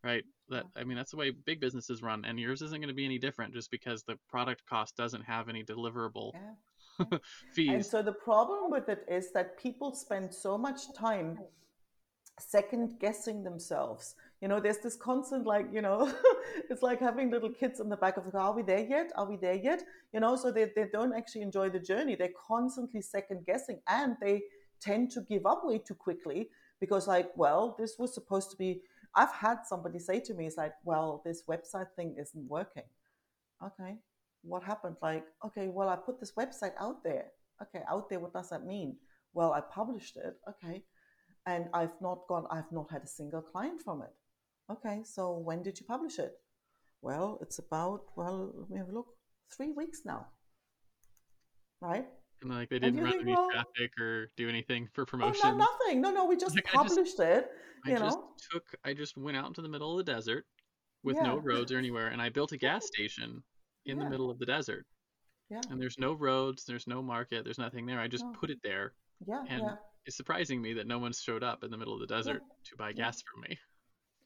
Right. 0.05 0.25
That 0.49 0.65
I 0.77 0.85
mean 0.85 0.97
that's 0.97 1.11
the 1.11 1.17
way 1.17 1.31
big 1.31 1.61
businesses 1.61 2.03
run, 2.03 2.25
and 2.25 2.39
yours 2.39 2.63
isn't 2.63 2.81
going 2.81 2.89
to 2.89 2.95
be 2.95 3.05
any 3.05 3.19
different 3.19 3.55
just 3.55 3.71
because 3.71 4.05
the 4.05 4.17
product 4.29 4.65
cost 4.67 4.97
doesn't 4.97 5.23
have 5.23 5.49
any 5.49 5.65
deliverable 5.65 6.33
yeah 6.35 6.55
fees. 7.53 7.71
And 7.71 7.87
so 7.87 8.03
the 8.03 8.13
problem 8.13 8.71
with 8.71 8.89
it 8.89 9.05
is 9.09 9.33
that 9.33 9.59
people 9.59 9.95
spend 9.95 10.35
so 10.35 10.59
much 10.59 10.93
time 10.95 11.39
second 12.41 12.99
guessing 13.01 13.43
themselves. 13.43 14.15
You 14.41 14.49
know, 14.49 14.61
there's 14.61 14.79
this 14.79 14.97
constant 14.97 15.47
like, 15.47 15.67
you 15.73 15.83
know, 15.83 16.13
it's 16.71 16.83
like 16.83 17.01
having 17.01 17.31
little 17.31 17.51
kids 17.51 17.81
in 17.81 17.89
the 17.89 17.97
back 17.97 18.17
of 18.17 18.25
the 18.25 18.31
car. 18.31 18.51
Are 18.51 18.55
we 18.55 18.63
there 18.63 18.87
yet? 18.87 19.11
Are 19.17 19.29
we 19.29 19.37
there 19.37 19.55
yet? 19.57 19.83
You 20.13 20.21
know, 20.21 20.37
so 20.37 20.53
they, 20.53 20.71
they 20.77 20.87
don't 20.93 21.15
actually 21.15 21.43
enjoy 21.43 21.71
the 21.71 21.81
journey. 21.81 22.15
They're 22.15 22.31
constantly 22.47 23.03
second 23.03 23.45
guessing 23.47 23.81
and 23.89 24.17
they 24.21 24.43
tend 24.81 25.11
to 25.13 25.23
give 25.23 25.47
up 25.47 25.63
way 25.65 25.79
too 25.79 25.95
quickly 25.95 26.51
because 26.81 27.09
like, 27.09 27.31
well, 27.35 27.75
this 27.79 27.97
was 27.99 28.15
supposed 28.15 28.51
to 28.53 28.57
be 28.57 28.83
I've 29.15 29.33
had 29.33 29.67
somebody 29.67 29.99
say 29.99 30.21
to 30.21 30.35
me, 30.35 30.47
it's 30.47 30.57
like, 30.57 30.75
well, 30.85 31.23
this 31.25 31.43
website 31.49 31.89
thing 31.97 32.15
isn't 32.19 32.49
working. 32.49 32.85
Okay, 33.65 33.97
what 34.43 34.63
happened? 34.63 34.97
Like, 35.03 35.25
okay, 35.45 35.69
well, 35.69 35.89
I 35.89 35.97
put 35.97 36.21
this 36.21 36.33
website 36.39 36.73
out 36.81 37.03
there. 37.05 37.27
Okay, 37.63 37.85
out 37.91 38.09
there, 38.09 38.21
what 38.21 38.33
does 38.33 38.51
that 38.51 38.65
mean? 38.65 38.97
Well, 39.35 39.53
I 39.53 39.61
published 39.61 40.17
it. 40.17 40.37
Okay. 40.49 40.85
And 41.47 41.67
I've 41.73 42.01
not 42.01 42.27
got, 42.29 42.45
I've 42.51 42.71
not 42.71 42.91
had 42.91 43.03
a 43.03 43.07
single 43.07 43.43
client 43.43 43.81
from 43.83 44.03
it. 44.03 44.13
Okay, 44.71 45.03
so 45.05 45.39
when 45.39 45.63
did 45.63 45.81
you 45.81 45.87
publish 45.87 46.19
it? 46.19 46.33
Well, 47.01 47.39
it's 47.41 47.59
about, 47.59 48.03
well, 48.17 48.53
let 48.55 48.71
me 48.71 48.79
have 48.79 48.89
a 48.89 48.93
look, 48.93 49.07
three 49.57 49.73
weeks 49.73 50.01
now. 50.05 50.27
Right? 51.81 52.07
And 52.43 52.51
like 52.51 52.69
they 52.69 52.79
didn't 52.79 53.01
run 53.01 53.13
think, 53.13 53.23
any 53.23 53.33
well, 53.33 53.51
traffic 53.51 53.93
or 53.99 54.31
do 54.37 54.49
anything 54.49 54.89
for 54.93 55.05
promotion. 55.05 55.41
Oh, 55.45 55.51
no, 55.53 55.57
nothing. 55.57 56.01
No, 56.01 56.11
no, 56.11 56.27
we 56.27 56.37
just 56.37 56.55
like, 56.55 56.65
published 56.65 57.17
just, 57.17 57.21
it. 57.21 57.51
You 57.87 57.97
I 57.97 57.99
know? 57.99 58.05
just 58.05 58.19
took, 58.53 58.65
I 58.85 58.93
just 58.93 59.17
went 59.17 59.37
out 59.37 59.47
into 59.47 59.63
the 59.63 59.69
middle 59.69 59.99
of 59.99 60.05
the 60.05 60.13
desert 60.13 60.45
with 61.03 61.17
yeah. 61.17 61.23
no 61.23 61.39
roads 61.39 61.73
or 61.73 61.79
anywhere, 61.79 62.09
and 62.09 62.21
I 62.21 62.29
built 62.29 62.53
a 62.53 62.57
gas 62.57 62.87
station 62.87 63.43
in 63.89 63.99
yeah. 63.99 64.05
the 64.05 64.11
middle 64.11 64.31
of 64.31 64.39
the 64.39 64.47
desert. 64.47 64.87
Yeah. 65.51 65.61
And 65.71 65.81
there's 65.81 65.99
no 65.99 66.13
roads, 66.13 66.65
there's 66.65 66.87
no 66.87 67.03
market, 67.03 67.45
there's 67.45 67.59
nothing 67.59 67.87
there. 67.87 67.99
I 67.99 68.09
just 68.09 68.25
oh. 68.27 68.35
put 68.39 68.51
it 68.51 68.59
there. 68.63 68.93
Yeah. 69.27 69.45
And 69.49 69.63
yeah. 69.63 69.75
it's 70.07 70.17
surprising 70.17 70.61
me 70.61 70.75
that 70.75 70.87
no 70.87 70.99
one's 70.99 71.21
showed 71.21 71.43
up 71.43 71.65
in 71.65 71.71
the 71.71 71.77
middle 71.77 71.95
of 71.95 72.01
the 72.01 72.07
desert 72.07 72.43
yeah. 72.47 72.55
to 72.71 72.77
buy 72.77 72.93
gas 72.93 73.23
from 73.23 73.43
me. 73.43 73.59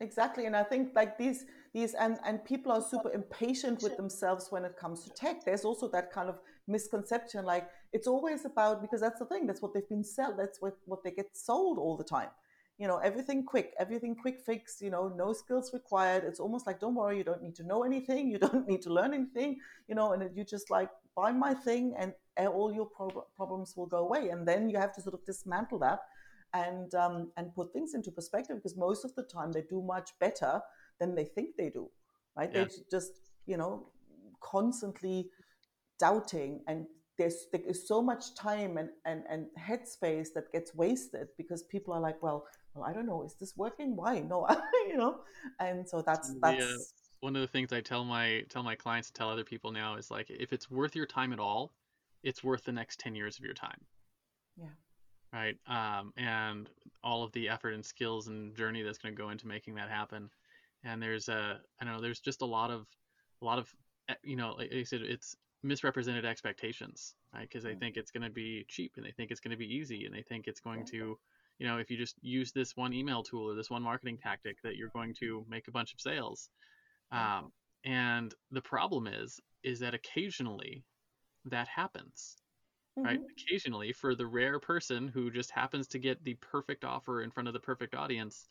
Exactly. 0.00 0.46
And 0.46 0.56
I 0.56 0.64
think 0.64 0.90
like 0.96 1.16
these 1.16 1.44
these 1.72 1.94
and, 1.94 2.18
and 2.26 2.44
people 2.44 2.72
are 2.72 2.82
super 2.82 3.12
impatient 3.12 3.82
with 3.82 3.96
themselves 3.96 4.48
when 4.50 4.64
it 4.64 4.76
comes 4.76 5.04
to 5.04 5.10
tech. 5.10 5.44
There's 5.44 5.64
also 5.64 5.88
that 5.90 6.12
kind 6.12 6.28
of 6.28 6.40
misconception, 6.66 7.44
like 7.44 7.68
it's 7.92 8.06
always 8.06 8.44
about 8.44 8.82
because 8.82 9.00
that's 9.00 9.18
the 9.18 9.26
thing, 9.26 9.46
that's 9.46 9.62
what 9.62 9.72
they've 9.74 9.88
been 9.88 10.04
sold, 10.04 10.38
that's 10.38 10.60
what, 10.60 10.76
what 10.84 11.02
they 11.02 11.10
get 11.10 11.28
sold 11.32 11.78
all 11.78 11.96
the 11.96 12.04
time 12.04 12.28
you 12.78 12.88
know 12.88 12.96
everything 12.98 13.44
quick 13.44 13.74
everything 13.78 14.14
quick 14.14 14.40
fix 14.44 14.80
you 14.80 14.90
know 14.90 15.12
no 15.16 15.32
skills 15.32 15.70
required 15.72 16.24
it's 16.24 16.40
almost 16.40 16.66
like 16.66 16.80
don't 16.80 16.94
worry 16.94 17.18
you 17.18 17.24
don't 17.24 17.42
need 17.42 17.54
to 17.54 17.64
know 17.64 17.84
anything 17.84 18.28
you 18.28 18.38
don't 18.46 18.66
need 18.66 18.82
to 18.82 18.92
learn 18.92 19.14
anything 19.14 19.58
you 19.88 19.94
know 19.94 20.12
and 20.12 20.36
you 20.36 20.44
just 20.44 20.70
like 20.70 20.88
buy 21.14 21.30
my 21.30 21.52
thing 21.52 21.94
and 21.98 22.12
all 22.48 22.72
your 22.72 22.86
pro- 22.86 23.26
problems 23.36 23.74
will 23.76 23.86
go 23.86 23.98
away 23.98 24.30
and 24.30 24.48
then 24.48 24.70
you 24.70 24.78
have 24.78 24.92
to 24.94 25.02
sort 25.02 25.14
of 25.14 25.24
dismantle 25.26 25.78
that 25.78 26.00
and 26.54 26.94
um, 26.94 27.30
and 27.36 27.54
put 27.54 27.72
things 27.72 27.94
into 27.94 28.10
perspective 28.10 28.56
because 28.56 28.76
most 28.76 29.04
of 29.04 29.14
the 29.14 29.22
time 29.22 29.52
they 29.52 29.62
do 29.68 29.82
much 29.82 30.10
better 30.18 30.60
than 30.98 31.14
they 31.14 31.24
think 31.24 31.50
they 31.56 31.70
do 31.70 31.90
right? 32.36 32.50
Yeah. 32.52 32.64
They 32.64 32.70
just, 32.90 33.12
you 33.46 33.56
know, 33.56 33.88
constantly 34.40 35.30
doubting 35.98 36.62
and 36.66 36.86
there's 37.18 37.46
there 37.52 37.60
is 37.66 37.86
so 37.86 38.02
much 38.02 38.34
time 38.34 38.78
and, 38.78 38.88
and, 39.04 39.24
and 39.28 39.46
headspace 39.58 40.28
that 40.34 40.50
gets 40.50 40.74
wasted 40.74 41.28
because 41.36 41.62
people 41.64 41.92
are 41.94 42.00
like, 42.00 42.22
well, 42.22 42.46
well, 42.74 42.84
I 42.84 42.92
don't 42.92 43.06
know, 43.06 43.22
is 43.24 43.34
this 43.34 43.56
working? 43.56 43.96
Why? 43.96 44.20
No, 44.20 44.46
you 44.88 44.96
know, 44.96 45.20
and 45.60 45.88
so 45.88 46.02
that's 46.02 46.34
that's 46.40 46.94
one 47.20 47.36
of 47.36 47.42
the 47.42 47.48
things 47.48 47.72
I 47.72 47.80
tell 47.80 48.04
my 48.04 48.44
tell 48.48 48.62
my 48.62 48.74
clients 48.74 49.08
to 49.08 49.14
tell 49.14 49.30
other 49.30 49.44
people 49.44 49.72
now 49.72 49.96
is 49.96 50.10
like 50.10 50.30
if 50.30 50.52
it's 50.52 50.70
worth 50.70 50.96
your 50.96 51.06
time 51.06 51.32
at 51.32 51.38
all, 51.38 51.72
it's 52.22 52.42
worth 52.42 52.64
the 52.64 52.72
next 52.72 53.00
10 53.00 53.14
years 53.14 53.38
of 53.38 53.44
your 53.44 53.54
time. 53.54 53.80
yeah, 54.56 54.66
right? 55.32 55.56
Um, 55.66 56.12
and 56.16 56.68
all 57.02 57.22
of 57.24 57.32
the 57.32 57.48
effort 57.48 57.74
and 57.74 57.84
skills 57.84 58.28
and 58.28 58.54
journey 58.56 58.82
that's 58.82 58.98
going 58.98 59.14
to 59.14 59.20
go 59.20 59.30
into 59.30 59.46
making 59.46 59.74
that 59.76 59.88
happen. 59.88 60.30
And 60.84 61.02
there's 61.02 61.28
a, 61.28 61.60
I 61.80 61.84
don't 61.84 61.94
know, 61.94 62.00
there's 62.00 62.20
just 62.20 62.42
a 62.42 62.46
lot 62.46 62.70
of, 62.70 62.86
a 63.40 63.44
lot 63.44 63.58
of, 63.58 63.72
eh, 64.08 64.14
you 64.22 64.36
know, 64.36 64.54
like 64.58 64.72
I 64.72 64.82
said, 64.82 65.02
it's 65.02 65.36
misrepresented 65.62 66.24
expectations, 66.24 67.14
right? 67.34 67.48
Because 67.48 67.62
they 67.62 67.74
think 67.74 67.96
it's 67.96 68.10
going 68.10 68.24
to 68.24 68.30
be 68.30 68.64
cheap 68.68 68.94
and 68.96 69.06
they 69.06 69.12
think 69.12 69.30
it's 69.30 69.40
going 69.40 69.52
to 69.52 69.56
be 69.56 69.72
easy 69.72 70.06
and 70.06 70.14
they 70.14 70.22
think 70.22 70.48
it's 70.48 70.60
going 70.60 70.84
to, 70.86 71.18
you 71.62 71.68
know, 71.68 71.78
if 71.78 71.90
you 71.92 71.96
just 71.98 72.16
use 72.22 72.52
this 72.52 72.76
one 72.76 72.92
email 72.92 73.22
tool 73.22 73.50
or 73.52 73.54
this 73.56 73.70
one 73.70 73.82
marketing 73.84 74.18
tactic, 74.18 74.62
that 74.64 74.76
you're 74.76 74.90
going 74.90 75.14
to 75.20 75.46
make 75.48 75.68
a 75.68 75.72
bunch 75.72 75.94
of 75.94 76.00
sales. 76.00 76.50
Um, 77.12 77.52
and 77.84 78.34
the 78.50 78.62
problem 78.62 79.06
is, 79.08 79.40
is 79.64 79.80
that 79.80 79.94
occasionally 79.94 80.84
that 81.46 81.68
happens 81.68 82.36
right? 83.04 83.20
Mhm. 83.20 83.28
Occasionally, 83.38 83.92
for 83.92 84.14
the 84.14 84.26
rare 84.26 84.60
person 84.60 85.08
who 85.08 85.30
just 85.30 85.50
happens 85.52 85.88
to 85.88 85.98
get 85.98 86.24
the 86.24 86.34
perfect 86.34 86.84
offer 86.84 87.22
in 87.22 87.30
front 87.30 87.48
of 87.48 87.54
the 87.54 87.60
perfect 87.60 87.94
audience, 87.94 88.46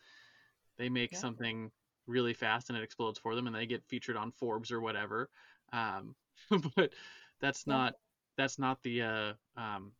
they 0.77 0.89
make 0.89 1.13
Yeah. 1.13 1.19
something 1.21 1.71
really 2.07 2.33
fast 2.33 2.69
and 2.69 2.77
it 2.77 2.83
explodes 2.83 3.19
for 3.19 3.35
them, 3.35 3.47
and 3.47 3.55
they 3.55 3.67
get 3.67 3.85
featured 3.87 4.17
on 4.17 4.31
Forbes 4.31 4.71
or 4.71 4.81
whatever. 4.81 5.29
Um, 5.73 6.15
but 6.75 6.93
that's 7.41 7.67
Yeah. 7.67 7.77
not 7.77 7.93
that's 8.37 8.59
not 8.59 8.81
the 8.83 9.01
uh, 9.03 9.33
um, 9.57 9.93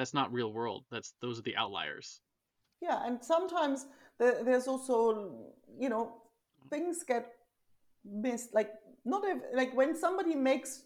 that's 0.00 0.14
not 0.14 0.32
real 0.32 0.52
world. 0.52 0.84
That's 0.90 1.12
those 1.20 1.38
are 1.38 1.42
the 1.42 1.56
outliers. 1.56 2.20
Yeah, 2.80 3.04
and 3.04 3.22
sometimes 3.22 3.86
there, 4.18 4.42
there's 4.42 4.66
also, 4.66 5.52
you 5.78 5.90
know, 5.90 6.22
things 6.70 7.02
get 7.06 7.26
missed. 8.04 8.54
Like 8.54 8.70
not 9.04 9.28
ev- 9.28 9.42
like 9.52 9.76
when 9.76 9.94
somebody 9.94 10.34
makes 10.34 10.84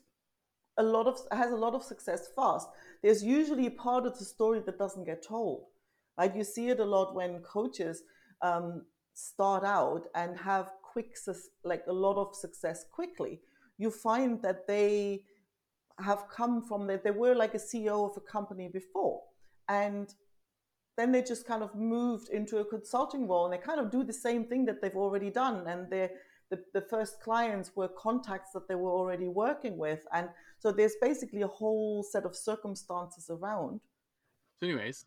a 0.78 0.82
lot 0.82 1.06
of 1.06 1.20
has 1.30 1.52
a 1.52 1.56
lot 1.56 1.74
of 1.74 1.84
success 1.84 2.28
fast. 2.34 2.66
There's 3.02 3.22
usually 3.22 3.66
a 3.66 3.70
part 3.70 4.04
of 4.04 4.18
the 4.18 4.24
story 4.24 4.60
that 4.66 4.78
doesn't 4.78 5.04
get 5.04 5.24
told. 5.24 5.66
Right? 6.18 6.34
You 6.34 6.42
see 6.42 6.70
it 6.70 6.80
a 6.80 6.84
lot 6.84 7.14
when 7.14 7.38
coaches 7.40 8.02
um, 8.42 8.82
start 9.12 9.62
out 9.64 10.02
and 10.16 10.36
have 10.38 10.72
quick, 10.82 11.16
like 11.62 11.84
a 11.88 11.92
lot 11.92 12.16
of 12.16 12.34
success 12.34 12.84
quickly. 12.90 13.40
You 13.78 13.90
find 13.90 14.42
that 14.42 14.66
they 14.66 15.22
have 16.00 16.28
come 16.28 16.62
from 16.62 16.86
that 16.88 17.04
they 17.04 17.10
were 17.10 17.34
like 17.34 17.54
a 17.54 17.58
CEO 17.58 18.10
of 18.10 18.16
a 18.16 18.20
company 18.20 18.68
before, 18.68 19.22
and 19.68 20.14
then 20.96 21.12
they 21.12 21.22
just 21.22 21.46
kind 21.46 21.62
of 21.62 21.74
moved 21.74 22.28
into 22.30 22.58
a 22.58 22.64
consulting 22.64 23.26
role 23.26 23.44
and 23.44 23.52
they 23.52 23.58
kind 23.58 23.80
of 23.80 23.90
do 23.90 24.04
the 24.04 24.12
same 24.12 24.44
thing 24.44 24.64
that 24.64 24.80
they've 24.80 24.96
already 24.96 25.30
done 25.30 25.66
and 25.66 25.90
the, 25.90 26.08
the 26.72 26.80
first 26.82 27.20
clients 27.20 27.72
were 27.74 27.88
contacts 27.88 28.52
that 28.52 28.68
they 28.68 28.76
were 28.76 28.92
already 28.92 29.26
working 29.26 29.76
with 29.76 30.06
and 30.12 30.28
so 30.60 30.70
there's 30.70 30.94
basically 31.00 31.42
a 31.42 31.48
whole 31.48 32.02
set 32.02 32.24
of 32.24 32.36
circumstances 32.36 33.28
around 33.28 33.80
So, 34.60 34.66
anyways, 34.66 35.04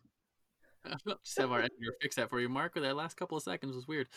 just 1.24 1.38
have 1.38 1.50
our 1.50 1.60
editor 1.60 1.94
fix 2.00 2.16
that 2.16 2.30
for 2.30 2.40
you, 2.40 2.48
Mark. 2.48 2.76
Or 2.76 2.80
that 2.80 2.96
last 2.96 3.16
couple 3.16 3.36
of 3.36 3.42
seconds 3.42 3.74
was 3.74 3.88
weird. 3.88 4.08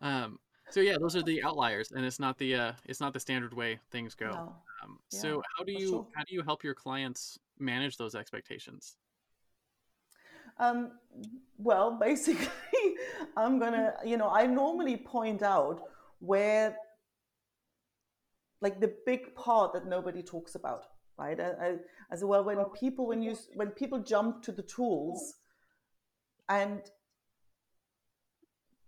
Um, 0.00 0.38
so 0.70 0.80
yeah, 0.80 0.96
those 1.00 1.16
are 1.16 1.22
the 1.22 1.42
outliers, 1.42 1.92
and 1.92 2.04
it's 2.04 2.20
not 2.20 2.38
the 2.38 2.54
uh, 2.54 2.72
it's 2.84 3.00
not 3.00 3.12
the 3.12 3.20
standard 3.20 3.54
way 3.54 3.78
things 3.90 4.14
go. 4.14 4.30
No. 4.30 4.56
Um, 4.82 4.98
Yeah, 5.12 5.20
so 5.20 5.42
how 5.56 5.64
do 5.64 5.72
you 5.72 5.88
sure. 5.90 6.06
how 6.14 6.24
do 6.24 6.34
you 6.34 6.42
help 6.42 6.64
your 6.64 6.74
clients 6.74 7.38
manage 7.58 7.96
those 7.96 8.14
expectations? 8.14 8.96
Um, 10.58 10.92
well, 11.58 11.90
basically, 12.00 12.48
I'm 13.36 13.58
gonna, 13.58 13.94
you 14.04 14.16
know, 14.16 14.28
I 14.30 14.46
normally 14.46 14.96
point 14.96 15.42
out 15.42 15.82
where, 16.20 16.76
like, 18.60 18.80
the 18.80 18.94
big 19.04 19.34
part 19.34 19.72
that 19.74 19.86
nobody 19.86 20.22
talks 20.22 20.54
about, 20.54 20.86
right? 21.18 21.38
I, 21.38 21.50
I, 21.60 21.76
as 22.10 22.24
well, 22.24 22.44
when 22.44 22.64
people, 22.66 23.06
when 23.06 23.22
you, 23.22 23.36
when 23.54 23.70
people 23.70 23.98
jump 24.00 24.42
to 24.44 24.52
the 24.52 24.62
tools, 24.62 25.34
and 26.48 26.82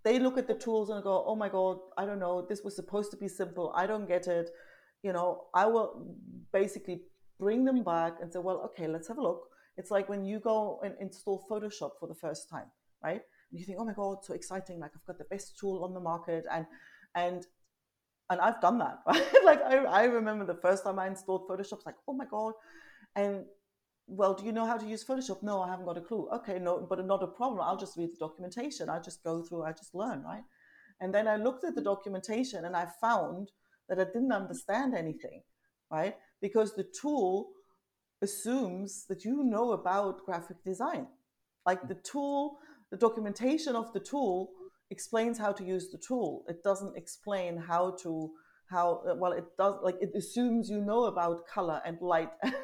they 0.05 0.19
look 0.19 0.39
at 0.39 0.47
the 0.47 0.55
tools 0.55 0.91
and 0.91 1.03
go, 1.03 1.25
"Oh 1.27 1.35
my 1.35 1.49
god, 1.49 1.81
I 1.97 2.07
don't 2.07 2.21
know. 2.21 2.47
This 2.49 2.63
was 2.63 2.75
supposed 2.77 3.11
to 3.11 3.17
be 3.17 3.29
simple. 3.29 3.73
I 3.75 3.87
don't 3.87 4.07
get 4.07 4.27
it." 4.27 4.51
You 5.03 5.13
know, 5.13 5.47
I 5.55 5.67
will 5.67 6.17
basically 6.53 7.03
bring 7.39 7.65
them 7.65 7.83
back 7.85 8.15
and 8.21 8.33
say, 8.33 8.41
"Well, 8.41 8.61
okay, 8.67 8.89
let's 8.89 9.09
have 9.09 9.19
a 9.19 9.23
look." 9.23 9.49
It's 9.77 9.91
like 9.91 10.09
when 10.09 10.25
you 10.25 10.41
go 10.41 10.81
and 10.85 10.95
install 11.01 11.47
Photoshop 11.49 11.93
for 12.01 12.09
the 12.09 12.15
first 12.15 12.49
time, 12.49 12.71
right? 13.03 13.23
And 13.51 13.61
you 13.61 13.65
think, 13.65 13.79
"Oh 13.81 13.85
my 13.85 13.93
god, 13.95 14.25
so 14.25 14.35
exciting! 14.35 14.81
Like 14.81 14.93
I've 14.97 15.05
got 15.07 15.19
the 15.19 15.25
best 15.25 15.59
tool 15.59 15.85
on 15.85 15.95
the 15.95 16.01
market," 16.01 16.45
and 16.51 16.67
and 17.15 17.47
and 18.31 18.41
I've 18.41 18.61
done 18.61 18.79
that, 18.79 18.99
right? 19.07 19.45
like 19.45 19.63
I, 19.63 19.77
I 19.85 20.05
remember 20.05 20.45
the 20.45 20.61
first 20.61 20.85
time 20.85 20.99
I 20.99 21.07
installed 21.07 21.49
Photoshop, 21.49 21.79
it's 21.79 21.87
like, 21.87 21.97
"Oh 22.09 22.13
my 22.15 22.27
god!" 22.27 22.55
And 23.17 23.45
well, 24.09 24.35
do 24.35 24.45
you 24.45 24.53
know 24.53 24.67
how 24.67 24.79
to 24.79 24.87
use 24.87 25.05
Photoshop? 25.05 25.43
No, 25.43 25.61
I 25.63 25.69
haven't 25.69 25.85
got 25.85 25.99
a 25.99 26.01
clue. 26.01 26.29
Okay, 26.33 26.59
no, 26.59 26.87
but 26.89 27.05
not 27.07 27.23
a 27.23 27.27
problem. 27.27 27.61
I'll 27.61 27.77
just 27.77 27.97
read 27.97 28.11
the 28.13 28.19
documentation. 28.19 28.89
I 28.89 29.01
just 29.01 29.23
go 29.23 29.43
through. 29.43 29.65
I 29.65 29.73
just 29.73 29.95
learn, 29.95 30.23
right? 30.23 30.45
And 31.01 31.15
then 31.15 31.29
I 31.29 31.37
looked 31.37 31.65
at 31.65 31.75
the 31.75 31.83
documentation 31.83 32.65
and 32.65 32.75
I 32.75 32.87
found 33.01 33.53
that 33.89 34.01
I 34.01 34.05
didn't 34.05 34.33
understand 34.33 34.95
anything, 34.95 35.43
right? 35.91 36.17
Because 36.41 36.75
the 36.75 36.87
tool 37.01 37.51
assumes 38.23 39.07
that 39.09 39.25
you 39.25 39.43
know 39.45 39.73
about 39.73 40.25
graphic 40.25 40.63
design. 40.65 41.07
Like 41.67 41.87
the 41.89 41.95
tool, 41.95 42.59
the 42.91 42.97
documentation 42.97 43.77
of 43.77 43.93
the 43.93 44.01
tool 44.01 44.51
explains 44.91 45.39
how 45.39 45.53
to 45.53 45.65
use 45.65 45.91
the 45.91 45.99
tool. 45.99 46.45
It 46.49 46.63
doesn't 46.63 46.97
explain 46.97 47.57
how 47.57 47.97
to 48.03 48.31
how 48.69 49.03
well 49.17 49.33
it 49.33 49.45
does 49.57 49.77
like 49.83 49.97
it 50.01 50.11
assumes 50.15 50.69
you 50.69 50.81
know 50.81 51.05
about 51.05 51.47
color 51.47 51.81
and 51.87 52.01
light 52.03 52.31
and 52.43 52.55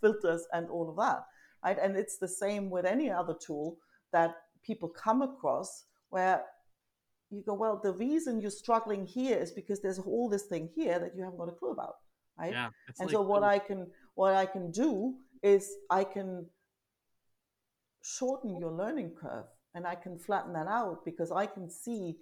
filters 0.00 0.44
and 0.52 0.68
all 0.68 0.90
of 0.90 0.96
that 0.96 1.24
right 1.64 1.78
and 1.80 1.96
it's 1.96 2.18
the 2.18 2.26
same 2.26 2.68
with 2.68 2.84
any 2.84 3.08
other 3.08 3.34
tool 3.46 3.76
that 4.12 4.34
people 4.64 4.88
come 4.88 5.22
across 5.22 5.84
where 6.10 6.42
you 7.32 7.42
go 7.44 7.54
well 7.54 7.80
the 7.82 7.92
reason 7.92 8.40
you're 8.40 8.50
struggling 8.50 9.06
here 9.06 9.36
is 9.36 9.50
because 9.50 9.80
there's 9.80 9.98
all 9.98 10.28
this 10.28 10.44
thing 10.44 10.68
here 10.74 10.98
that 10.98 11.12
you 11.16 11.22
haven't 11.22 11.38
got 11.38 11.48
a 11.48 11.52
clue 11.52 11.70
about 11.70 11.94
right? 12.38 12.52
Yeah, 12.52 12.68
and 12.98 13.06
like 13.06 13.10
so 13.10 13.22
what 13.22 13.42
i 13.42 13.58
can 13.58 13.86
what 14.14 14.34
i 14.34 14.46
can 14.46 14.70
do 14.70 15.14
is 15.42 15.76
i 15.90 16.04
can 16.04 16.46
shorten 18.02 18.58
your 18.58 18.72
learning 18.72 19.12
curve 19.20 19.46
and 19.74 19.86
i 19.86 19.94
can 19.94 20.18
flatten 20.18 20.52
that 20.52 20.66
out 20.66 21.04
because 21.04 21.32
i 21.32 21.46
can 21.46 21.70
see 21.70 22.16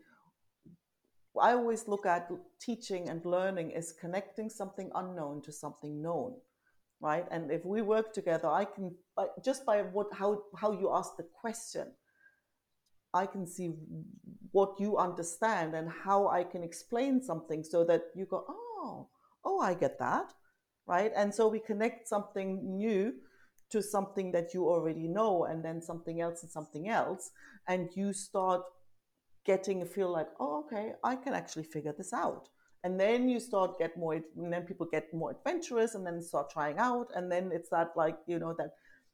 i 1.41 1.53
always 1.53 1.89
look 1.89 2.07
at 2.07 2.29
teaching 2.61 3.09
and 3.09 3.25
learning 3.25 3.75
as 3.75 3.93
connecting 4.01 4.49
something 4.51 4.91
unknown 4.95 5.43
to 5.43 5.53
something 5.53 6.03
known 6.03 6.35
right? 7.03 7.25
And 7.31 7.51
if 7.51 7.65
we 7.65 7.83
work 7.83 8.13
together 8.13 8.49
i 8.49 8.65
can 8.65 8.95
by, 9.17 9.27
just 9.45 9.65
by 9.65 9.83
what 9.83 10.09
how 10.13 10.43
how 10.57 10.73
you 10.73 10.93
ask 10.93 11.17
the 11.17 11.27
question 11.41 11.87
i 13.15 13.27
can 13.27 13.47
see 13.47 13.73
what 14.53 14.75
you 14.79 14.97
understand 14.97 15.75
and 15.75 15.89
how 16.05 16.29
i 16.29 16.43
can 16.43 16.63
explain 16.63 17.23
something 17.23 17.63
so 17.63 17.85
that 17.85 18.03
you 18.15 18.27
go 18.27 18.45
oh 18.49 19.09
oh 19.45 19.61
i 19.61 19.75
get 19.75 19.99
that 19.99 20.33
right? 20.91 21.13
And 21.15 21.33
so 21.33 21.47
we 21.47 21.61
connect 21.61 22.09
something 22.09 22.77
new 22.77 23.15
to 23.71 23.81
something 23.81 24.33
that 24.33 24.53
you 24.53 24.69
already 24.69 25.07
know 25.07 25.45
and 25.45 25.65
then 25.65 25.81
something 25.81 26.21
else 26.21 26.43
and 26.43 26.51
something 26.51 26.89
else 26.89 27.31
and 27.69 27.89
you 27.95 28.13
start 28.13 28.63
getting 29.47 29.81
a 29.83 29.87
feel 29.87 30.11
like 30.11 30.27
oh 30.41 30.65
okay 30.65 30.93
i 31.05 31.15
can 31.15 31.33
actually 31.33 31.63
figure 31.63 31.95
this 31.97 32.13
out. 32.13 32.49
And 32.83 32.99
then 32.99 33.29
you 33.29 33.39
start 33.41 33.79
get 33.79 33.97
more 33.97 34.15
and 34.15 34.53
then 34.53 34.63
people 34.63 34.87
get 34.91 35.15
more 35.15 35.31
adventurous 35.31 35.95
and 35.95 36.05
then 36.05 36.21
start 36.21 36.51
trying 36.51 36.79
out 36.79 37.09
and 37.15 37.31
then 37.31 37.51
it's 37.53 37.71
that 37.71 37.91
like 37.95 38.17
you 38.27 38.39
know 38.41 38.55
that 38.59 38.71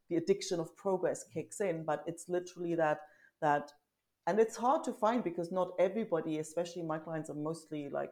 the 0.09 0.16
addiction 0.16 0.59
of 0.61 0.74
progress 0.76 1.24
kicks 1.34 1.61
in 1.61 1.84
but 1.84 2.03
it's 2.07 2.26
literally 2.28 2.74
that 2.76 3.01
that 3.42 3.72
and 4.27 4.39
it's 4.39 4.57
hard 4.57 4.85
to 4.85 4.93
find 4.93 5.22
because 5.22 5.53
not 5.53 5.72
everybody 5.79 6.39
especially 6.39 6.83
my 6.83 6.99
clients 6.99 7.31
are 7.31 7.35
mostly 7.35 7.89
like 7.89 8.11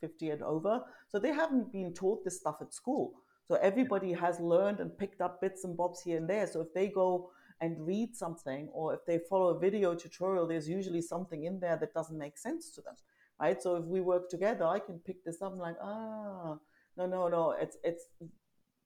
50 0.00 0.30
and 0.30 0.42
over. 0.42 0.82
So 1.08 1.18
they 1.18 1.32
haven't 1.32 1.72
been 1.72 1.94
taught 1.94 2.24
this 2.24 2.38
stuff 2.40 2.56
at 2.60 2.74
school. 2.74 3.12
So 3.46 3.54
everybody 3.56 4.12
has 4.12 4.40
learned 4.40 4.80
and 4.80 4.96
picked 4.96 5.20
up 5.20 5.40
bits 5.40 5.64
and 5.64 5.76
bobs 5.76 6.02
here 6.02 6.16
and 6.16 6.28
there. 6.28 6.46
So 6.46 6.60
if 6.60 6.74
they 6.74 6.88
go 6.88 7.30
and 7.62 7.86
read 7.86 8.14
something 8.14 8.68
or 8.72 8.92
if 8.92 9.00
they 9.06 9.20
follow 9.30 9.48
a 9.54 9.58
video 9.58 9.94
tutorial 9.94 10.46
there's 10.46 10.68
usually 10.68 11.00
something 11.00 11.44
in 11.44 11.60
there 11.60 11.76
that 11.76 11.94
doesn't 11.94 12.18
make 12.18 12.36
sense 12.36 12.70
to 12.72 12.82
them 12.82 12.94
right? 13.40 13.62
So 13.62 13.76
if 13.76 13.84
we 13.84 14.00
work 14.00 14.28
together 14.28 14.64
i 14.66 14.78
can 14.78 14.98
pick 14.98 15.24
this 15.24 15.40
up 15.40 15.52
and 15.52 15.60
like 15.60 15.76
ah 15.80 16.56
no 16.96 17.06
no 17.06 17.28
no 17.28 17.54
it's 17.60 17.76
it's 17.84 18.04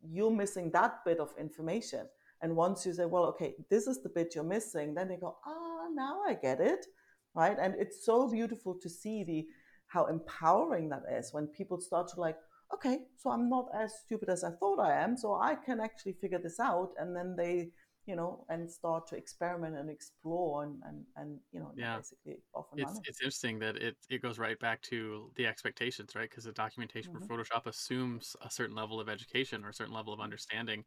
you're 0.09 0.31
missing 0.31 0.70
that 0.72 1.05
bit 1.05 1.18
of 1.18 1.33
information 1.39 2.07
and 2.43 2.55
once 2.55 2.84
you 2.84 2.93
say 2.93 3.05
well 3.05 3.24
okay 3.24 3.55
this 3.70 3.87
is 3.87 4.03
the 4.03 4.09
bit 4.09 4.34
you're 4.34 4.45
missing 4.45 4.95
then 4.95 5.09
they 5.09 5.16
go 5.16 5.37
ah 5.47 5.87
now 5.95 6.20
i 6.26 6.34
get 6.34 6.61
it 6.61 6.87
right 7.34 7.57
and 7.61 7.74
it's 7.78 8.05
so 8.05 8.28
beautiful 8.28 8.74
to 8.80 8.89
see 8.89 9.24
the 9.24 9.47
how 9.89 10.07
empowering 10.07 10.89
that 10.89 11.03
is 11.11 11.32
when 11.32 11.47
people 11.47 11.80
start 11.80 12.09
to 12.09 12.20
like 12.20 12.37
okay 12.72 12.99
so 13.16 13.30
i'm 13.30 13.49
not 13.49 13.66
as 13.74 13.95
stupid 14.05 14.28
as 14.28 14.45
i 14.45 14.51
thought 14.51 14.80
i 14.80 14.93
am 14.93 15.16
so 15.16 15.34
i 15.34 15.55
can 15.55 15.80
actually 15.80 16.12
figure 16.20 16.41
this 16.43 16.59
out 16.61 16.91
and 16.99 17.14
then 17.14 17.34
they 17.37 17.68
you 18.07 18.14
know, 18.14 18.45
and 18.49 18.70
start 18.70 19.09
to 19.09 19.16
experiment 19.16 19.76
and 19.76 19.91
explore 19.91 20.62
and 20.62 20.80
and, 20.84 21.05
and 21.16 21.39
you 21.53 21.59
know, 21.59 21.72
yeah. 21.76 21.97
basically 21.97 22.37
often. 22.55 22.78
It's 22.78 23.01
it's 23.05 23.20
interesting 23.20 23.59
that 23.59 23.76
it 23.76 23.97
it 24.09 24.22
goes 24.22 24.39
right 24.39 24.59
back 24.61 24.80
to 24.82 25.30
the 25.37 25.47
expectations, 25.47 26.14
right? 26.14 26.30
Because 26.30 26.45
the 26.45 26.53
documentation 26.53 27.12
mm-hmm. 27.12 27.26
for 27.26 27.45
Photoshop 27.45 27.66
assumes 27.66 28.37
a 28.43 28.51
certain 28.51 28.76
level 28.76 29.01
of 29.01 29.09
education 29.09 29.64
or 29.64 29.70
a 29.70 29.74
certain 29.74 29.93
level 29.93 30.12
of 30.12 30.18
mm-hmm. 30.18 30.24
understanding, 30.24 30.84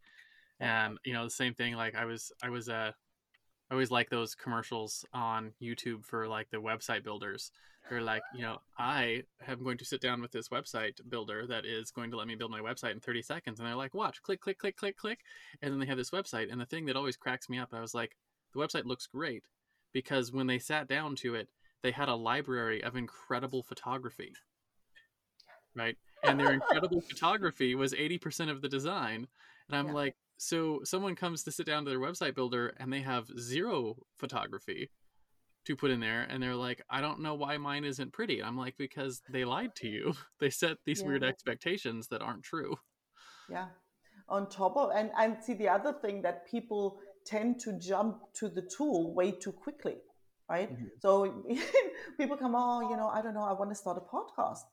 and 0.60 0.98
you 1.06 1.14
know 1.14 1.24
the 1.24 1.30
same 1.30 1.54
thing. 1.54 1.76
Like 1.76 1.96
I 1.96 2.06
was 2.06 2.32
I 2.44 2.50
was 2.50 2.70
uh 2.70 2.92
I 3.70 3.74
always 3.74 3.92
like 3.92 4.10
those 4.10 4.34
commercials 4.36 5.06
on 5.14 5.54
YouTube 5.62 6.04
for 6.04 6.28
like 6.28 6.50
the 6.50 6.58
website 6.58 7.04
builders. 7.04 7.52
They're 7.90 8.02
like, 8.02 8.24
you 8.36 8.42
know, 8.42 8.58
I 8.78 9.24
am 9.48 9.64
going 9.64 9.78
to 9.78 9.86
sit 9.86 10.02
down 10.02 10.22
with 10.22 10.32
this 10.32 10.50
website 10.50 11.00
builder 11.08 11.46
that 11.48 11.66
is 11.66 11.92
going 11.92 12.12
to 12.12 12.18
let 12.18 12.28
me 12.28 12.36
build 12.36 12.52
my 12.52 12.60
website 12.60 12.92
in 12.92 13.00
30 13.00 13.22
seconds. 13.22 13.60
And 13.60 13.68
they're 13.68 13.76
like, 13.76 13.94
watch, 13.94 14.22
click, 14.22 14.42
click, 14.42 14.60
click, 14.60 14.76
click, 14.76 14.98
click. 14.98 15.20
And 15.62 15.72
then 15.72 15.80
they 15.80 15.86
have 15.86 15.98
this 15.98 16.12
website. 16.12 16.52
And 16.52 16.60
the 16.60 16.66
thing 16.66 16.86
that 16.86 16.96
always 16.96 17.18
cracks 17.18 17.50
me 17.50 17.58
up, 17.58 17.70
I 17.74 17.80
was 17.80 17.96
like, 17.96 18.16
the 18.54 18.60
website 18.60 18.86
looks 18.86 19.08
great 19.08 19.44
because 19.94 20.32
when 20.32 20.48
they 20.48 20.60
sat 20.60 20.88
down 20.88 21.16
to 21.18 21.36
it, 21.36 21.48
they 21.82 21.92
had 21.92 22.10
a 22.10 22.16
library 22.16 22.84
of 22.84 22.96
incredible 22.96 23.64
photography. 23.64 24.34
Right. 25.76 25.98
And 26.24 26.40
their 26.40 26.54
incredible 26.54 27.02
photography 27.10 27.76
was 27.76 27.94
80% 27.94 28.52
of 28.52 28.62
the 28.62 28.70
design. 28.70 29.28
And 29.68 29.78
I'm 29.78 29.88
yeah. 29.88 29.94
like, 29.94 30.16
so 30.42 30.80
someone 30.86 31.16
comes 31.16 31.44
to 31.44 31.52
sit 31.52 31.66
down 31.66 31.84
to 31.84 31.90
their 31.90 32.00
website 32.00 32.34
builder 32.34 32.74
and 32.78 32.94
they 32.94 33.02
have 33.02 33.28
zero 33.38 33.98
photography 34.18 34.90
to 35.66 35.76
put 35.76 35.92
in 35.92 36.00
there 36.00 36.26
and 36.30 36.42
they're 36.42 36.56
like 36.56 36.82
i 36.90 37.02
don't 37.02 37.20
know 37.20 37.36
why 37.36 37.58
mine 37.58 37.84
isn't 37.84 38.14
pretty. 38.14 38.42
I'm 38.42 38.58
like 38.58 38.76
because 38.78 39.22
they 39.30 39.44
lied 39.44 39.76
to 39.76 39.88
you. 39.88 40.14
They 40.40 40.50
set 40.50 40.78
these 40.86 41.02
yeah. 41.02 41.08
weird 41.08 41.24
expectations 41.24 42.08
that 42.08 42.22
aren't 42.22 42.44
true. 42.44 42.78
Yeah. 43.50 43.68
On 44.30 44.48
top 44.50 44.78
of 44.78 44.92
and 44.96 45.12
and 45.18 45.44
see 45.44 45.56
the 45.56 45.68
other 45.68 45.94
thing 46.02 46.22
that 46.22 46.50
people 46.50 47.00
tend 47.26 47.60
to 47.66 47.78
jump 47.78 48.22
to 48.36 48.48
the 48.48 48.62
tool 48.62 49.14
way 49.14 49.32
too 49.32 49.52
quickly 49.52 49.98
right? 50.50 50.72
Mm-hmm. 50.74 50.86
so 51.00 51.44
people 52.18 52.38
come 52.38 52.56
oh 52.56 52.90
you 52.90 52.98
know 52.98 53.10
i 53.10 53.22
don't 53.22 53.36
know 53.36 53.44
i 53.44 53.54
want 53.54 53.70
to 53.70 53.76
start 53.76 53.98
a 53.98 54.16
podcast. 54.16 54.64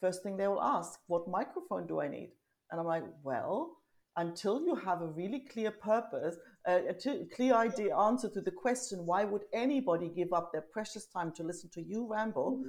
First 0.00 0.22
thing 0.22 0.36
they 0.36 0.48
will 0.48 0.62
ask 0.62 0.98
what 1.08 1.28
microphone 1.28 1.86
do 1.86 2.00
i 2.00 2.08
need? 2.08 2.30
And 2.70 2.80
i'm 2.80 2.86
like 2.86 3.04
well 3.22 3.79
until 4.16 4.60
you 4.60 4.74
have 4.74 5.02
a 5.02 5.06
really 5.06 5.40
clear 5.40 5.70
purpose, 5.70 6.36
a, 6.66 6.94
clear 7.34 7.54
idea 7.54 7.96
answer 7.96 8.28
to 8.28 8.40
the 8.40 8.50
question, 8.50 9.06
why 9.06 9.24
would 9.24 9.44
anybody 9.52 10.08
give 10.08 10.32
up 10.32 10.52
their 10.52 10.62
precious 10.62 11.06
time 11.06 11.32
to 11.32 11.42
listen 11.42 11.70
to 11.70 11.82
you 11.82 12.06
ramble? 12.10 12.62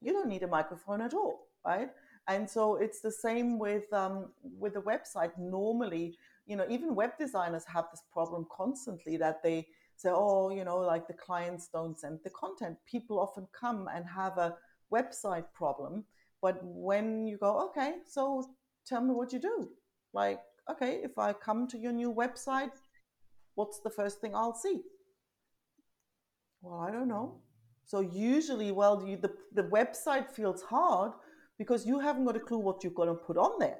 You 0.00 0.12
don't 0.12 0.28
need 0.28 0.42
a 0.42 0.48
microphone 0.48 1.00
at 1.00 1.14
all, 1.14 1.48
right? 1.64 1.90
And 2.28 2.48
so 2.48 2.76
it's 2.76 3.00
the 3.00 3.10
same 3.10 3.58
with 3.58 3.90
um, 3.92 4.32
with 4.58 4.74
the 4.74 4.82
website. 4.82 5.30
Normally, 5.38 6.18
you 6.46 6.56
know, 6.56 6.66
even 6.68 6.94
web 6.94 7.12
designers 7.18 7.64
have 7.66 7.86
this 7.92 8.02
problem 8.12 8.46
constantly 8.50 9.16
that 9.18 9.42
they 9.42 9.68
say, 9.96 10.10
oh, 10.12 10.50
you 10.50 10.64
know, 10.64 10.78
like 10.78 11.06
the 11.06 11.14
clients 11.14 11.68
don't 11.68 11.98
send 11.98 12.18
the 12.24 12.30
content. 12.30 12.76
People 12.84 13.20
often 13.20 13.46
come 13.58 13.88
and 13.94 14.04
have 14.04 14.38
a 14.38 14.56
website 14.92 15.44
problem, 15.54 16.04
but 16.42 16.58
when 16.62 17.26
you 17.26 17.38
go, 17.38 17.68
okay, 17.68 17.94
so 18.06 18.44
tell 18.84 19.00
me 19.00 19.14
what 19.14 19.32
you 19.32 19.38
do, 19.38 19.70
like 20.12 20.40
okay, 20.70 21.00
if 21.02 21.18
I 21.18 21.32
come 21.32 21.66
to 21.68 21.78
your 21.78 21.92
new 21.92 22.12
website, 22.12 22.72
what's 23.54 23.80
the 23.80 23.90
first 23.90 24.20
thing 24.20 24.34
I'll 24.34 24.54
see? 24.54 24.82
Well, 26.62 26.80
I 26.80 26.90
don't 26.90 27.08
know. 27.08 27.40
So 27.86 28.00
usually, 28.00 28.72
well, 28.72 29.04
you, 29.06 29.16
the, 29.16 29.32
the 29.54 29.62
website 29.62 30.32
feels 30.32 30.62
hard 30.62 31.12
because 31.58 31.86
you 31.86 32.00
haven't 32.00 32.24
got 32.24 32.36
a 32.36 32.40
clue 32.40 32.58
what 32.58 32.82
you're 32.82 32.92
going 32.92 33.08
to 33.08 33.14
put 33.14 33.36
on 33.36 33.58
there, 33.58 33.78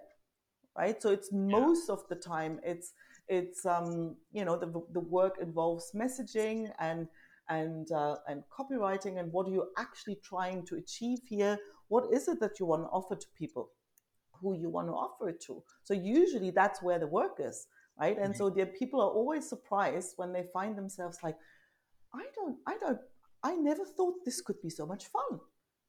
right? 0.78 1.00
So 1.02 1.10
it's 1.10 1.32
most 1.32 1.88
yeah. 1.88 1.94
of 1.94 2.02
the 2.08 2.16
time 2.16 2.60
it's 2.62 2.92
it's 3.28 3.66
um, 3.66 4.16
you 4.32 4.44
know 4.44 4.56
the 4.56 4.72
the 4.92 5.00
work 5.00 5.38
involves 5.42 5.90
messaging 5.94 6.70
and 6.78 7.08
and 7.48 7.90
uh, 7.90 8.16
and 8.28 8.44
copywriting 8.56 9.18
and 9.18 9.32
what 9.32 9.48
are 9.48 9.52
you 9.52 9.66
actually 9.76 10.18
trying 10.22 10.64
to 10.66 10.76
achieve 10.76 11.18
here? 11.28 11.58
What 11.88 12.12
is 12.12 12.28
it 12.28 12.40
that 12.40 12.58
you 12.60 12.66
want 12.66 12.84
to 12.84 12.88
offer 12.88 13.16
to 13.16 13.26
people? 13.36 13.70
Who 14.40 14.56
you 14.56 14.68
want 14.68 14.88
to 14.88 14.92
offer 14.92 15.28
it 15.28 15.40
to. 15.46 15.62
So 15.82 15.94
usually 15.94 16.50
that's 16.50 16.82
where 16.82 16.98
the 16.98 17.06
work 17.06 17.38
is, 17.38 17.66
right? 17.98 18.16
And 18.16 18.34
mm-hmm. 18.34 18.38
so 18.38 18.50
the 18.50 18.66
people 18.66 19.00
are 19.00 19.10
always 19.10 19.48
surprised 19.48 20.14
when 20.16 20.32
they 20.32 20.44
find 20.52 20.76
themselves 20.76 21.18
like, 21.22 21.36
I 22.14 22.24
don't, 22.34 22.56
I 22.66 22.76
don't, 22.78 22.98
I 23.42 23.54
never 23.54 23.84
thought 23.84 24.24
this 24.24 24.40
could 24.40 24.60
be 24.62 24.70
so 24.70 24.86
much 24.86 25.06
fun, 25.06 25.40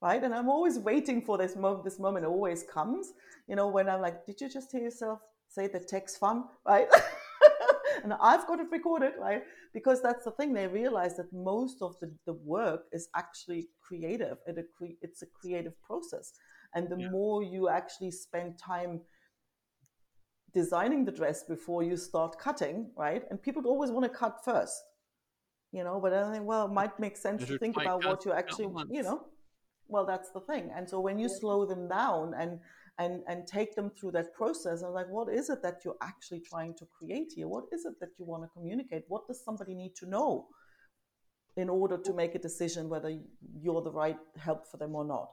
right? 0.01 0.23
And 0.23 0.33
I'm 0.33 0.49
always 0.49 0.77
waiting 0.79 1.21
for 1.21 1.37
this 1.37 1.55
moment. 1.55 1.83
This 1.83 1.99
moment 1.99 2.25
always 2.25 2.63
comes, 2.63 3.13
you 3.47 3.55
know, 3.55 3.67
when 3.67 3.89
I'm 3.89 4.01
like, 4.01 4.25
did 4.25 4.41
you 4.41 4.49
just 4.49 4.71
hear 4.71 4.81
yourself 4.81 5.19
say 5.49 5.67
the 5.67 5.79
text 5.79 6.19
fun, 6.19 6.43
right? 6.67 6.87
and 8.03 8.13
I've 8.21 8.47
got 8.47 8.59
it 8.59 8.67
recorded, 8.71 9.13
right? 9.19 9.43
Because 9.73 10.01
that's 10.01 10.25
the 10.25 10.31
thing. 10.31 10.53
They 10.53 10.67
realize 10.67 11.15
that 11.17 11.31
most 11.33 11.81
of 11.81 11.95
the, 11.99 12.13
the 12.25 12.33
work 12.33 12.85
is 12.91 13.09
actually 13.15 13.67
creative. 13.81 14.37
It, 14.45 14.65
it's 15.01 15.21
a 15.21 15.25
creative 15.25 15.73
process. 15.81 16.33
And 16.77 16.87
the 16.87 16.99
yeah. 16.99 17.09
more 17.09 17.41
you 17.41 17.69
actually 17.69 18.11
spend 18.11 18.59
time 18.59 19.01
designing 20.53 21.05
the 21.05 21.11
dress 21.11 21.43
before 21.43 21.81
you 21.81 21.97
start 21.97 22.37
cutting, 22.37 22.91
right? 22.95 23.23
And 23.31 23.41
people 23.41 23.63
always 23.65 23.89
want 23.89 24.05
to 24.05 24.15
cut 24.23 24.35
first, 24.45 24.79
you 25.71 25.83
know, 25.83 25.99
but 25.99 26.13
I 26.13 26.31
think, 26.31 26.45
well, 26.45 26.67
it 26.67 26.71
might 26.71 26.99
make 26.99 27.17
sense 27.17 27.47
to 27.47 27.57
think 27.57 27.77
about 27.77 28.05
what 28.05 28.25
you 28.25 28.31
actually, 28.31 28.69
you 28.91 29.01
know, 29.01 29.21
well, 29.87 30.05
that's 30.05 30.29
the 30.37 30.41
thing. 30.41 30.69
And 30.75 30.87
so 30.87 30.99
when 30.99 31.17
you 31.17 31.29
slow 31.29 31.65
them 31.65 31.87
down 31.87 32.35
and, 32.39 32.59
and, 32.99 33.23
and 33.27 33.47
take 33.47 33.75
them 33.75 33.89
through 33.89 34.11
that 34.11 34.35
process 34.35 34.83
and 34.83 34.93
like, 34.93 35.09
what 35.09 35.33
is 35.33 35.49
it 35.49 35.63
that 35.63 35.77
you're 35.83 36.01
actually 36.03 36.41
trying 36.41 36.75
to 36.75 36.85
create 36.95 37.33
here? 37.35 37.47
What 37.47 37.65
is 37.71 37.85
it 37.85 37.95
that 38.01 38.09
you 38.19 38.25
want 38.25 38.43
to 38.43 38.49
communicate? 38.55 39.05
What 39.07 39.25
does 39.27 39.43
somebody 39.43 39.73
need 39.73 39.95
to 39.95 40.07
know 40.07 40.45
in 41.55 41.69
order 41.69 41.97
to 41.97 42.13
make 42.13 42.35
a 42.35 42.39
decision 42.39 42.87
whether 42.87 43.11
you're 43.63 43.81
the 43.81 43.91
right 43.91 44.19
help 44.37 44.67
for 44.69 44.77
them 44.77 44.93
or 44.93 45.05
not? 45.05 45.31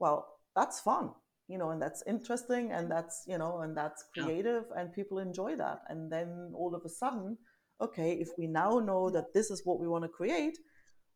Well, 0.00 0.26
that's 0.54 0.80
fun 0.80 1.10
you 1.48 1.58
know 1.58 1.70
and 1.70 1.82
that's 1.82 2.02
interesting 2.06 2.72
and 2.72 2.90
that's 2.90 3.24
you 3.26 3.36
know 3.36 3.60
and 3.60 3.76
that's 3.76 4.04
creative 4.14 4.64
yeah. 4.70 4.80
and 4.80 4.92
people 4.92 5.18
enjoy 5.18 5.54
that. 5.56 5.80
And 5.88 6.10
then 6.10 6.52
all 6.54 6.74
of 6.74 6.82
a 6.84 6.88
sudden 6.88 7.36
okay 7.80 8.12
if 8.12 8.28
we 8.38 8.46
now 8.46 8.78
know 8.78 9.10
that 9.10 9.34
this 9.34 9.50
is 9.50 9.62
what 9.64 9.80
we 9.80 9.88
want 9.88 10.04
to 10.04 10.08
create 10.08 10.56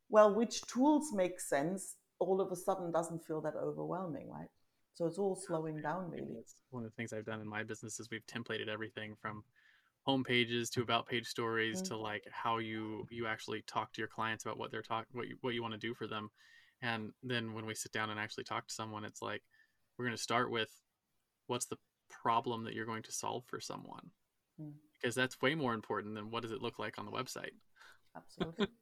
well 0.08 0.34
which 0.34 0.60
tools 0.62 1.12
make 1.14 1.40
sense 1.40 1.96
all 2.18 2.40
of 2.40 2.50
a 2.50 2.56
sudden 2.56 2.90
doesn't 2.92 3.24
feel 3.24 3.40
that 3.40 3.54
overwhelming 3.56 4.28
right? 4.28 4.48
So 4.94 5.06
it's 5.06 5.18
all 5.18 5.36
slowing 5.36 5.80
down 5.82 6.10
really. 6.10 6.42
one 6.70 6.84
of 6.84 6.90
the 6.90 6.94
things 6.96 7.12
i've 7.12 7.26
done 7.26 7.40
in 7.40 7.48
my 7.48 7.62
business 7.62 8.00
is 8.00 8.08
we've 8.10 8.26
templated 8.26 8.68
everything 8.68 9.14
from 9.20 9.42
home 10.06 10.24
pages 10.24 10.70
to 10.70 10.82
about 10.82 11.06
page 11.06 11.26
stories 11.26 11.82
mm-hmm. 11.82 11.94
to 11.94 11.96
like 11.98 12.24
how 12.30 12.58
you 12.58 13.06
you 13.10 13.26
actually 13.26 13.62
talk 13.66 13.92
to 13.92 14.00
your 14.00 14.08
clients 14.08 14.44
about 14.44 14.58
what 14.58 14.70
they're 14.70 14.82
talking 14.82 15.08
what 15.12 15.28
you 15.28 15.36
what 15.42 15.54
you 15.54 15.62
want 15.62 15.74
to 15.74 15.78
do 15.78 15.94
for 15.94 16.06
them 16.06 16.30
and 16.82 17.12
then 17.22 17.54
when 17.54 17.66
we 17.66 17.74
sit 17.74 17.92
down 17.92 18.10
and 18.10 18.20
actually 18.20 18.44
talk 18.44 18.66
to 18.66 18.74
someone, 18.74 19.04
it's 19.04 19.22
like, 19.22 19.42
we're 19.98 20.04
going 20.04 20.16
to 20.16 20.22
start 20.22 20.50
with 20.50 20.70
what's 21.46 21.66
the 21.66 21.78
problem 22.10 22.64
that 22.64 22.74
you're 22.74 22.86
going 22.86 23.02
to 23.04 23.12
solve 23.12 23.44
for 23.46 23.60
someone? 23.60 24.10
Mm. 24.60 24.72
Because 25.00 25.14
that's 25.14 25.40
way 25.40 25.54
more 25.54 25.74
important 25.74 26.14
than 26.14 26.30
what 26.30 26.42
does 26.42 26.52
it 26.52 26.62
look 26.62 26.78
like 26.78 26.98
on 26.98 27.06
the 27.06 27.12
website. 27.12 27.52
Absolutely. 28.16 28.68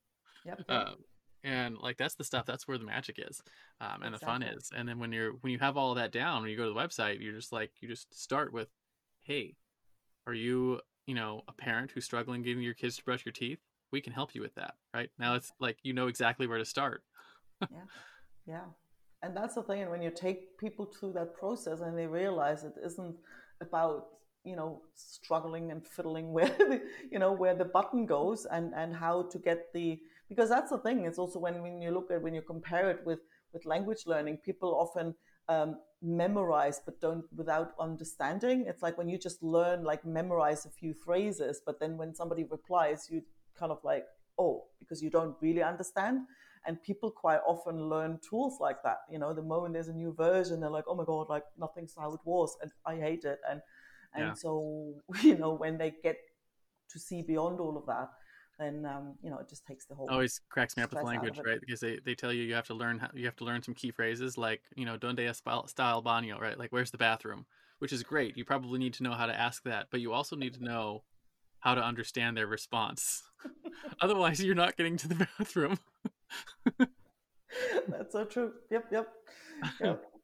Yep. 0.46 0.60
um, 0.68 0.96
and 1.44 1.78
like 1.78 1.96
that's 1.96 2.16
the 2.16 2.24
stuff 2.24 2.44
that's 2.44 2.66
where 2.66 2.78
the 2.78 2.84
magic 2.84 3.18
is 3.18 3.40
um, 3.80 4.02
and 4.02 4.14
exactly. 4.14 4.18
the 4.18 4.26
fun 4.26 4.42
is 4.42 4.70
and 4.76 4.88
then 4.88 4.98
when 4.98 5.12
you're 5.12 5.32
when 5.42 5.52
you 5.52 5.58
have 5.58 5.76
all 5.76 5.90
of 5.90 5.96
that 5.96 6.10
down 6.10 6.42
when 6.42 6.50
you 6.50 6.56
go 6.56 6.64
to 6.64 6.74
the 6.74 6.78
website 6.78 7.20
you're 7.20 7.34
just 7.34 7.52
like 7.52 7.70
you 7.80 7.88
just 7.88 8.18
start 8.18 8.52
with 8.52 8.68
hey 9.22 9.54
are 10.26 10.34
you 10.34 10.80
you 11.06 11.14
know 11.14 11.42
a 11.48 11.52
parent 11.52 11.90
who's 11.92 12.04
struggling 12.04 12.42
getting 12.42 12.62
your 12.62 12.74
kids 12.74 12.96
to 12.96 13.04
brush 13.04 13.24
your 13.24 13.32
teeth 13.32 13.60
we 13.92 14.00
can 14.00 14.12
help 14.12 14.34
you 14.34 14.40
with 14.40 14.54
that 14.54 14.74
right 14.94 15.10
now 15.18 15.34
it's 15.34 15.52
like 15.60 15.78
you 15.82 15.92
know 15.92 16.08
exactly 16.08 16.46
where 16.46 16.58
to 16.58 16.64
start 16.64 17.02
yeah. 17.60 17.66
Yeah. 18.46 18.64
And 19.22 19.34
that's 19.34 19.54
the 19.54 19.62
thing 19.62 19.80
and 19.80 19.90
when 19.90 20.02
you 20.02 20.10
take 20.10 20.58
people 20.58 20.84
through 20.84 21.14
that 21.14 21.34
process 21.34 21.80
and 21.80 21.96
they 21.96 22.06
realize 22.06 22.62
it 22.62 22.74
isn't 22.84 23.16
about 23.62 24.08
you 24.44 24.54
know 24.54 24.82
struggling 24.94 25.70
and 25.70 25.86
fiddling 25.86 26.32
where 26.36 26.48
the, 26.48 26.82
you 27.10 27.18
know 27.18 27.32
where 27.32 27.54
the 27.54 27.64
button 27.64 28.04
goes 28.04 28.44
and 28.44 28.74
and 28.74 28.94
how 28.94 29.22
to 29.22 29.38
get 29.38 29.72
the 29.72 29.98
because 30.28 30.50
that's 30.50 30.70
the 30.70 30.76
thing 30.76 31.06
it's 31.06 31.18
also 31.18 31.38
when 31.38 31.62
when 31.62 31.80
you 31.80 31.90
look 31.90 32.10
at 32.10 32.20
when 32.20 32.34
you 32.34 32.42
compare 32.42 32.90
it 32.90 33.00
with 33.06 33.20
with 33.54 33.64
language 33.64 34.02
learning 34.04 34.36
people 34.36 34.74
often 34.74 35.14
um, 35.48 35.76
memorize 36.02 36.80
but 36.84 37.00
don't 37.00 37.24
without 37.34 37.72
understanding. 37.80 38.64
It's 38.66 38.82
like 38.82 38.98
when 38.98 39.08
you 39.08 39.18
just 39.18 39.42
learn 39.42 39.84
like 39.84 40.04
memorize 40.04 40.66
a 40.66 40.70
few 40.70 40.94
phrases 40.94 41.60
but 41.64 41.80
then 41.80 41.96
when 41.96 42.14
somebody 42.14 42.44
replies 42.44 43.08
you 43.10 43.22
kind 43.58 43.72
of 43.72 43.78
like 43.84 44.04
oh 44.38 44.64
because 44.80 45.02
you 45.02 45.10
don't 45.10 45.36
really 45.40 45.62
understand 45.62 46.20
and 46.66 46.82
people 46.82 47.10
quite 47.10 47.40
often 47.46 47.88
learn 47.88 48.18
tools 48.28 48.58
like 48.60 48.82
that 48.82 48.98
you 49.10 49.18
know 49.18 49.32
the 49.32 49.42
moment 49.42 49.74
there's 49.74 49.88
a 49.88 49.92
new 49.92 50.12
version 50.12 50.60
they're 50.60 50.70
like 50.70 50.84
oh 50.88 50.94
my 50.94 51.04
god 51.04 51.28
like 51.28 51.44
nothing's 51.58 51.94
how 51.98 52.12
it 52.12 52.20
was 52.24 52.56
and 52.62 52.70
i 52.86 52.96
hate 52.96 53.24
it 53.24 53.38
and 53.50 53.60
and 54.14 54.28
yeah. 54.28 54.32
so 54.34 54.94
you 55.22 55.36
know 55.36 55.52
when 55.52 55.78
they 55.78 55.92
get 56.02 56.16
to 56.88 56.98
see 56.98 57.22
beyond 57.22 57.60
all 57.60 57.76
of 57.76 57.86
that 57.86 58.10
then 58.58 58.86
um, 58.86 59.14
you 59.20 59.30
know 59.30 59.38
it 59.38 59.48
just 59.48 59.66
takes 59.66 59.84
the 59.84 59.96
whole. 59.96 60.08
Always 60.08 60.40
cracks 60.48 60.76
me 60.76 60.84
up 60.84 60.92
with 60.92 61.02
language, 61.02 61.40
right? 61.44 61.58
Because 61.58 61.80
they, 61.80 61.98
they 62.04 62.14
tell 62.14 62.32
you 62.32 62.44
you 62.44 62.54
have 62.54 62.68
to 62.68 62.74
learn 62.74 63.00
how, 63.00 63.08
you 63.12 63.24
have 63.24 63.34
to 63.38 63.44
learn 63.44 63.64
some 63.64 63.74
key 63.74 63.90
phrases 63.90 64.38
like 64.38 64.62
you 64.76 64.84
know 64.84 64.96
donde 64.96 65.18
está 65.18 65.90
el 65.90 66.04
baño, 66.04 66.40
right? 66.40 66.56
Like 66.56 66.70
where's 66.70 66.92
the 66.92 66.96
bathroom, 66.96 67.46
which 67.80 67.92
is 67.92 68.04
great. 68.04 68.36
You 68.36 68.44
probably 68.44 68.78
need 68.78 68.94
to 68.94 69.02
know 69.02 69.10
how 69.10 69.26
to 69.26 69.36
ask 69.36 69.64
that, 69.64 69.88
but 69.90 70.00
you 70.00 70.12
also 70.12 70.36
need 70.36 70.54
to 70.54 70.62
know 70.62 71.02
how 71.58 71.74
to 71.74 71.82
understand 71.82 72.36
their 72.36 72.46
response. 72.46 73.24
Otherwise, 74.00 74.42
you're 74.42 74.54
not 74.54 74.76
getting 74.76 74.96
to 74.98 75.08
the 75.08 75.28
bathroom. 75.38 75.78
That's 77.88 78.12
so 78.12 78.24
true. 78.24 78.52
Yep, 78.70 78.86
yep, 78.90 79.08
yep. 79.80 80.02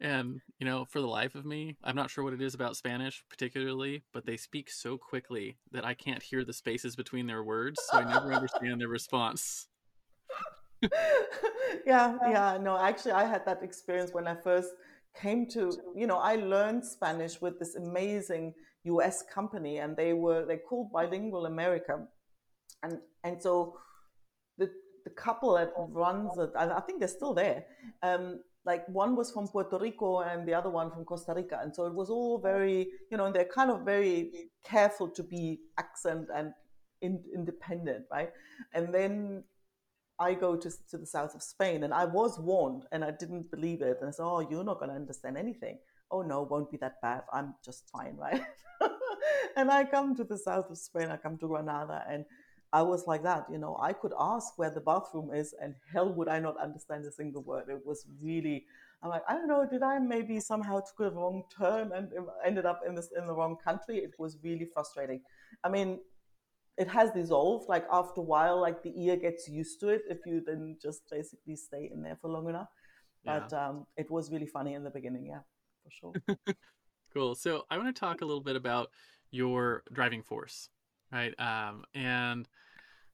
And, 0.00 0.40
you 0.58 0.66
know, 0.66 0.84
for 0.84 1.00
the 1.00 1.06
life 1.06 1.34
of 1.34 1.46
me, 1.46 1.76
I'm 1.82 1.94
not 1.94 2.10
sure 2.10 2.24
what 2.24 2.34
it 2.34 2.42
is 2.42 2.52
about 2.52 2.76
Spanish 2.76 3.24
particularly, 3.30 4.02
but 4.12 4.26
they 4.26 4.36
speak 4.36 4.68
so 4.70 4.98
quickly 4.98 5.56
that 5.72 5.84
I 5.84 5.94
can't 5.94 6.22
hear 6.22 6.44
the 6.44 6.52
spaces 6.52 6.96
between 6.96 7.26
their 7.26 7.42
words, 7.44 7.80
so 7.90 7.98
I 7.98 8.04
never 8.04 8.32
understand 8.32 8.80
their 8.80 8.88
response. 8.88 9.68
yeah, 11.86 12.16
yeah, 12.28 12.58
no, 12.60 12.76
actually, 12.76 13.12
I 13.12 13.24
had 13.24 13.46
that 13.46 13.62
experience 13.62 14.12
when 14.12 14.26
I 14.26 14.34
first 14.34 14.70
came 15.18 15.48
to, 15.50 15.72
you 15.96 16.06
know, 16.06 16.18
I 16.18 16.36
learned 16.36 16.84
Spanish 16.84 17.40
with 17.40 17.58
this 17.58 17.76
amazing 17.76 18.52
US 18.82 19.22
company, 19.22 19.78
and 19.78 19.96
they 19.96 20.12
were, 20.12 20.44
they 20.44 20.58
called 20.58 20.92
Bilingual 20.92 21.46
America. 21.46 22.06
And, 22.82 22.98
and 23.22 23.40
so 23.40 23.78
the, 25.04 25.10
couple 25.10 25.54
that 25.54 25.72
runs 25.76 26.36
it, 26.38 26.50
I 26.56 26.80
think 26.80 26.98
they're 26.98 27.08
still 27.08 27.34
there. 27.34 27.64
Um, 28.02 28.40
like 28.66 28.88
one 28.88 29.14
was 29.14 29.30
from 29.30 29.48
Puerto 29.48 29.78
Rico 29.78 30.20
and 30.20 30.48
the 30.48 30.54
other 30.54 30.70
one 30.70 30.90
from 30.90 31.04
Costa 31.04 31.34
Rica. 31.34 31.58
And 31.62 31.74
so 31.74 31.86
it 31.86 31.94
was 31.94 32.08
all 32.08 32.38
very, 32.38 32.88
you 33.10 33.16
know, 33.16 33.30
they're 33.30 33.44
kind 33.44 33.70
of 33.70 33.82
very 33.82 34.48
careful 34.64 35.08
to 35.10 35.22
be 35.22 35.60
accent 35.78 36.28
and 36.34 36.52
in, 37.02 37.22
independent, 37.34 38.06
right? 38.10 38.30
And 38.72 38.92
then 38.94 39.44
I 40.18 40.34
go 40.34 40.56
to, 40.56 40.70
to 40.90 40.98
the 40.98 41.06
south 41.06 41.34
of 41.34 41.42
Spain 41.42 41.84
and 41.84 41.92
I 41.92 42.06
was 42.06 42.38
warned 42.38 42.84
and 42.92 43.04
I 43.04 43.10
didn't 43.10 43.50
believe 43.50 43.82
it. 43.82 43.98
And 44.00 44.08
I 44.08 44.12
said, 44.12 44.24
oh, 44.24 44.40
you're 44.40 44.64
not 44.64 44.78
going 44.78 44.90
to 44.90 44.96
understand 44.96 45.36
anything. 45.36 45.78
Oh, 46.10 46.22
no, 46.22 46.42
won't 46.42 46.70
be 46.70 46.78
that 46.78 47.00
bad. 47.02 47.22
I'm 47.32 47.54
just 47.64 47.90
fine, 47.90 48.16
right? 48.18 48.42
and 49.56 49.70
I 49.70 49.84
come 49.84 50.14
to 50.16 50.24
the 50.24 50.38
south 50.38 50.70
of 50.70 50.78
Spain, 50.78 51.08
I 51.10 51.16
come 51.16 51.36
to 51.38 51.48
Granada 51.48 52.04
and 52.08 52.24
I 52.74 52.82
was 52.82 53.06
like 53.06 53.22
that, 53.22 53.46
you 53.48 53.58
know, 53.58 53.78
I 53.80 53.92
could 53.92 54.12
ask 54.18 54.58
where 54.58 54.68
the 54.68 54.80
bathroom 54.80 55.32
is 55.32 55.54
and 55.62 55.76
hell 55.92 56.12
would 56.12 56.26
I 56.26 56.40
not 56.40 56.60
understand 56.60 57.04
a 57.04 57.12
single 57.12 57.44
word. 57.44 57.66
It 57.68 57.80
was 57.86 58.04
really, 58.20 58.64
I'm 59.00 59.10
like, 59.10 59.22
I 59.28 59.34
don't 59.34 59.46
know, 59.46 59.64
did 59.64 59.84
I 59.84 60.00
maybe 60.00 60.40
somehow 60.40 60.80
took 60.80 61.06
a 61.06 61.10
wrong 61.14 61.44
turn 61.56 61.92
and 61.94 62.10
ended 62.44 62.66
up 62.66 62.80
in 62.84 62.96
this 62.96 63.10
in 63.16 63.28
the 63.28 63.32
wrong 63.32 63.56
country? 63.64 63.98
It 63.98 64.14
was 64.18 64.38
really 64.42 64.66
frustrating. 64.74 65.20
I 65.62 65.68
mean, 65.68 66.00
it 66.76 66.88
has 66.88 67.12
dissolved. 67.12 67.68
Like 67.68 67.86
after 67.92 68.20
a 68.20 68.24
while, 68.24 68.60
like 68.60 68.82
the 68.82 68.92
ear 69.00 69.16
gets 69.18 69.48
used 69.48 69.78
to 69.78 69.90
it 69.90 70.02
if 70.10 70.18
you 70.26 70.42
then 70.44 70.76
just 70.82 71.08
basically 71.08 71.54
stay 71.54 71.90
in 71.94 72.02
there 72.02 72.16
for 72.20 72.28
long 72.28 72.48
enough. 72.48 72.70
Yeah. 73.22 73.38
But 73.38 73.52
um, 73.52 73.86
it 73.96 74.10
was 74.10 74.32
really 74.32 74.46
funny 74.46 74.74
in 74.74 74.82
the 74.82 74.90
beginning, 74.90 75.26
yeah, 75.26 75.42
for 75.84 75.90
sure. 75.92 76.56
cool. 77.14 77.36
So 77.36 77.66
I 77.70 77.78
want 77.78 77.94
to 77.94 78.00
talk 78.00 78.20
a 78.20 78.24
little 78.24 78.42
bit 78.42 78.56
about 78.56 78.90
your 79.30 79.84
driving 79.92 80.24
force, 80.24 80.70
right? 81.12 81.38
Um, 81.38 81.84
and 81.94 82.48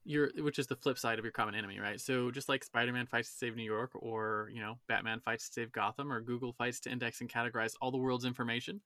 your 0.05 0.31
which 0.39 0.59
is 0.59 0.67
the 0.67 0.77
flip 0.77 0.99
side 0.99 1.19
of 1.19 1.25
your 1.25 1.33
common 1.33 1.55
enemy, 1.55 1.79
right? 1.79 2.01
So 2.01 2.31
just 2.31 2.49
like 2.49 2.65
Spider-Man 2.65 3.07
fights 3.07 3.31
to 3.31 3.37
save 3.37 3.57
New 3.57 3.65
York, 3.65 3.91
or 3.95 4.51
you 4.53 4.61
know, 4.61 4.79
Batman 4.89 5.21
fights 5.21 5.49
to 5.49 5.53
save 5.53 5.73
Gotham, 5.73 6.13
or 6.13 6.21
Google 6.21 6.53
fights 6.53 6.81
to 6.81 6.91
index 6.91 7.21
and 7.21 7.31
categorize 7.31 7.75
all 7.81 7.91
the 7.91 7.99
world's 7.99 8.25
information. 8.25 8.81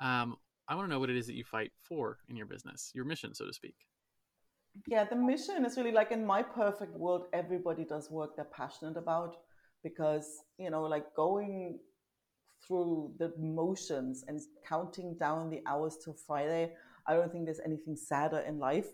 Um, 0.00 0.36
I 0.68 0.76
want 0.76 0.88
to 0.88 0.90
know 0.92 1.00
what 1.00 1.10
it 1.10 1.16
is 1.16 1.26
that 1.26 1.34
you 1.34 1.44
fight 1.44 1.72
for 1.82 2.18
in 2.28 2.36
your 2.36 2.46
business, 2.46 2.92
your 2.94 3.04
mission, 3.04 3.34
so 3.34 3.46
to 3.46 3.52
speak. 3.52 3.74
Yeah, 4.86 5.04
the 5.04 5.16
mission 5.16 5.64
is 5.64 5.76
really 5.76 5.90
like 5.90 6.12
in 6.12 6.24
my 6.24 6.42
perfect 6.42 6.94
world, 6.94 7.26
everybody 7.32 7.84
does 7.84 8.10
work 8.10 8.36
they're 8.36 8.44
passionate 8.44 8.96
about 8.96 9.36
because 9.82 10.44
you 10.58 10.70
know, 10.70 10.82
like 10.84 11.14
going 11.16 11.80
through 12.66 13.12
the 13.18 13.32
motions 13.38 14.24
and 14.28 14.38
counting 14.68 15.16
down 15.18 15.50
the 15.50 15.62
hours 15.66 15.96
till 16.04 16.14
Friday. 16.26 16.72
I 17.06 17.14
don't 17.14 17.32
think 17.32 17.46
there's 17.46 17.60
anything 17.64 17.96
sadder 17.96 18.40
in 18.40 18.58
life 18.58 18.86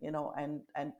you 0.00 0.10
know 0.10 0.32
and 0.38 0.60
and 0.74 0.92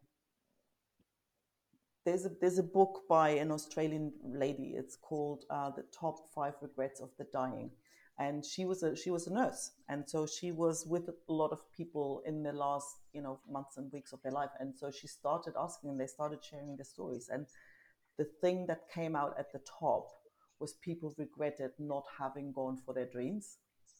there's 2.07 2.25
a 2.25 2.31
there's 2.41 2.59
a 2.59 2.63
book 2.63 3.03
by 3.09 3.31
an 3.31 3.51
Australian 3.51 4.13
lady. 4.25 4.75
It's 4.77 4.97
called 4.97 5.45
uh, 5.51 5.71
"The 5.71 5.85
Top 5.93 6.31
Five 6.35 6.55
Regrets 6.63 7.01
of 7.01 7.11
the 7.19 7.27
Dying," 7.33 7.71
and 8.19 8.47
she 8.47 8.65
was 8.65 8.83
a 8.85 8.97
she 8.97 9.11
was 9.11 9.27
a 9.27 9.35
nurse, 9.35 9.73
and 9.89 10.09
so 10.09 10.27
she 10.27 10.53
was 10.53 10.87
with 10.87 11.09
a 11.09 11.33
lot 11.33 11.53
of 11.53 11.61
people 11.77 12.23
in 12.25 12.45
the 12.45 12.53
last 12.53 12.87
you 13.13 13.21
know 13.21 13.41
months 13.51 13.77
and 13.77 13.93
weeks 13.93 14.13
of 14.13 14.23
their 14.23 14.33
life, 14.33 14.51
and 14.61 14.75
so 14.75 14.91
she 14.91 15.09
started 15.09 15.55
asking, 15.59 15.91
and 15.91 16.01
they 16.01 16.07
started 16.07 16.39
sharing 16.43 16.77
their 16.77 16.85
stories, 16.85 17.29
and 17.29 17.47
the 18.17 18.29
thing 18.41 18.67
that 18.69 18.89
came 18.95 19.17
out 19.17 19.35
at 19.39 19.53
the 19.53 19.61
top 19.81 20.09
was 20.61 20.75
people 20.75 21.13
regretted 21.19 21.73
not 21.79 22.05
having 22.19 22.53
gone 22.53 22.79
for 22.87 22.95
their 22.95 23.11
dreams 23.11 23.59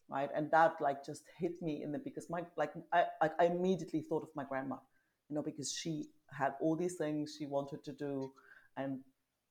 right? 0.09 0.31
And 0.37 0.49
that 0.53 0.77
like 0.81 1.05
just 1.05 1.25
hit 1.37 1.61
me 1.61 1.83
in 1.83 1.91
the 1.91 1.99
because 1.99 2.31
my 2.31 2.43
like 2.57 2.73
I, 2.93 3.07
I 3.41 3.47
immediately 3.47 4.03
thought 4.09 4.23
of 4.23 4.29
my 4.37 4.45
grandma 4.45 4.77
you 5.29 5.35
know 5.35 5.43
because 5.43 5.73
she 5.73 6.07
had 6.31 6.55
all 6.61 6.77
these 6.77 6.95
things 6.95 7.37
she 7.39 7.47
wanted 7.47 7.83
to 7.85 7.93
do 7.93 8.33
and 8.77 9.01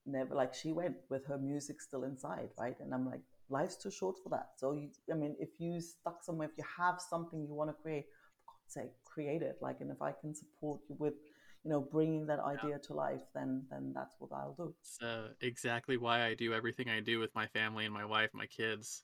never 0.05 0.35
like 0.35 0.53
she 0.53 0.71
went 0.71 0.95
with 1.09 1.25
her 1.25 1.37
music 1.37 1.81
still 1.81 2.03
inside 2.03 2.49
right? 2.59 2.75
And 2.79 2.93
i'm 2.93 3.05
like 3.05 3.21
life's 3.49 3.75
too 3.75 3.91
short 3.91 4.15
for 4.23 4.29
that. 4.29 4.49
So 4.57 4.73
you, 4.73 4.89
i 5.11 5.15
mean 5.15 5.35
if 5.39 5.49
you 5.59 5.79
stuck 5.81 6.23
somewhere 6.23 6.49
if 6.49 6.57
you 6.57 6.63
have 6.77 6.99
something 6.99 7.45
you 7.47 7.53
want 7.53 7.69
to 7.69 7.81
create 7.81 8.05
for 8.05 8.51
god's 8.51 8.73
sake 8.73 8.91
create 9.05 9.41
it. 9.41 9.57
Like 9.61 9.81
and 9.81 9.91
if 9.91 10.01
i 10.01 10.11
can 10.11 10.33
support 10.35 10.81
you 10.89 10.95
with 10.99 11.15
you 11.63 11.71
know 11.71 11.81
bringing 11.81 12.27
that 12.27 12.39
idea 12.39 12.71
yeah. 12.71 12.87
to 12.87 12.93
life 12.93 13.23
then 13.33 13.65
then 13.71 13.91
that's 13.93 14.15
what 14.19 14.31
i'll 14.31 14.55
do. 14.55 14.73
Uh, 15.05 15.29
exactly 15.41 15.97
why 15.97 16.23
i 16.23 16.33
do 16.35 16.53
everything 16.53 16.89
i 16.89 16.99
do 16.99 17.19
with 17.19 17.33
my 17.33 17.47
family 17.47 17.85
and 17.85 17.93
my 17.93 18.05
wife 18.05 18.29
my 18.33 18.45
kids 18.45 19.03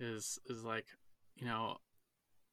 is 0.00 0.38
is 0.46 0.64
like 0.64 0.86
you 1.36 1.44
know 1.44 1.76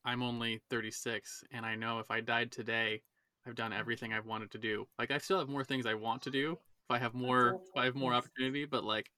i'm 0.03 0.21
only 0.21 0.61
36 0.69 1.43
and 1.51 1.65
i 1.65 1.73
know 1.75 1.99
if 1.99 2.11
i 2.11 2.19
died 2.19 2.51
today 2.51 3.01
I've 3.47 3.55
done 3.55 3.73
everything 3.73 4.13
I've 4.13 4.25
wanted 4.25 4.51
to 4.51 4.57
do. 4.57 4.87
Like 4.97 5.11
I 5.11 5.17
still 5.17 5.39
have 5.39 5.49
more 5.49 5.63
things 5.63 5.85
I 5.85 5.93
want 5.93 6.21
to 6.23 6.31
do. 6.31 6.53
If 6.53 6.91
I 6.91 6.99
have 6.99 7.13
more, 7.13 7.61
if 7.67 7.77
I 7.77 7.85
have 7.85 7.95
more 7.95 8.13
opportunity, 8.13 8.65
but 8.65 8.83
like 8.83 9.11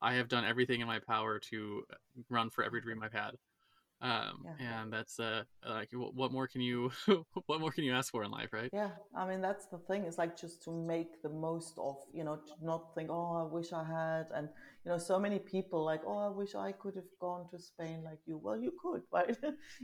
I 0.00 0.14
have 0.14 0.28
done 0.28 0.44
everything 0.44 0.80
in 0.80 0.86
my 0.86 0.98
power 0.98 1.38
to 1.50 1.84
run 2.28 2.50
for 2.50 2.64
every 2.64 2.80
dream 2.80 3.02
I've 3.02 3.12
had 3.12 3.32
um 4.00 4.44
yeah. 4.60 4.82
and 4.82 4.92
that's 4.92 5.18
uh 5.18 5.42
like 5.68 5.88
what 5.92 6.30
more 6.30 6.46
can 6.46 6.60
you 6.60 6.90
what 7.46 7.60
more 7.60 7.72
can 7.72 7.82
you 7.82 7.92
ask 7.92 8.12
for 8.12 8.22
in 8.22 8.30
life 8.30 8.52
right? 8.52 8.70
Yeah 8.72 8.90
i 9.16 9.26
mean 9.28 9.40
that's 9.40 9.66
the 9.66 9.78
thing 9.78 10.04
it's 10.04 10.18
like 10.18 10.38
just 10.38 10.62
to 10.64 10.70
make 10.70 11.20
the 11.22 11.28
most 11.28 11.76
of 11.78 11.96
you 12.12 12.22
know 12.22 12.36
to 12.36 12.52
not 12.64 12.94
think 12.94 13.10
oh 13.10 13.36
i 13.36 13.42
wish 13.42 13.72
i 13.72 13.82
had 13.82 14.26
and 14.34 14.48
you 14.84 14.90
know 14.92 14.98
so 14.98 15.18
many 15.18 15.40
people 15.40 15.84
like 15.84 16.02
oh 16.06 16.18
i 16.18 16.28
wish 16.28 16.54
i 16.54 16.70
could 16.70 16.94
have 16.94 17.10
gone 17.20 17.48
to 17.50 17.58
spain 17.58 18.02
like 18.04 18.20
you. 18.26 18.38
Well 18.38 18.56
you 18.56 18.72
could 18.80 19.02
right? 19.12 19.36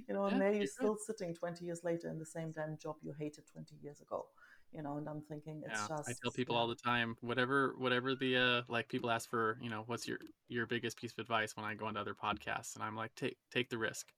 You 0.09 0.15
know 0.15 0.27
and 0.27 0.41
there 0.41 0.53
you're 0.53 0.67
still 0.67 0.97
sitting 0.97 1.35
20 1.35 1.65
years 1.65 1.83
later 1.83 2.09
in 2.09 2.19
the 2.19 2.27
same 2.27 2.53
damn 2.53 2.79
job 2.79 2.97
you 3.03 3.13
hated 3.19 3.45
20 3.53 3.75
years 3.83 4.01
ago 4.01 4.27
you 4.75 4.83
know 4.83 4.97
and 4.97 5.09
i'm 5.09 5.23
thinking 5.29 5.63
it's 5.65 5.81
yeah, 5.81 5.97
just 5.97 6.09
i 6.09 6.13
tell 6.23 6.33
people 6.33 6.55
yeah. 6.55 6.61
all 6.61 6.67
the 6.67 6.75
time 6.75 7.17
whatever 7.21 7.75
whatever 7.79 8.15
the 8.15 8.37
uh 8.37 8.63
like 8.69 8.89
people 8.89 9.11
ask 9.11 9.31
for 9.31 9.59
you 9.63 9.71
know 9.71 9.85
what's 9.87 10.09
your 10.09 10.19
your 10.49 10.67
biggest 10.67 10.97
piece 10.97 11.13
of 11.13 11.19
advice 11.19 11.57
when 11.57 11.65
i 11.65 11.75
go 11.75 11.89
into 11.89 12.01
other 12.01 12.15
podcasts? 12.15 12.75
And 12.75 12.83
i'm 12.85 12.97
like 12.97 13.15
take 13.15 13.37
take 13.53 13.71
the 13.71 13.79
risk. 13.79 14.09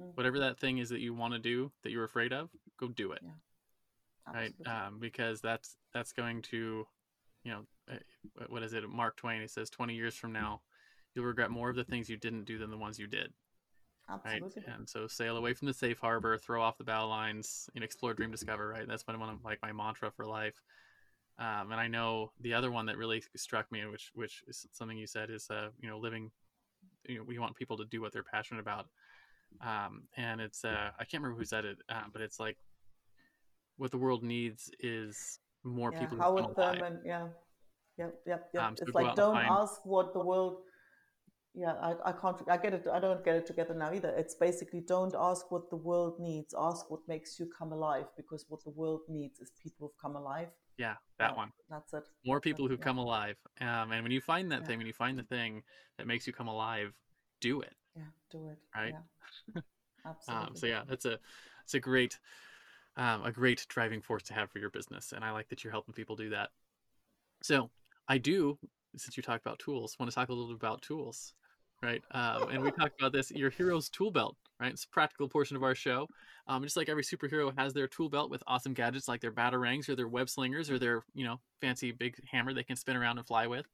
Mm-hmm. 0.00 0.10
whatever 0.14 0.40
that 0.40 0.58
thing 0.58 0.78
is 0.78 0.88
that 0.88 0.98
you 0.98 1.14
want 1.14 1.34
to 1.34 1.38
do 1.38 1.70
that 1.84 1.92
you're 1.92 2.02
afraid 2.02 2.32
of 2.32 2.50
go 2.80 2.88
do 2.88 3.12
it. 3.12 3.20
Yeah. 3.22 4.32
right? 4.34 4.52
Um 4.66 4.98
because 4.98 5.40
that's 5.40 5.76
that's 5.92 6.12
going 6.12 6.42
to 6.42 6.84
you 7.44 7.52
know 7.52 7.60
eh, 7.88 7.98
what 8.48 8.64
is 8.64 8.72
it? 8.72 8.88
Mark 8.88 9.16
twain 9.16 9.40
he 9.40 9.46
says 9.46 9.70
20 9.70 9.94
years 9.94 10.16
from 10.16 10.32
now 10.32 10.62
you'll 11.14 11.24
regret 11.24 11.52
more 11.52 11.70
of 11.70 11.76
the 11.76 11.84
things 11.84 12.10
you 12.10 12.16
didn't 12.16 12.44
do 12.44 12.58
than 12.58 12.72
the 12.72 12.76
ones 12.76 12.98
you 12.98 13.06
did 13.06 13.32
Absolutely. 14.08 14.62
Right? 14.66 14.76
And 14.76 14.88
so 14.88 15.06
sail 15.06 15.36
away 15.36 15.54
from 15.54 15.66
the 15.66 15.74
safe 15.74 15.98
harbor, 15.98 16.36
throw 16.36 16.62
off 16.62 16.78
the 16.78 16.84
bow 16.84 17.08
lines, 17.08 17.68
and 17.74 17.82
explore, 17.82 18.14
dream, 18.14 18.30
discover. 18.30 18.68
Right. 18.68 18.86
That's 18.86 19.06
one 19.06 19.20
of 19.20 19.44
like 19.44 19.60
my 19.62 19.72
mantra 19.72 20.10
for 20.10 20.26
life. 20.26 20.60
Um, 21.38 21.72
and 21.72 21.80
I 21.80 21.88
know 21.88 22.30
the 22.40 22.54
other 22.54 22.70
one 22.70 22.86
that 22.86 22.96
really 22.96 23.22
struck 23.34 23.70
me, 23.72 23.84
which 23.86 24.12
which 24.14 24.42
is 24.46 24.66
something 24.72 24.96
you 24.96 25.06
said, 25.06 25.30
is 25.30 25.48
uh, 25.50 25.68
you 25.80 25.88
know 25.88 25.98
living. 25.98 26.30
You 27.06 27.18
know, 27.18 27.24
we 27.26 27.38
want 27.38 27.56
people 27.56 27.76
to 27.78 27.84
do 27.86 28.00
what 28.00 28.12
they're 28.12 28.22
passionate 28.22 28.60
about. 28.60 28.86
Um, 29.60 30.04
and 30.16 30.40
it's 30.40 30.64
uh, 30.64 30.90
I 30.98 31.04
can't 31.04 31.22
remember 31.22 31.38
who 31.38 31.44
said 31.44 31.64
it, 31.64 31.78
uh, 31.88 32.02
but 32.12 32.22
it's 32.22 32.38
like 32.38 32.56
what 33.76 33.90
the 33.90 33.98
world 33.98 34.22
needs 34.22 34.70
is 34.80 35.40
more 35.64 35.92
yeah, 35.92 36.00
people. 36.00 36.18
Howard 36.18 36.54
Thurman, 36.54 37.00
yeah, 37.04 37.28
yep, 37.98 38.14
yep, 38.26 38.50
yep. 38.52 38.62
Um, 38.62 38.76
so 38.76 38.84
it's 38.84 38.94
like 38.94 39.16
don't 39.16 39.36
ask 39.36 39.84
what 39.84 40.12
the 40.12 40.20
world 40.20 40.58
yeah 41.54 41.72
I, 41.80 41.94
I 42.06 42.12
can't 42.12 42.36
i 42.48 42.56
get 42.56 42.74
it 42.74 42.86
i 42.92 42.98
don't 42.98 43.24
get 43.24 43.36
it 43.36 43.46
together 43.46 43.74
now 43.74 43.92
either. 43.92 44.12
It's 44.16 44.34
basically 44.34 44.80
don't 44.80 45.14
ask 45.16 45.50
what 45.50 45.70
the 45.70 45.76
world 45.76 46.18
needs 46.18 46.54
ask 46.58 46.90
what 46.90 47.00
makes 47.06 47.38
you 47.38 47.48
come 47.58 47.72
alive 47.72 48.06
because 48.16 48.44
what 48.48 48.64
the 48.64 48.70
world 48.70 49.02
needs 49.08 49.40
is 49.40 49.50
people 49.62 49.86
who've 49.86 50.02
come 50.02 50.16
alive. 50.16 50.48
Yeah 50.78 50.94
that 51.18 51.30
yeah, 51.30 51.36
one. 51.36 51.52
that's 51.70 51.92
it. 51.94 52.04
More 52.26 52.40
people 52.40 52.66
who've 52.66 52.78
yeah. 52.78 52.84
come 52.84 52.98
alive 52.98 53.36
um, 53.60 53.92
and 53.92 54.02
when 54.02 54.12
you 54.12 54.20
find 54.20 54.50
that 54.52 54.62
yeah. 54.62 54.66
thing 54.66 54.78
when 54.78 54.86
you 54.86 54.92
find 54.92 55.18
the 55.18 55.22
thing 55.24 55.62
that 55.98 56.06
makes 56.06 56.26
you 56.26 56.32
come 56.32 56.48
alive 56.48 56.92
do 57.40 57.60
it. 57.60 57.74
Yeah 57.96 58.02
do 58.30 58.48
it. 58.48 58.58
Right? 58.74 58.94
Absolutely 60.06 60.48
um, 60.48 60.56
so 60.56 60.66
yeah 60.66 60.82
that's 60.88 61.04
a 61.04 61.18
it's 61.64 61.74
a 61.74 61.80
great 61.80 62.18
um, 62.96 63.24
a 63.24 63.32
great 63.32 63.66
driving 63.68 64.00
force 64.00 64.22
to 64.24 64.34
have 64.34 64.50
for 64.50 64.58
your 64.58 64.70
business. 64.70 65.12
And 65.12 65.24
I 65.24 65.32
like 65.32 65.48
that 65.48 65.64
you're 65.64 65.72
helping 65.72 65.94
people 65.94 66.16
do 66.16 66.30
that. 66.30 66.50
So 67.42 67.70
I 68.08 68.18
do, 68.18 68.58
since 68.96 69.16
you 69.16 69.22
talked 69.22 69.44
about 69.44 69.58
tools, 69.58 69.96
want 69.98 70.10
to 70.10 70.14
talk 70.14 70.28
a 70.28 70.32
little 70.32 70.48
bit 70.48 70.56
about 70.56 70.82
tools, 70.82 71.34
right? 71.82 72.02
Um, 72.12 72.48
and 72.50 72.62
we 72.62 72.70
talked 72.70 73.00
about 73.00 73.12
this, 73.12 73.30
your 73.30 73.50
hero's 73.50 73.88
tool 73.88 74.10
belt, 74.10 74.36
right? 74.60 74.72
It's 74.72 74.84
a 74.84 74.88
practical 74.88 75.28
portion 75.28 75.56
of 75.56 75.62
our 75.62 75.74
show. 75.74 76.08
Um, 76.46 76.62
just 76.62 76.76
like 76.76 76.88
every 76.88 77.02
superhero 77.02 77.52
has 77.58 77.72
their 77.72 77.88
tool 77.88 78.08
belt 78.08 78.30
with 78.30 78.42
awesome 78.46 78.74
gadgets 78.74 79.08
like 79.08 79.20
their 79.20 79.32
batarangs 79.32 79.88
or 79.88 79.96
their 79.96 80.08
web 80.08 80.28
slingers 80.28 80.70
or 80.70 80.78
their, 80.78 81.04
you 81.14 81.24
know, 81.24 81.40
fancy 81.60 81.92
big 81.92 82.16
hammer 82.30 82.52
they 82.52 82.62
can 82.62 82.76
spin 82.76 82.96
around 82.96 83.18
and 83.18 83.26
fly 83.26 83.46
with. 83.46 83.66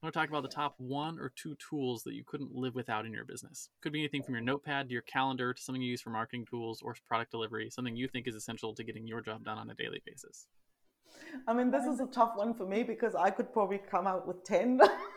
I 0.00 0.06
want 0.06 0.14
to 0.14 0.20
talk 0.20 0.28
about 0.28 0.42
the 0.42 0.48
top 0.48 0.74
one 0.78 1.18
or 1.18 1.32
two 1.34 1.56
tools 1.56 2.04
that 2.04 2.14
you 2.14 2.22
couldn't 2.24 2.54
live 2.54 2.76
without 2.76 3.04
in 3.04 3.12
your 3.12 3.24
business. 3.24 3.68
Could 3.82 3.92
be 3.92 3.98
anything 3.98 4.22
from 4.22 4.34
your 4.34 4.44
notepad 4.44 4.88
to 4.88 4.92
your 4.92 5.02
calendar 5.02 5.52
to 5.52 5.60
something 5.60 5.82
you 5.82 5.90
use 5.90 6.00
for 6.00 6.10
marketing 6.10 6.46
tools 6.48 6.80
or 6.82 6.94
product 7.08 7.32
delivery, 7.32 7.68
something 7.68 7.96
you 7.96 8.06
think 8.06 8.28
is 8.28 8.36
essential 8.36 8.72
to 8.74 8.84
getting 8.84 9.08
your 9.08 9.20
job 9.20 9.44
done 9.44 9.58
on 9.58 9.68
a 9.70 9.74
daily 9.74 10.00
basis. 10.06 10.46
I 11.48 11.52
mean, 11.52 11.72
this 11.72 11.84
is 11.84 11.98
a 11.98 12.06
tough 12.06 12.32
one 12.36 12.54
for 12.54 12.64
me 12.64 12.84
because 12.84 13.16
I 13.16 13.30
could 13.30 13.52
probably 13.52 13.78
come 13.78 14.06
out 14.06 14.26
with 14.26 14.44
10. 14.44 14.80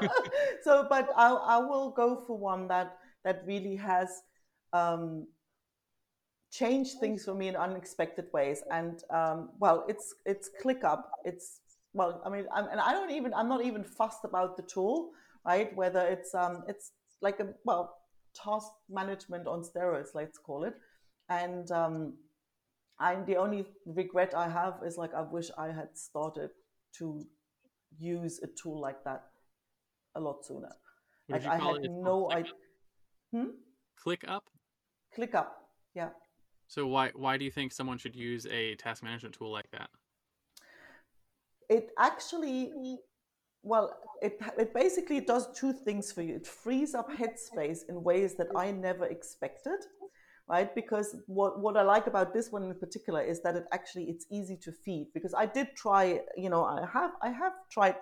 so, 0.62 0.86
but 0.88 1.08
I, 1.16 1.30
I 1.30 1.58
will 1.58 1.90
go 1.90 2.22
for 2.26 2.36
one 2.36 2.68
that, 2.68 2.96
that 3.24 3.42
really 3.46 3.76
has 3.76 4.22
um, 4.72 5.26
changed 6.52 6.98
things 7.00 7.24
for 7.24 7.34
me 7.34 7.48
in 7.48 7.56
unexpected 7.56 8.26
ways. 8.32 8.62
And 8.70 9.02
um, 9.10 9.50
well, 9.58 9.84
it's, 9.88 10.14
it's 10.26 10.50
ClickUp. 10.62 11.02
It's 11.24 11.60
well, 11.92 12.22
I 12.24 12.30
mean, 12.30 12.46
I'm, 12.54 12.68
and 12.68 12.80
I 12.80 12.92
don't 12.92 13.10
even, 13.10 13.34
I'm 13.34 13.48
not 13.48 13.64
even 13.64 13.82
fussed 13.82 14.24
about 14.24 14.56
the 14.56 14.62
tool, 14.62 15.10
right? 15.44 15.74
Whether 15.74 16.00
it's, 16.06 16.34
um, 16.34 16.62
it's 16.68 16.92
like 17.20 17.40
a, 17.40 17.48
well, 17.64 17.96
task 18.34 18.68
management 18.88 19.48
on 19.48 19.62
steroids, 19.62 20.14
let's 20.14 20.38
call 20.38 20.64
it. 20.64 20.74
And, 21.28 21.70
um, 21.70 22.14
I'm 23.00 23.24
the 23.24 23.36
only 23.36 23.64
regret 23.86 24.34
I 24.34 24.48
have 24.48 24.74
is 24.84 24.98
like, 24.98 25.14
I 25.14 25.22
wish 25.22 25.50
I 25.56 25.68
had 25.68 25.96
started 25.96 26.50
to 26.98 27.24
use 27.98 28.40
a 28.42 28.46
tool 28.46 28.80
like 28.80 29.02
that 29.04 29.24
a 30.14 30.20
lot 30.20 30.44
sooner. 30.44 30.72
like 31.28 31.46
I 31.46 31.56
had 31.56 31.90
no 31.90 32.30
idea. 32.32 32.52
Hmm? 33.32 33.50
ClickUp? 34.04 34.42
Click 35.14 35.34
up. 35.34 35.56
Yeah. 35.94 36.10
So 36.66 36.86
why, 36.86 37.10
why 37.14 37.36
do 37.36 37.44
you 37.44 37.50
think 37.50 37.72
someone 37.72 37.98
should 37.98 38.16
use 38.16 38.46
a 38.46 38.74
task 38.76 39.02
management 39.02 39.34
tool 39.34 39.52
like 39.52 39.70
that? 39.72 39.90
it 41.70 41.90
actually 41.98 42.72
well 43.62 43.96
it, 44.20 44.38
it 44.58 44.74
basically 44.74 45.20
does 45.20 45.48
two 45.58 45.72
things 45.72 46.12
for 46.12 46.22
you 46.22 46.34
it 46.34 46.46
frees 46.46 46.94
up 46.94 47.08
headspace 47.10 47.80
in 47.88 48.02
ways 48.02 48.34
that 48.36 48.48
i 48.56 48.70
never 48.70 49.06
expected 49.06 49.78
right 50.48 50.74
because 50.74 51.16
what, 51.26 51.60
what 51.60 51.76
i 51.76 51.82
like 51.82 52.06
about 52.06 52.34
this 52.34 52.50
one 52.50 52.64
in 52.64 52.74
particular 52.74 53.22
is 53.22 53.40
that 53.42 53.54
it 53.54 53.64
actually 53.72 54.04
it's 54.04 54.26
easy 54.30 54.56
to 54.56 54.72
feed 54.72 55.06
because 55.14 55.32
i 55.34 55.46
did 55.46 55.68
try 55.76 56.20
you 56.36 56.50
know 56.50 56.64
i 56.64 56.84
have 56.92 57.12
i 57.22 57.28
have 57.28 57.52
tried 57.70 57.94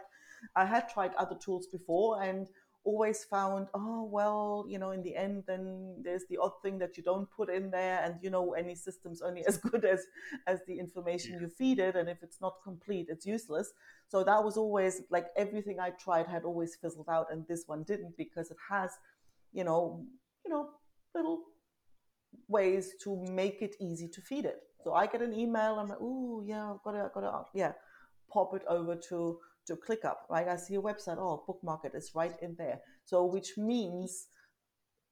i 0.56 0.64
had 0.64 0.88
tried 0.88 1.14
other 1.14 1.36
tools 1.36 1.66
before 1.66 2.22
and 2.22 2.48
always 2.88 3.24
found, 3.24 3.68
oh, 3.74 4.04
well, 4.10 4.64
you 4.66 4.78
know, 4.78 4.92
in 4.92 5.02
the 5.02 5.14
end, 5.14 5.44
then 5.46 5.94
there's 6.02 6.24
the 6.30 6.38
odd 6.38 6.52
thing 6.62 6.78
that 6.78 6.96
you 6.96 7.02
don't 7.02 7.30
put 7.30 7.50
in 7.50 7.70
there. 7.70 8.00
And, 8.02 8.14
you 8.22 8.30
know, 8.30 8.54
any 8.54 8.74
system's 8.74 9.20
only 9.20 9.44
as 9.50 9.58
good 9.58 9.84
as, 9.84 10.06
as 10.46 10.60
the 10.66 10.78
information 10.78 11.34
yeah. 11.34 11.40
you 11.40 11.48
feed 11.48 11.78
it. 11.78 11.96
And 11.96 12.08
if 12.08 12.22
it's 12.22 12.40
not 12.40 12.54
complete, 12.64 13.06
it's 13.10 13.26
useless. 13.26 13.72
So 14.08 14.24
that 14.24 14.42
was 14.42 14.56
always 14.56 15.02
like 15.10 15.26
everything 15.36 15.78
I 15.78 15.90
tried 15.90 16.26
had 16.26 16.44
always 16.44 16.76
fizzled 16.76 17.08
out. 17.10 17.26
And 17.30 17.46
this 17.46 17.64
one 17.66 17.82
didn't 17.82 18.16
because 18.16 18.50
it 18.50 18.56
has, 18.70 18.90
you 19.52 19.64
know, 19.64 20.04
you 20.44 20.50
know, 20.50 20.70
little 21.14 21.42
ways 22.48 22.94
to 23.04 23.22
make 23.30 23.60
it 23.60 23.76
easy 23.80 24.08
to 24.08 24.20
feed 24.22 24.46
it. 24.46 24.60
So 24.82 24.94
I 24.94 25.06
get 25.06 25.20
an 25.20 25.34
email, 25.34 25.78
I'm 25.78 25.88
like, 25.88 25.98
oh, 26.00 26.42
yeah, 26.46 26.70
I've 26.70 26.82
got 26.82 26.92
to, 26.92 27.04
I've 27.04 27.12
got 27.12 27.20
to, 27.20 27.44
yeah, 27.52 27.72
pop 28.32 28.54
it 28.54 28.62
over 28.68 28.94
to 29.08 29.38
to 29.68 29.76
ClickUp, 29.76 30.16
right? 30.28 30.48
I 30.48 30.56
see 30.56 30.74
a 30.74 30.82
website, 30.82 31.18
oh, 31.18 31.44
bookmark 31.46 31.84
it, 31.84 31.92
it's 31.94 32.14
right 32.14 32.34
in 32.42 32.56
there. 32.58 32.80
So 33.04 33.24
which 33.24 33.56
means 33.56 34.26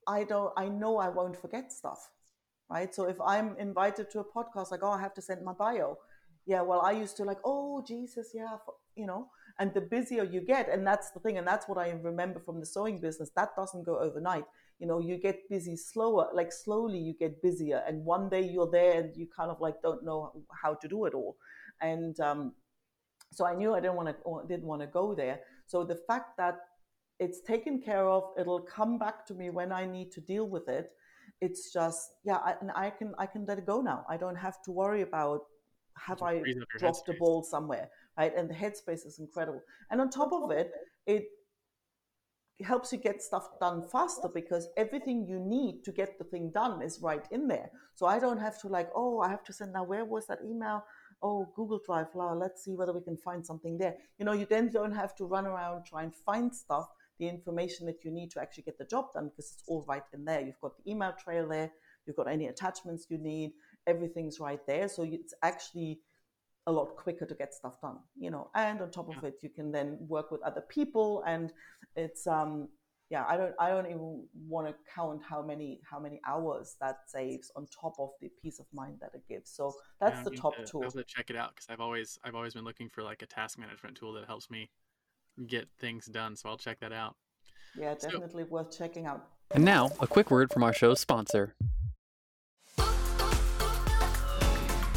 I 0.06 0.24
don't, 0.24 0.52
I 0.56 0.68
know 0.68 0.98
I 0.98 1.08
won't 1.08 1.36
forget 1.36 1.72
stuff, 1.72 1.98
right? 2.68 2.94
So 2.94 3.08
if 3.08 3.16
I'm 3.20 3.56
invited 3.58 4.10
to 4.10 4.20
a 4.20 4.24
podcast, 4.24 4.70
like, 4.70 4.82
oh, 4.82 4.90
I 4.90 5.00
have 5.00 5.14
to 5.14 5.22
send 5.22 5.44
my 5.44 5.52
bio. 5.52 5.98
Yeah, 6.46 6.62
well, 6.62 6.80
I 6.80 6.92
used 6.92 7.16
to 7.16 7.24
like, 7.24 7.38
oh, 7.44 7.82
Jesus, 7.86 8.30
yeah, 8.32 8.56
you 8.94 9.06
know, 9.06 9.28
and 9.58 9.74
the 9.74 9.80
busier 9.80 10.24
you 10.24 10.40
get, 10.40 10.68
and 10.68 10.86
that's 10.86 11.10
the 11.10 11.20
thing, 11.20 11.38
and 11.38 11.46
that's 11.46 11.68
what 11.68 11.78
I 11.78 11.90
remember 11.90 12.40
from 12.40 12.60
the 12.60 12.66
sewing 12.66 13.00
business. 13.00 13.30
That 13.34 13.50
doesn't 13.56 13.84
go 13.84 13.98
overnight. 13.98 14.44
You 14.78 14.86
know, 14.86 15.00
you 15.00 15.16
get 15.16 15.48
busy 15.48 15.76
slower, 15.76 16.28
like 16.34 16.52
slowly 16.52 16.98
you 16.98 17.14
get 17.18 17.42
busier, 17.42 17.82
and 17.86 18.04
one 18.04 18.28
day 18.28 18.42
you're 18.42 18.70
there 18.70 19.00
and 19.00 19.16
you 19.16 19.26
kind 19.34 19.50
of 19.50 19.60
like 19.60 19.80
don't 19.82 20.04
know 20.04 20.32
how 20.62 20.74
to 20.74 20.88
do 20.88 21.06
it 21.06 21.14
all. 21.14 21.36
And 21.80 22.18
um, 22.20 22.52
so 23.36 23.44
I 23.44 23.54
knew 23.54 23.74
I 23.74 23.80
didn't 23.80 23.96
want 23.96 24.08
to 24.08 24.48
didn't 24.48 24.66
want 24.66 24.80
to 24.80 24.86
go 24.86 25.14
there. 25.14 25.40
So 25.66 25.84
the 25.84 26.00
fact 26.08 26.38
that 26.38 26.56
it's 27.18 27.40
taken 27.40 27.80
care 27.80 28.08
of, 28.08 28.22
it'll 28.38 28.62
come 28.62 28.98
back 28.98 29.26
to 29.26 29.34
me 29.34 29.50
when 29.50 29.72
I 29.72 29.84
need 29.84 30.10
to 30.12 30.20
deal 30.20 30.48
with 30.48 30.68
it. 30.68 30.92
It's 31.42 31.70
just 31.70 32.12
yeah, 32.24 32.36
I, 32.36 32.54
and 32.60 32.70
I 32.74 32.88
can 32.90 33.14
I 33.18 33.26
can 33.26 33.44
let 33.44 33.58
it 33.58 33.66
go 33.66 33.82
now. 33.82 34.06
I 34.08 34.16
don't 34.16 34.36
have 34.36 34.62
to 34.62 34.70
worry 34.70 35.02
about 35.02 35.42
have 35.98 36.22
I 36.22 36.42
dropped 36.78 37.06
the 37.06 37.14
ball 37.18 37.42
somewhere, 37.42 37.90
right? 38.18 38.32
And 38.34 38.48
the 38.48 38.54
headspace 38.54 39.04
is 39.06 39.18
incredible. 39.18 39.60
And 39.90 40.00
on 40.00 40.08
top 40.08 40.32
of 40.32 40.50
it, 40.50 40.70
it 41.06 41.26
helps 42.62 42.92
you 42.92 42.98
get 42.98 43.22
stuff 43.22 43.48
done 43.60 43.82
faster 43.92 44.28
because 44.32 44.68
everything 44.76 45.26
you 45.26 45.38
need 45.38 45.84
to 45.84 45.92
get 45.92 46.18
the 46.18 46.24
thing 46.24 46.50
done 46.54 46.80
is 46.80 47.00
right 47.02 47.26
in 47.30 47.48
there. 47.48 47.70
So 47.94 48.06
I 48.06 48.18
don't 48.18 48.38
have 48.38 48.58
to 48.62 48.68
like, 48.68 48.88
oh, 48.94 49.20
I 49.20 49.28
have 49.28 49.44
to 49.44 49.52
send 49.52 49.74
now. 49.74 49.84
Where 49.84 50.04
was 50.04 50.26
that 50.28 50.38
email? 50.44 50.84
Oh, 51.22 51.50
Google 51.54 51.80
Drive, 51.84 52.08
la, 52.14 52.32
let's 52.32 52.64
see 52.64 52.74
whether 52.74 52.92
we 52.92 53.00
can 53.00 53.16
find 53.16 53.44
something 53.44 53.78
there. 53.78 53.96
You 54.18 54.24
know, 54.24 54.32
you 54.32 54.46
then 54.46 54.70
don't 54.70 54.92
have 54.92 55.14
to 55.16 55.24
run 55.24 55.46
around, 55.46 55.84
try 55.84 56.02
and 56.02 56.14
find 56.14 56.54
stuff, 56.54 56.88
the 57.18 57.28
information 57.28 57.86
that 57.86 58.04
you 58.04 58.10
need 58.10 58.30
to 58.32 58.40
actually 58.40 58.64
get 58.64 58.78
the 58.78 58.84
job 58.84 59.12
done 59.12 59.28
because 59.28 59.52
it's 59.52 59.64
all 59.66 59.84
right 59.88 60.02
in 60.12 60.24
there. 60.24 60.40
You've 60.40 60.60
got 60.60 60.76
the 60.76 60.90
email 60.90 61.12
trail 61.12 61.48
there, 61.48 61.70
you've 62.06 62.16
got 62.16 62.28
any 62.28 62.46
attachments 62.46 63.06
you 63.08 63.18
need, 63.18 63.52
everything's 63.86 64.38
right 64.40 64.60
there. 64.66 64.88
So 64.88 65.02
it's 65.02 65.34
actually 65.42 66.00
a 66.66 66.72
lot 66.72 66.96
quicker 66.96 67.24
to 67.24 67.34
get 67.34 67.54
stuff 67.54 67.80
done, 67.80 67.98
you 68.18 68.30
know, 68.30 68.50
and 68.54 68.80
on 68.80 68.90
top 68.90 69.16
of 69.16 69.22
it, 69.24 69.36
you 69.40 69.48
can 69.48 69.70
then 69.70 69.98
work 70.00 70.30
with 70.30 70.42
other 70.42 70.62
people 70.62 71.22
and 71.26 71.52
it's, 71.94 72.26
um, 72.26 72.68
yeah, 73.10 73.24
I 73.28 73.36
don't 73.36 73.54
I 73.60 73.68
don't 73.68 73.86
even 73.86 74.24
want 74.48 74.66
to 74.66 74.74
count 74.92 75.22
how 75.22 75.40
many 75.40 75.80
how 75.88 76.00
many 76.00 76.20
hours 76.26 76.76
that 76.80 76.98
saves 77.06 77.52
on 77.54 77.66
top 77.66 77.94
of 77.98 78.10
the 78.20 78.30
peace 78.42 78.58
of 78.58 78.66
mind 78.72 78.96
that 79.00 79.10
it 79.14 79.22
gives. 79.28 79.50
So 79.50 79.72
that's 80.00 80.18
yeah, 80.18 80.24
the 80.24 80.30
top 80.30 80.56
to, 80.56 80.64
tool. 80.64 80.84
i 80.84 80.88
to 80.88 81.04
check 81.04 81.30
it 81.30 81.36
out 81.36 81.54
because 81.54 81.66
I've 81.70 81.80
always 81.80 82.18
I've 82.24 82.34
always 82.34 82.54
been 82.54 82.64
looking 82.64 82.88
for 82.88 83.02
like 83.02 83.22
a 83.22 83.26
task 83.26 83.58
management 83.58 83.96
tool 83.96 84.12
that 84.14 84.26
helps 84.26 84.50
me 84.50 84.70
get 85.46 85.68
things 85.78 86.06
done. 86.06 86.34
So 86.34 86.48
I'll 86.48 86.58
check 86.58 86.80
that 86.80 86.92
out. 86.92 87.14
Yeah, 87.78 87.94
definitely 87.94 88.44
so, 88.44 88.48
worth 88.48 88.76
checking 88.76 89.06
out. 89.06 89.28
And 89.52 89.64
now 89.64 89.90
a 90.00 90.06
quick 90.08 90.30
word 90.30 90.52
from 90.52 90.64
our 90.64 90.72
show's 90.72 90.98
sponsor. 90.98 91.54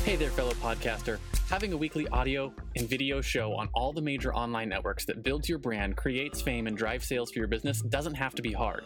Hey 0.05 0.15
there, 0.15 0.29
fellow 0.29 0.53
podcaster. 0.53 1.19
Having 1.49 1.73
a 1.73 1.77
weekly 1.77 2.07
audio 2.07 2.53
and 2.75 2.89
video 2.89 3.21
show 3.21 3.53
on 3.53 3.69
all 3.73 3.91
the 3.93 4.01
major 4.01 4.33
online 4.33 4.69
networks 4.69 5.05
that 5.05 5.23
builds 5.23 5.47
your 5.47 5.59
brand, 5.59 5.97
creates 5.97 6.41
fame, 6.41 6.67
and 6.67 6.75
drives 6.75 7.05
sales 7.05 7.31
for 7.31 7.39
your 7.39 7.47
business 7.47 7.81
doesn't 7.81 8.15
have 8.15 8.33
to 8.35 8.41
be 8.41 8.51
hard. 8.51 8.85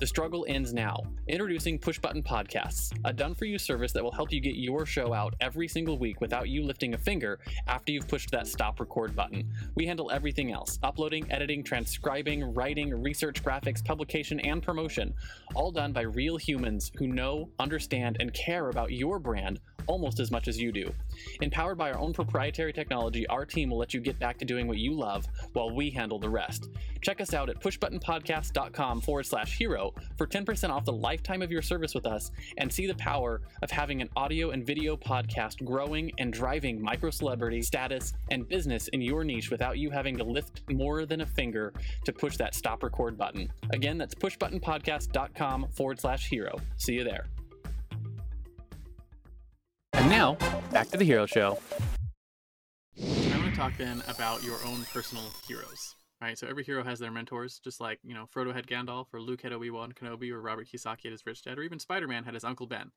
The 0.00 0.06
struggle 0.06 0.46
ends 0.48 0.72
now. 0.72 1.02
Introducing 1.26 1.76
Push 1.76 1.98
Button 1.98 2.22
Podcasts, 2.22 2.96
a 3.04 3.12
done 3.12 3.34
for 3.34 3.46
you 3.46 3.58
service 3.58 3.90
that 3.92 4.04
will 4.04 4.12
help 4.12 4.32
you 4.32 4.40
get 4.40 4.54
your 4.54 4.86
show 4.86 5.12
out 5.12 5.34
every 5.40 5.66
single 5.66 5.98
week 5.98 6.20
without 6.20 6.48
you 6.48 6.62
lifting 6.62 6.94
a 6.94 6.98
finger 6.98 7.40
after 7.66 7.90
you've 7.90 8.06
pushed 8.06 8.30
that 8.30 8.46
stop 8.46 8.78
record 8.78 9.16
button. 9.16 9.52
We 9.74 9.86
handle 9.86 10.12
everything 10.12 10.52
else 10.52 10.78
uploading, 10.84 11.26
editing, 11.32 11.64
transcribing, 11.64 12.54
writing, 12.54 13.02
research, 13.02 13.42
graphics, 13.42 13.84
publication, 13.84 14.38
and 14.38 14.62
promotion, 14.62 15.12
all 15.56 15.72
done 15.72 15.92
by 15.92 16.02
real 16.02 16.36
humans 16.36 16.92
who 16.96 17.08
know, 17.08 17.50
understand, 17.58 18.18
and 18.20 18.32
care 18.32 18.68
about 18.68 18.92
your 18.92 19.18
brand 19.18 19.58
almost 19.88 20.20
as 20.20 20.30
much 20.30 20.46
as 20.46 20.60
you 20.60 20.70
do. 20.70 20.92
Empowered 21.40 21.76
by 21.76 21.90
our 21.90 21.98
own 21.98 22.12
proprietary 22.12 22.72
technology, 22.72 23.26
our 23.26 23.44
team 23.44 23.70
will 23.70 23.78
let 23.78 23.92
you 23.92 24.00
get 24.00 24.18
back 24.20 24.38
to 24.38 24.44
doing 24.44 24.68
what 24.68 24.76
you 24.76 24.92
love 24.92 25.26
while 25.54 25.74
we 25.74 25.90
handle 25.90 26.18
the 26.18 26.28
rest. 26.28 26.68
Check 27.00 27.20
us 27.20 27.34
out 27.34 27.48
at 27.48 27.60
pushbuttonpodcast.com 27.60 29.00
forward 29.00 29.26
slash 29.26 29.58
hero 29.58 29.87
for 30.16 30.26
10% 30.26 30.70
off 30.70 30.84
the 30.84 30.92
lifetime 30.92 31.42
of 31.42 31.50
your 31.50 31.62
service 31.62 31.94
with 31.94 32.06
us 32.06 32.30
and 32.56 32.72
see 32.72 32.86
the 32.86 32.94
power 32.94 33.40
of 33.62 33.70
having 33.70 34.00
an 34.00 34.08
audio 34.16 34.50
and 34.50 34.66
video 34.66 34.96
podcast 34.96 35.64
growing 35.64 36.12
and 36.18 36.32
driving 36.32 36.80
micro 36.80 37.10
celebrity 37.10 37.62
status 37.62 38.12
and 38.30 38.48
business 38.48 38.88
in 38.88 39.00
your 39.00 39.24
niche 39.24 39.50
without 39.50 39.78
you 39.78 39.90
having 39.90 40.16
to 40.16 40.24
lift 40.24 40.62
more 40.70 41.06
than 41.06 41.20
a 41.20 41.26
finger 41.26 41.72
to 42.04 42.12
push 42.12 42.36
that 42.36 42.54
stop 42.54 42.82
record 42.82 43.16
button. 43.16 43.50
Again, 43.70 43.98
that's 43.98 44.14
pushbuttonpodcast.com 44.14 45.68
forward 45.72 46.00
slash 46.00 46.28
hero. 46.28 46.56
See 46.76 46.94
you 46.94 47.04
there. 47.04 47.26
And 49.94 50.08
now, 50.08 50.36
back 50.70 50.88
to 50.90 50.96
the 50.96 51.04
hero 51.04 51.26
show. 51.26 51.58
I 53.00 53.38
want 53.38 53.50
to 53.50 53.56
talk 53.56 53.76
then 53.76 54.02
about 54.08 54.42
your 54.42 54.58
own 54.64 54.84
personal 54.92 55.24
heroes. 55.46 55.94
Right, 56.20 56.36
so 56.36 56.48
every 56.48 56.64
hero 56.64 56.82
has 56.82 56.98
their 56.98 57.12
mentors, 57.12 57.60
just 57.60 57.80
like 57.80 58.00
you 58.02 58.12
know 58.12 58.26
Frodo 58.26 58.52
had 58.52 58.66
Gandalf, 58.66 59.06
or 59.12 59.20
Luke 59.20 59.42
had 59.42 59.52
Obi 59.52 59.70
Wan 59.70 59.92
Kenobi, 59.92 60.32
or 60.32 60.40
Robert 60.40 60.66
Kiyosaki 60.66 61.04
had 61.04 61.12
his 61.12 61.24
rich 61.24 61.42
dad, 61.42 61.58
or 61.58 61.62
even 61.62 61.78
Spider 61.78 62.08
Man 62.08 62.24
had 62.24 62.34
his 62.34 62.44
Uncle 62.44 62.66
Ben. 62.66 62.90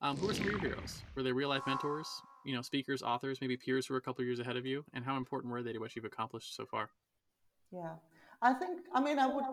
Um, 0.00 0.16
who 0.16 0.28
are 0.28 0.34
some 0.34 0.46
of 0.46 0.52
your 0.52 0.60
heroes? 0.60 1.02
Were 1.14 1.22
they 1.22 1.32
real 1.32 1.48
life 1.48 1.62
mentors, 1.66 2.08
you 2.44 2.56
know, 2.56 2.62
speakers, 2.62 3.02
authors, 3.02 3.40
maybe 3.40 3.56
peers 3.56 3.86
who 3.86 3.94
were 3.94 3.98
a 3.98 4.02
couple 4.02 4.24
years 4.24 4.40
ahead 4.40 4.56
of 4.56 4.66
you? 4.66 4.84
And 4.94 5.04
how 5.04 5.16
important 5.16 5.52
were 5.52 5.62
they 5.62 5.72
to 5.72 5.78
what 5.78 5.94
you've 5.94 6.04
accomplished 6.04 6.56
so 6.56 6.66
far? 6.66 6.90
Yeah, 7.70 7.94
I 8.40 8.52
think, 8.54 8.80
I 8.92 9.00
mean, 9.00 9.20
I 9.20 9.28
would 9.28 9.44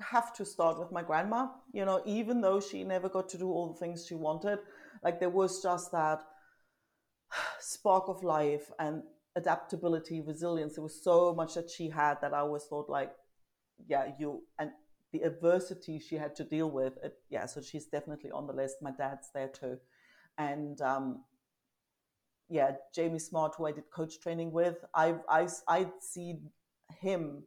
have 0.00 0.32
to 0.34 0.44
start 0.46 0.78
with 0.78 0.90
my 0.90 1.02
grandma, 1.02 1.48
you 1.72 1.84
know, 1.84 2.02
even 2.06 2.40
though 2.40 2.60
she 2.60 2.82
never 2.82 3.10
got 3.10 3.28
to 3.28 3.38
do 3.38 3.50
all 3.50 3.74
the 3.74 3.78
things 3.78 4.06
she 4.06 4.14
wanted, 4.14 4.58
like 5.02 5.20
there 5.20 5.28
was 5.28 5.62
just 5.62 5.92
that 5.92 6.20
spark 7.60 8.08
of 8.08 8.24
life 8.24 8.70
and 8.78 9.02
adaptability, 9.36 10.20
resilience. 10.20 10.74
There 10.74 10.82
was 10.82 11.02
so 11.02 11.34
much 11.34 11.54
that 11.54 11.70
she 11.70 11.88
had 11.90 12.20
that 12.20 12.34
I 12.34 12.38
always 12.38 12.64
thought, 12.64 12.88
like, 12.88 13.12
yeah, 13.86 14.12
you, 14.18 14.42
and 14.58 14.70
the 15.12 15.22
adversity 15.22 15.98
she 15.98 16.16
had 16.16 16.34
to 16.36 16.44
deal 16.44 16.70
with. 16.70 16.94
It, 17.02 17.14
yeah, 17.30 17.46
so 17.46 17.60
she's 17.60 17.86
definitely 17.86 18.30
on 18.30 18.46
the 18.46 18.52
list. 18.52 18.76
My 18.82 18.90
dad's 18.90 19.30
there 19.34 19.48
too. 19.48 19.78
And 20.38 20.80
um, 20.80 21.24
yeah, 22.48 22.72
Jamie 22.94 23.18
Smart, 23.18 23.54
who 23.56 23.66
I 23.66 23.72
did 23.72 23.90
coach 23.90 24.20
training 24.20 24.52
with, 24.52 24.84
I 24.94 25.16
I 25.28 25.48
I 25.68 25.86
see 26.00 26.40
him 27.00 27.44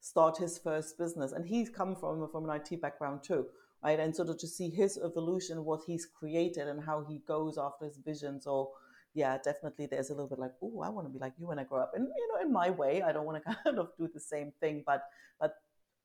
start 0.00 0.38
his 0.38 0.58
first 0.58 0.98
business, 0.98 1.32
and 1.32 1.46
he's 1.46 1.68
come 1.68 1.94
from 1.94 2.26
from 2.30 2.48
an 2.48 2.60
IT 2.60 2.80
background 2.80 3.22
too, 3.22 3.46
right? 3.84 4.00
And 4.00 4.14
sort 4.14 4.30
of 4.30 4.38
to 4.38 4.46
see 4.46 4.70
his 4.70 4.98
evolution, 4.98 5.64
what 5.64 5.82
he's 5.86 6.06
created, 6.06 6.68
and 6.68 6.82
how 6.82 7.04
he 7.08 7.22
goes 7.28 7.58
after 7.58 7.84
his 7.84 7.98
vision. 7.98 8.40
So 8.40 8.72
yeah, 9.14 9.38
definitely, 9.42 9.86
there's 9.86 10.10
a 10.10 10.14
little 10.14 10.28
bit 10.28 10.38
like, 10.38 10.52
oh, 10.62 10.82
I 10.82 10.88
want 10.88 11.06
to 11.06 11.12
be 11.12 11.18
like 11.18 11.34
you 11.38 11.46
when 11.46 11.58
I 11.58 11.64
grow 11.64 11.80
up, 11.80 11.92
and 11.94 12.06
you 12.06 12.28
know, 12.28 12.40
in 12.46 12.52
my 12.52 12.70
way, 12.70 13.02
I 13.02 13.12
don't 13.12 13.26
want 13.26 13.42
to 13.42 13.56
kind 13.64 13.78
of 13.78 13.90
do 13.98 14.08
the 14.12 14.20
same 14.20 14.52
thing, 14.60 14.82
but 14.86 15.02
but 15.40 15.54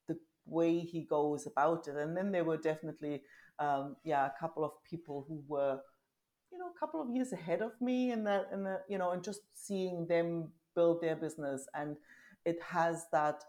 the 0.07 0.17
way 0.45 0.79
he 0.79 1.01
goes 1.03 1.47
about 1.47 1.87
it, 1.87 1.95
and 1.95 2.15
then 2.15 2.31
there 2.31 2.43
were 2.43 2.57
definitely 2.57 3.21
um, 3.59 3.95
yeah, 4.03 4.25
a 4.25 4.39
couple 4.39 4.63
of 4.63 4.71
people 4.89 5.25
who 5.27 5.43
were 5.47 5.79
you 6.51 6.57
know 6.57 6.67
a 6.75 6.79
couple 6.79 7.01
of 7.01 7.09
years 7.09 7.33
ahead 7.33 7.61
of 7.61 7.71
me 7.81 8.11
in 8.11 8.23
that 8.23 8.47
in 8.53 8.63
the 8.63 8.79
you 8.87 8.97
know 8.97 9.11
and 9.11 9.23
just 9.23 9.41
seeing 9.53 10.07
them 10.07 10.49
build 10.75 11.01
their 11.01 11.15
business 11.15 11.67
and 11.73 11.97
it 12.45 12.61
has 12.61 13.05
that 13.11 13.43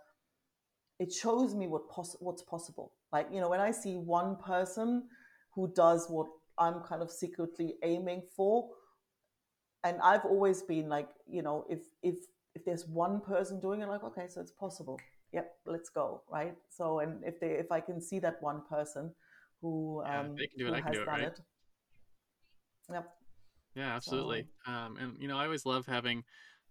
it 0.99 1.13
shows 1.13 1.55
me 1.55 1.67
what 1.67 1.89
poss- 1.89 2.17
what's 2.21 2.43
possible. 2.43 2.93
Like 3.13 3.29
you 3.33 3.41
know 3.41 3.49
when 3.49 3.61
i 3.61 3.71
see 3.71 3.97
one 3.97 4.37
person 4.37 5.05
who 5.55 5.73
does 5.73 6.09
what 6.11 6.27
i'm 6.59 6.81
kind 6.81 7.03
of 7.03 7.11
secretly 7.11 7.77
aiming 7.83 8.23
for 8.37 8.69
and 9.87 10.01
i've 10.03 10.25
always 10.25 10.63
been 10.63 10.89
like 10.89 11.09
you 11.29 11.43
know 11.43 11.65
if 11.69 11.81
if 12.03 12.17
if 12.55 12.65
there's 12.65 12.87
one 12.89 13.21
person 13.21 13.61
doing 13.61 13.83
it 13.83 13.89
like 13.89 14.05
okay 14.05 14.27
so 14.29 14.41
it's 14.41 14.53
possible 14.53 14.99
yep 15.33 15.55
let's 15.67 15.89
go 15.91 16.23
right 16.31 16.55
so 16.71 17.01
and 17.01 17.23
if 17.25 17.41
they 17.41 17.53
if 17.53 17.71
i 17.73 17.81
can 17.81 18.01
see 18.01 18.19
that 18.19 18.43
one 18.43 18.63
person 18.69 19.13
who 19.63 20.03
Yeah, 20.07 20.23
um 20.23 20.31
they 20.39 20.47
can 20.47 20.59
do 20.59 20.67
it, 20.69 20.71
who 20.71 20.75
I 20.75 20.81
can 20.81 20.87
has 20.87 20.97
do 20.97 21.03
it, 21.03 21.07
done 21.07 21.21
right? 21.21 21.29
it 21.33 21.41
yep 22.93 23.13
Yeah, 23.75 23.95
absolutely. 23.95 24.47
so 24.67 24.73
Um, 24.73 24.97
and 24.99 25.17
you 25.21 25.29
know, 25.29 25.39
I 25.39 25.45
always 25.45 25.67
love 25.67 25.87
having 25.87 26.25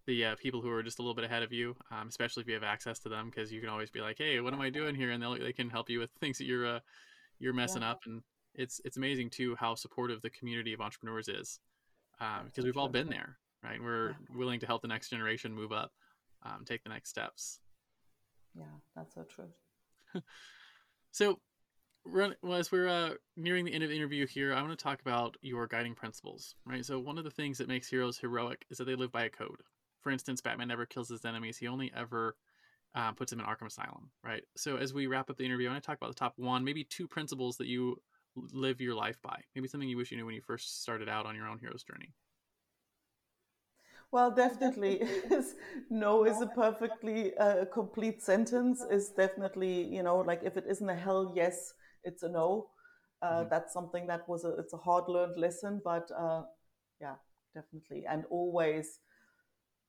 the 0.07 0.25
uh, 0.25 0.35
people 0.35 0.61
who 0.61 0.69
are 0.71 0.83
just 0.83 0.99
a 0.99 1.01
little 1.01 1.15
bit 1.15 1.25
ahead 1.25 1.43
of 1.43 1.51
you, 1.53 1.75
um, 1.91 2.07
especially 2.07 2.41
if 2.41 2.47
you 2.47 2.53
have 2.55 2.63
access 2.63 2.99
to 2.99 3.09
them, 3.09 3.29
because 3.29 3.51
you 3.51 3.59
can 3.61 3.69
always 3.69 3.89
be 3.91 4.01
like, 4.01 4.17
"Hey, 4.17 4.39
what 4.39 4.53
am 4.53 4.61
I 4.61 4.69
doing 4.69 4.95
here?" 4.95 5.11
and 5.11 5.21
they 5.21 5.39
they 5.39 5.53
can 5.53 5.69
help 5.69 5.89
you 5.89 5.99
with 5.99 6.11
things 6.19 6.37
that 6.39 6.45
you're 6.45 6.67
uh, 6.67 6.79
you're 7.39 7.53
messing 7.53 7.83
yeah 7.83 7.91
up. 7.91 7.99
And 8.05 8.23
it's 8.55 8.81
it's 8.85 8.97
amazing 8.97 9.29
too 9.31 9.55
how 9.59 9.75
supportive 9.75 10.21
the 10.21 10.29
community 10.31 10.73
of 10.73 10.81
entrepreneurs 10.81 11.27
is, 11.27 11.59
um, 12.19 12.45
because 12.45 12.65
we've 12.65 12.77
all 12.77 12.89
been 12.89 13.09
there, 13.09 13.37
right? 13.63 13.81
We're 13.81 14.09
yeah 14.09 14.25
willing 14.33 14.59
to 14.61 14.65
help 14.65 14.81
the 14.81 14.87
next 14.87 15.09
generation 15.09 15.53
move 15.53 15.71
up, 15.71 15.91
um, 16.43 16.63
take 16.65 16.83
the 16.83 16.89
next 16.89 17.09
steps. 17.09 17.59
yeah 18.55 18.79
that's 18.95 19.13
so 19.15 19.23
true 19.23 19.49
So, 21.11 21.39
run, 22.05 22.35
well, 22.41 22.59
as 22.59 22.71
we're 22.71 22.87
uh, 22.87 23.11
nearing 23.37 23.65
the 23.65 23.73
end 23.73 23.83
of 23.83 23.89
the 23.89 23.95
interview 23.95 24.27
here, 24.27 24.53
I 24.53 24.61
want 24.61 24.77
to 24.77 24.83
talk 24.83 25.01
about 25.01 25.37
your 25.41 25.67
guiding 25.67 25.95
principles, 25.95 26.55
right? 26.65 26.85
So, 26.85 26.99
one 26.99 27.17
of 27.17 27.23
the 27.23 27.31
things 27.31 27.57
that 27.57 27.67
makes 27.67 27.87
heroes 27.89 28.17
heroic 28.17 28.65
is 28.69 28.77
that 28.77 28.85
they 28.85 28.95
live 28.95 29.11
by 29.11 29.23
a 29.25 29.29
code. 29.29 29.61
For 30.01 30.11
instance, 30.11 30.41
Batman 30.41 30.67
never 30.67 30.85
kills 30.85 31.09
his 31.09 31.25
enemies; 31.25 31.57
he 31.57 31.67
only 31.67 31.91
ever 31.95 32.35
uh, 32.95 33.11
puts 33.13 33.31
them 33.31 33.39
in 33.39 33.45
Arkham 33.45 33.67
Asylum, 33.67 34.11
right? 34.23 34.43
So, 34.57 34.77
as 34.77 34.93
we 34.93 35.07
wrap 35.07 35.29
up 35.29 35.37
the 35.37 35.45
interview, 35.45 35.67
I 35.67 35.71
want 35.71 35.83
to 35.83 35.87
talk 35.87 35.97
about 35.97 36.09
the 36.09 36.19
top 36.19 36.33
one, 36.37 36.63
maybe 36.63 36.83
two 36.83 37.07
principles 37.07 37.57
that 37.57 37.67
you 37.67 38.01
live 38.35 38.81
your 38.81 38.95
life 38.95 39.17
by. 39.21 39.41
Maybe 39.55 39.67
something 39.67 39.89
you 39.89 39.97
wish 39.97 40.11
you 40.11 40.17
knew 40.17 40.25
when 40.25 40.35
you 40.35 40.41
first 40.41 40.81
started 40.83 41.09
out 41.09 41.25
on 41.25 41.35
your 41.35 41.47
own 41.47 41.59
hero's 41.59 41.83
journey. 41.83 42.13
Well, 44.11 44.31
definitely, 44.31 45.03
no 45.89 46.23
is 46.25 46.41
a 46.41 46.47
perfectly 46.47 47.35
uh, 47.37 47.65
complete 47.65 48.21
sentence. 48.23 48.83
Is 48.89 49.09
definitely 49.09 49.83
you 49.83 50.03
know 50.03 50.19
like 50.19 50.41
if 50.43 50.57
it 50.57 50.65
isn't 50.67 50.89
a 50.89 50.95
hell 50.95 51.33
yes, 51.35 51.73
it's 52.03 52.23
a 52.23 52.29
no. 52.29 52.69
Uh, 53.21 53.45
hmm 53.45 53.47
that's 53.49 53.73
something 53.73 54.07
that 54.07 54.27
was 54.29 54.45
a 54.45 54.49
it's 54.57 54.73
a 54.73 54.77
hard 54.77 55.07
learned 55.09 55.37
lesson, 55.37 55.81
but 55.83 56.09
uh, 56.11 56.43
yeah, 57.01 57.15
definitely, 57.53 58.05
and 58.07 58.25
always 58.29 58.99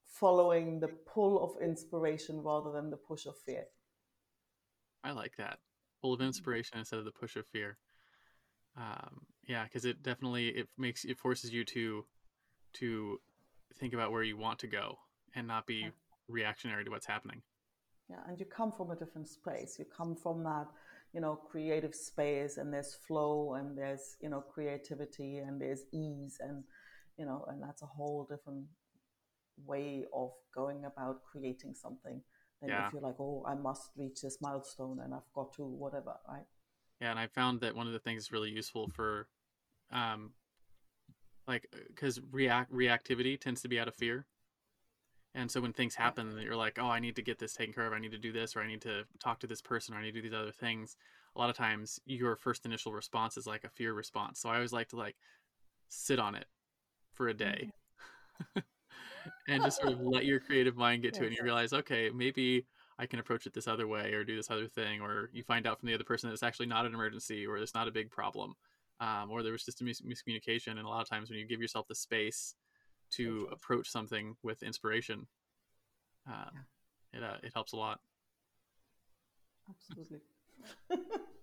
following 0.07 0.81
the 0.81 0.89
pull 0.89 1.39
of 1.43 1.61
inspiration 1.63 2.43
rather 2.43 2.73
than 2.73 2.91
the 2.91 2.97
push 2.97 3.27
of 3.27 3.37
fear. 3.39 3.67
I 5.03 5.13
like 5.13 5.37
that. 5.37 5.59
Full 6.03 6.13
of 6.13 6.21
inspiration 6.21 6.79
instead 6.79 6.99
of 6.99 7.07
the 7.07 7.13
push 7.13 7.37
of 7.37 7.47
fear. 7.47 7.79
Um, 8.77 9.27
yeah, 9.47 9.65
because 9.65 9.85
it 9.85 10.03
definitely 10.03 10.49
it 10.49 10.69
makes 10.77 11.05
it 11.05 11.19
forces 11.19 11.53
you 11.53 11.65
to 11.67 12.05
to 12.75 13.21
think 13.79 13.95
about 13.95 14.13
where 14.13 14.23
you 14.23 14.37
want 14.37 14.59
to 14.61 14.67
go 14.67 14.99
and 15.35 15.47
not 15.47 15.67
be 15.67 15.83
Yeah, 15.83 15.91
reactionary 16.29 16.85
to 16.85 16.91
what's 16.91 17.07
happening. 17.07 17.43
yeah, 18.09 18.21
and 18.29 18.39
you 18.39 18.47
come 18.47 18.73
from 18.73 18.91
a 18.91 18.97
different 18.97 19.29
space. 19.29 19.77
You 19.79 19.85
come 19.85 20.15
from 20.17 20.45
that 20.45 20.67
you 21.13 21.21
know 21.21 21.37
creative 21.37 21.95
space, 21.95 22.57
and 22.57 22.73
there's 22.73 22.95
flow, 23.07 23.55
and 23.55 23.77
there's 23.77 24.17
you 24.21 24.29
know 24.29 24.41
creativity, 24.41 25.39
and 25.39 25.61
there's 25.61 25.83
ease, 25.93 26.39
and 26.41 26.65
you 27.19 27.25
know, 27.27 27.45
and 27.49 27.63
that's 27.63 27.83
a 27.83 27.87
whole 27.87 28.27
different 28.31 28.67
way 29.65 30.05
of 30.15 30.31
going 30.55 30.85
about 30.85 31.23
creating 31.31 31.75
something 31.75 32.23
than 32.63 32.73
Yeah, 32.73 32.79
if 32.79 32.93
you're 32.93 33.03
like, 33.03 33.17
oh, 33.21 33.45
I 33.47 33.55
must 33.55 33.91
reach 33.97 34.23
this 34.23 34.39
milestone 34.41 35.01
and 35.03 35.15
I've 35.15 35.33
got 35.35 35.53
to 35.55 35.65
whatever, 35.65 36.15
right? 36.29 36.45
Yeah, 37.01 37.11
and 37.11 37.19
I 37.19 37.27
found 37.27 37.61
that 37.61 37.75
one 37.75 37.87
of 37.87 37.93
the 37.93 37.99
things 37.99 38.33
really 38.33 38.51
useful 38.51 38.89
for, 38.89 39.29
um, 39.93 40.33
like, 41.47 41.67
because 41.89 42.21
react 42.33 42.73
reactivity 42.73 43.39
tends 43.41 43.63
to 43.63 43.69
be 43.69 43.79
out 43.79 43.89
of 43.89 43.95
fear, 43.95 44.27
and 45.35 45.51
so 45.51 45.61
when 45.61 45.73
things 45.73 45.95
happen, 45.95 46.35
that 46.35 46.45
you're 46.45 46.57
like, 46.57 46.79
oh, 46.81 46.89
I 46.89 46.99
need 46.99 47.17
to 47.17 47.23
get 47.23 47.39
this 47.39 47.53
taken 47.53 47.75
care 47.75 47.87
of. 47.87 47.93
I 47.93 47.99
need 47.99 48.13
to 48.13 48.19
do 48.19 48.33
this, 48.33 48.57
or 48.57 48.63
I 48.63 48.67
need 48.67 48.81
to 48.83 49.05
talk 49.21 49.39
to 49.41 49.47
this 49.47 49.61
person, 49.61 49.95
or 49.95 49.99
I 49.99 50.03
need 50.03 50.15
to 50.15 50.23
do 50.23 50.31
these 50.31 50.39
other 50.39 50.53
things. 50.53 50.97
A 51.35 51.39
lot 51.39 51.51
of 51.51 51.57
times, 51.57 52.01
your 52.07 52.37
first 52.37 52.65
initial 52.65 52.93
response 52.93 53.37
is 53.37 53.47
like 53.47 53.65
a 53.65 53.69
fear 53.69 53.93
response. 53.93 54.41
So 54.41 54.49
I 54.49 54.55
always 54.55 54.73
like 54.73 54.89
to 54.89 54.97
like 54.97 55.17
sit 55.89 56.19
on 56.19 56.35
it 56.35 56.47
for 57.13 57.29
a 57.29 57.35
day 57.35 57.71
and 59.49 59.63
just 59.63 59.81
sort 59.81 59.93
of 59.93 60.01
let 60.01 60.25
your 60.25 60.41
creative 60.41 60.77
mind 60.77 61.03
get 61.03 61.15
to 61.15 61.25
it 61.25 61.29
and 61.29 61.37
you 61.37 61.43
realize 61.43 61.73
okay 61.73 62.11
maybe 62.15 62.67
i 62.99 63.07
can 63.07 63.19
approach 63.19 63.47
it 63.47 63.55
this 63.55 63.69
other 63.69 63.87
way 63.87 64.13
or 64.13 64.25
do 64.25 64.37
this 64.37 64.51
other 64.51 64.69
thing 64.69 65.01
or 65.01 65.31
you 65.33 65.43
find 65.43 65.67
out 65.67 65.79
from 65.79 65.89
the 65.89 65.95
other 65.95 66.05
person 66.05 66.29
that 66.29 66.35
it's 66.35 66.43
actually 66.43 66.67
not 66.67 66.87
an 66.87 66.95
emergency 66.95 67.47
or 67.47 67.57
it's 67.57 67.75
not 67.75 67.89
a 67.89 67.93
big 67.93 68.11
problem 68.11 68.55
um, 69.01 69.31
or 69.31 69.43
there 69.43 69.53
was 69.53 69.65
just 69.65 69.81
a 69.81 69.85
mis- 69.85 70.03
miscommunication. 70.03 70.73
And 70.73 70.81
a 70.81 70.89
lot 70.89 71.03
of 71.03 71.09
times 71.09 71.29
when 71.29 71.39
you 71.39 71.47
give 71.47 71.61
yourself 71.61 71.87
the 71.89 71.95
space 71.95 72.55
to 73.13 73.49
approach 73.53 73.91
something 73.91 74.37
with 74.43 74.63
inspiration 74.63 75.27
um, 76.27 76.51
Yeah, 77.13 77.19
it, 77.19 77.25
uh, 77.25 77.37
it 77.43 77.53
helps 77.55 77.73
a 77.73 77.77
lot. 77.77 78.01
Absolutely. 79.69 80.21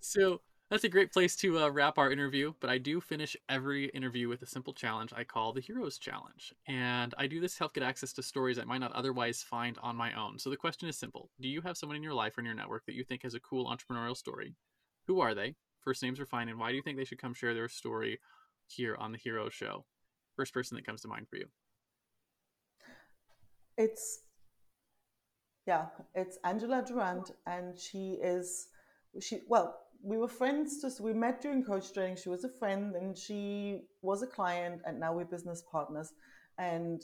So 0.05 0.41
that's 0.73 0.83
a 0.85 0.89
great 0.89 1.13
place 1.13 1.35
to 1.35 1.59
uh, 1.59 1.69
wrap 1.69 1.99
our 1.99 2.11
interview. 2.11 2.51
But 2.59 2.71
I 2.71 2.79
do 2.79 2.99
finish 2.99 3.37
every 3.47 3.89
interview 3.89 4.27
with 4.27 4.41
a 4.41 4.47
simple 4.47 4.73
challenge 4.73 5.13
I 5.15 5.23
call 5.23 5.53
the 5.53 5.61
Heroes 5.61 5.99
Challenge. 5.99 6.51
And 6.67 7.13
I 7.15 7.27
do 7.27 7.39
this 7.39 7.53
to 7.53 7.59
help 7.59 7.75
get 7.75 7.83
access 7.83 8.11
to 8.13 8.23
stories 8.23 8.57
I 8.57 8.63
might 8.63 8.79
not 8.79 8.91
otherwise 8.93 9.43
find 9.43 9.77
on 9.83 9.95
my 9.95 10.13
own. 10.13 10.39
So 10.39 10.49
the 10.49 10.57
question 10.57 10.89
is 10.89 10.97
simple 10.97 11.29
Do 11.39 11.47
you 11.47 11.61
have 11.61 11.77
someone 11.77 11.95
in 11.95 12.01
your 12.01 12.15
life 12.15 12.35
or 12.35 12.41
in 12.41 12.47
your 12.47 12.55
network 12.55 12.87
that 12.87 12.95
you 12.95 13.03
think 13.03 13.21
has 13.21 13.35
a 13.35 13.39
cool 13.39 13.67
entrepreneurial 13.67 14.17
story? 14.17 14.55
Who 15.05 15.21
are 15.21 15.35
they? 15.35 15.53
First 15.81 16.01
names 16.01 16.19
are 16.19 16.25
fine. 16.25 16.49
And 16.49 16.57
why 16.57 16.71
do 16.71 16.75
you 16.75 16.81
think 16.81 16.97
they 16.97 17.05
should 17.05 17.21
come 17.21 17.35
share 17.35 17.53
their 17.53 17.69
story 17.69 18.19
here 18.65 18.95
on 18.97 19.11
the 19.11 19.19
Hero 19.19 19.49
Show? 19.49 19.85
First 20.35 20.55
person 20.55 20.75
that 20.75 20.87
comes 20.87 21.01
to 21.03 21.07
mind 21.07 21.27
for 21.29 21.35
you. 21.35 21.45
It's 23.77 24.21
yeah, 25.67 25.85
it's 26.15 26.39
Angela 26.43 26.83
Durant, 26.83 27.29
and 27.45 27.77
she 27.77 28.13
is 28.13 28.69
she 29.21 29.41
well 29.47 29.82
we 30.03 30.17
were 30.17 30.27
friends 30.27 30.81
just 30.81 30.99
we 30.99 31.13
met 31.13 31.41
during 31.41 31.63
coach 31.63 31.93
training 31.93 32.17
she 32.21 32.29
was 32.29 32.43
a 32.43 32.49
friend 32.49 32.95
and 32.95 33.17
she 33.17 33.81
was 34.01 34.21
a 34.21 34.27
client 34.27 34.81
and 34.85 34.99
now 34.99 35.13
we're 35.13 35.25
business 35.25 35.63
partners. 35.71 36.13
And 36.59 37.01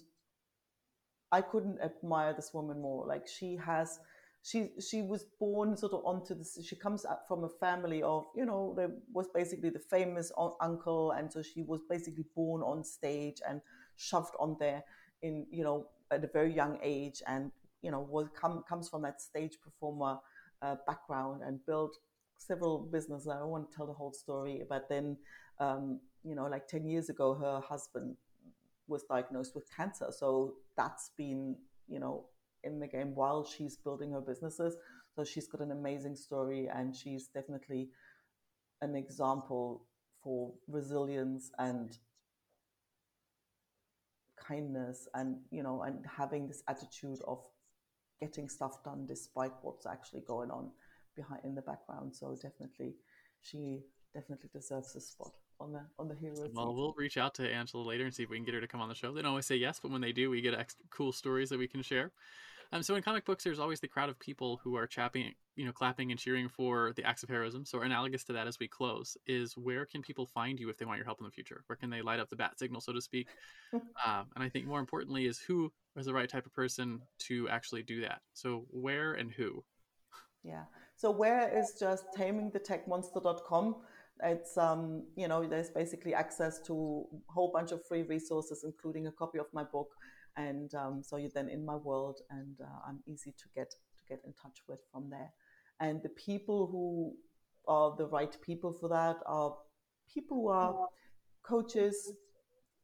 i 1.32 1.42
couldn't 1.42 1.80
admire 1.82 2.34
this 2.34 2.52
woman 2.54 2.82
more 2.82 3.06
like 3.06 3.28
she 3.28 3.56
has 3.56 4.00
she 4.42 4.70
she 4.80 5.02
was 5.02 5.26
born 5.40 5.78
sort 5.78 5.94
of 5.94 6.04
onto 6.06 6.34
this 6.34 6.58
she 6.64 6.76
comes 6.76 7.06
up 7.06 7.26
from 7.28 7.44
a 7.44 7.50
family 7.50 8.02
of 8.02 8.26
you 8.36 8.46
know 8.46 8.74
there 8.76 8.92
was 9.14 9.28
basically 9.34 9.70
the 9.70 9.80
famous 9.80 10.32
uncle 10.62 11.12
and 11.12 11.32
so 11.32 11.42
she 11.42 11.62
was 11.62 11.82
basically 11.90 12.26
born 12.36 12.62
on 12.62 12.84
stage 12.84 13.42
and 13.48 13.62
shoved 13.96 14.34
on 14.40 14.56
there 14.60 14.84
in 15.22 15.46
you 15.52 15.64
know 15.64 15.88
at 16.12 16.24
a 16.24 16.28
very 16.28 16.54
young 16.54 16.80
age 16.82 17.22
and 17.28 17.52
you 17.82 17.92
know 17.92 18.00
was 18.00 18.28
come 18.40 18.64
comes 18.68 18.90
from 18.90 19.02
that 19.02 19.22
stage 19.22 19.58
performer 19.64 20.18
uh, 20.62 20.76
background 20.88 21.42
and 21.46 21.60
built 21.66 21.98
several 22.40 22.80
businesses. 22.80 23.28
I 23.28 23.38
don't 23.38 23.50
want 23.50 23.70
to 23.70 23.76
tell 23.76 23.86
the 23.86 23.94
whole 23.94 24.14
story, 24.14 24.64
but 24.68 24.90
then, 24.90 25.18
um, 25.60 26.00
you 26.24 26.36
know, 26.36 26.46
like 26.46 26.68
10 26.68 26.86
years 26.86 27.10
ago, 27.10 27.36
her 27.36 27.60
husband 27.60 28.16
was 28.88 29.04
diagnosed 29.04 29.54
with 29.54 29.66
cancer. 29.76 30.08
So 30.12 30.56
that's 30.76 31.12
been, 31.18 31.56
you 31.88 32.00
know, 32.00 32.26
in 32.64 32.80
the 32.80 32.88
game 32.88 33.14
while 33.16 33.46
she's 33.46 33.78
building 33.78 34.12
her 34.12 34.22
businesses. 34.22 34.76
So 35.16 35.24
she's 35.24 35.48
got 35.48 35.62
an 35.62 35.72
amazing 35.72 36.16
story 36.16 36.70
and 36.74 36.96
she's 36.96 37.28
definitely 37.28 37.90
an 38.82 38.96
example 38.96 39.86
for 40.24 40.54
resilience 40.68 41.52
and 41.60 41.98
kindness 44.36 45.08
and 45.14 45.38
you 45.52 45.62
know 45.62 45.84
and 45.84 46.06
having 46.06 46.48
this 46.48 46.64
attitude 46.68 47.20
of 47.28 47.40
getting 48.20 48.50
stuff 48.50 48.84
done 48.84 49.06
despite 49.06 49.52
what's 49.62 49.86
actually 49.86 50.22
going 50.22 50.50
on 50.50 50.72
behind 51.16 51.42
in 51.44 51.56
the 51.56 51.62
background. 51.62 52.16
So 52.16 52.36
definitely, 52.36 52.96
she 53.42 53.82
definitely 54.14 54.50
deserves 54.54 54.96
a 54.96 55.02
spot 55.02 55.32
on 55.60 55.74
the 55.74 55.82
on 55.98 56.08
the 56.08 56.16
hero. 56.16 56.36
Well, 56.54 56.74
we'll 56.74 56.94
reach 56.98 57.18
out 57.18 57.36
to 57.36 57.50
Angela 57.50 57.84
later 57.84 58.06
and 58.06 58.14
see 58.14 58.24
if 58.24 58.30
we 58.30 58.38
can 58.38 58.46
get 58.46 58.54
her 58.54 58.62
to 58.62 58.68
come 58.68 58.82
on 58.82 58.90
the 58.90 58.96
show. 58.96 59.14
They 59.14 59.22
don't 59.22 59.30
always 59.30 59.46
say 59.46 59.56
yes, 59.56 59.80
but 59.82 59.92
when 59.92 60.02
they 60.02 60.12
do, 60.12 60.30
we 60.30 60.42
get 60.42 60.54
extra 60.54 60.86
cool 60.90 61.12
stories 61.12 61.50
that 61.50 61.60
we 61.60 61.68
can 61.68 61.82
share. 61.82 62.12
Um, 62.72 62.84
so 62.84 62.96
in 62.96 63.02
comic 63.02 63.26
books, 63.26 63.44
there's 63.44 63.60
always 63.60 63.80
the 63.80 63.88
crowd 63.88 64.10
of 64.10 64.20
people 64.20 64.60
who 64.64 64.76
are 64.76 64.86
chapping, 64.86 65.34
you 65.56 65.66
know, 65.66 65.72
clapping 65.72 66.12
and 66.12 66.20
cheering 66.20 66.48
for 66.48 66.94
the 66.96 67.04
acts 67.04 67.24
of 67.24 67.30
heroism. 67.30 67.66
So 67.66 67.82
analogous 67.82 68.24
to 68.26 68.34
that, 68.34 68.48
as 68.48 68.60
we 68.60 68.68
close, 68.68 69.18
is 69.26 69.58
where 69.58 69.86
can 69.86 70.04
people 70.04 70.28
find 70.28 70.60
you 70.60 70.70
if 70.70 70.78
they 70.78 70.86
want 70.86 70.98
your 70.98 71.06
help 71.06 71.20
in 71.20 71.26
the 71.26 71.32
future? 71.32 71.64
Where 71.66 71.76
can 71.76 71.90
they 71.90 72.04
light 72.04 72.20
up 72.20 72.30
the 72.30 72.36
bat 72.36 72.60
signal, 72.60 72.82
so 72.82 72.94
to 72.94 73.02
speak? 73.02 73.28
um, 73.74 74.28
and 74.36 74.44
I 74.44 74.50
think 74.50 74.68
more 74.68 74.80
importantly 74.80 75.26
is 75.26 75.40
who 75.40 75.72
is 75.98 76.06
the 76.06 76.14
right 76.14 76.30
type 76.30 76.46
of 76.46 76.54
person 76.54 77.02
to 77.20 77.50
actually 77.50 77.82
do 77.82 78.02
that. 78.02 78.22
So 78.34 78.68
where 78.70 79.14
and 79.14 79.32
who? 79.32 79.64
Yeah. 80.44 80.66
So 81.00 81.12
where 81.12 81.48
is 81.58 81.76
just 81.80 82.04
tamingthetechmonster.com. 82.18 83.76
It's 84.22 84.58
um, 84.58 85.04
you 85.16 85.30
know, 85.30 85.48
there's 85.48 85.70
basically 85.70 86.14
access 86.14 86.60
to 86.68 87.06
a 87.30 87.32
whole 87.32 87.54
bunch 87.54 87.72
of 87.72 87.86
free 87.88 88.02
resources, 88.02 88.66
including 88.66 89.08
a 89.08 89.12
copy 89.14 89.40
of 89.40 89.46
my 89.54 89.64
book, 89.64 89.88
and 90.36 90.76
um, 90.76 91.02
so 91.02 91.16
you're 91.16 91.30
then 91.34 91.48
in 91.48 91.66
my 91.66 91.78
world, 91.78 92.20
and 92.30 92.58
uh, 92.62 92.80
I'm 92.86 93.00
easy 93.08 93.32
to 93.32 93.46
get 93.56 93.70
to 93.70 94.04
get 94.10 94.20
in 94.26 94.34
touch 94.34 94.58
with 94.68 94.82
from 94.92 95.10
there. 95.10 95.32
And 95.80 96.04
the 96.04 96.10
people 96.10 96.68
who 96.68 97.14
are 97.74 97.96
the 97.98 98.08
right 98.08 98.36
people 98.42 98.74
for 98.74 98.90
that 98.90 99.20
are 99.26 99.56
people 100.14 100.36
who 100.36 100.50
are 100.50 100.88
coaches, 101.44 102.12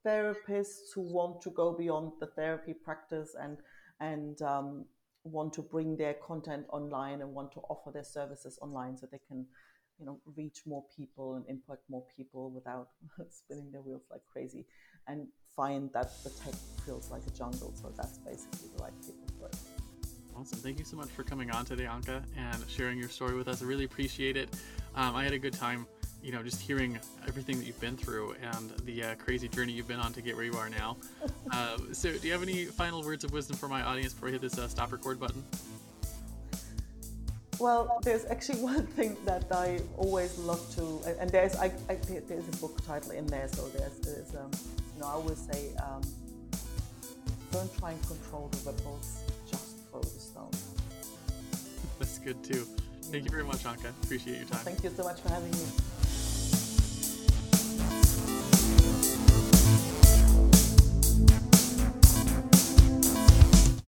therapists 0.08 0.94
who 0.96 1.02
want 1.02 1.42
to 1.42 1.50
go 1.50 1.74
beyond 1.74 2.14
the 2.22 2.28
therapy 2.28 2.74
practice 2.74 3.36
and 3.38 3.58
and 4.00 4.42
um, 4.42 4.86
want 5.26 5.54
to 5.54 5.62
bring 5.62 5.98
their 5.98 6.14
content 6.14 6.66
online 6.70 7.22
and 7.22 7.34
want 7.34 7.52
to 7.52 7.60
offer 7.70 7.92
their 7.92 8.04
services 8.04 8.58
online 8.62 8.96
so 8.96 9.08
they 9.12 9.20
can 9.28 9.46
you 10.00 10.06
know 10.06 10.20
reach 10.36 10.62
more 10.66 10.84
people 10.96 11.36
and 11.36 11.46
impact 11.48 11.82
more 11.90 12.04
people 12.16 12.52
without 12.52 12.90
spinning 13.30 13.72
their 13.72 13.82
wheels 13.82 14.04
like 14.12 14.22
crazy 14.32 14.66
and 15.08 15.28
find 15.56 15.90
that 15.94 16.12
the 16.24 16.30
tech 16.30 16.54
feels 16.86 17.12
like 17.12 17.22
a 17.28 17.32
jungle. 17.32 17.74
So 17.76 17.92
that's 17.96 18.18
basically 18.20 18.70
the 18.76 18.84
right 18.84 18.94
people 19.02 19.28
for 19.40 19.48
it 19.48 19.56
awesome. 20.38 20.60
Thank 20.60 20.80
you 20.80 20.86
so 20.86 20.98
much 20.98 21.10
for 21.10 21.24
coming 21.24 21.52
on 21.52 21.66
today 21.66 21.86
Anke 21.86 22.22
and 22.38 22.70
sharing 22.70 22.98
your 22.98 23.10
story 23.10 23.36
with 23.36 23.48
us. 23.48 23.62
I 23.62 23.66
really 23.66 23.86
appreciate 23.86 24.38
it. 24.38 24.50
Um, 24.96 25.16
i 25.16 25.24
had 25.24 25.34
a 25.34 25.40
good 25.40 25.54
time 25.54 25.88
you 26.26 26.32
know, 26.32 26.42
just 26.42 26.60
hearing 26.60 26.98
everything 27.28 27.60
that 27.60 27.66
you've 27.66 27.80
been 27.80 27.96
through 27.96 28.36
and 28.42 28.72
the 28.84 29.04
uh, 29.04 29.16
crazy 29.16 29.48
journey 29.48 29.72
you've 29.72 29.88
been 29.88 30.00
on 30.00 30.12
to 30.12 30.22
get 30.22 30.36
where 30.36 30.44
you 30.44 30.56
are 30.56 30.70
now. 30.70 30.98
Uh, 31.52 31.78
so, 31.94 32.12
do 32.12 32.28
you 32.28 32.34
have 32.34 32.42
any 32.42 32.66
final 32.66 33.04
words 33.04 33.24
of 33.24 33.32
wisdom 33.32 33.56
for 33.56 33.70
my 33.70 33.82
audience 33.84 34.14
before 34.14 34.30
I 34.30 34.32
hit 34.32 34.42
this 34.42 34.58
uh, 34.58 34.68
stop 34.68 34.92
record 34.92 35.20
button? 35.20 35.44
Well, 37.60 38.00
there's 38.04 38.26
actually 38.26 38.62
one 38.74 38.88
thing 38.88 39.16
that 39.26 39.46
I 39.52 39.80
always 39.96 40.38
love 40.40 40.60
to, 40.76 41.00
and 41.20 41.30
there's 41.30 41.56
I, 41.56 41.72
I 41.88 41.96
there's 41.96 42.48
a 42.48 42.58
book 42.58 42.84
title 42.86 43.12
in 43.12 43.28
there, 43.28 43.48
so 43.48 43.68
there's, 43.70 44.00
there's 44.00 44.36
um, 44.36 44.52
you 44.96 45.02
know, 45.02 45.08
I 45.08 45.12
always 45.12 45.38
say, 45.38 45.70
um, 45.76 46.02
don't 47.52 47.78
try 47.78 47.92
and 47.92 48.08
control 48.08 48.50
the 48.52 48.72
ripples, 48.72 49.20
just 49.50 49.78
throw 49.92 50.02
the 50.02 50.08
stone. 50.08 50.52
That's 52.00 52.18
good 52.20 52.44
too. 52.44 52.68
Thank 53.04 53.26
you 53.26 53.32
very 53.32 53.44
much, 53.44 53.64
Anke. 53.64 53.90
Appreciate 54.04 54.38
your 54.38 54.48
time. 54.48 54.66
Thank 54.66 54.84
you 54.84 54.90
so 54.90 55.04
much 55.04 55.22
for 55.22 55.30
having 55.30 55.52
me. 55.52 55.66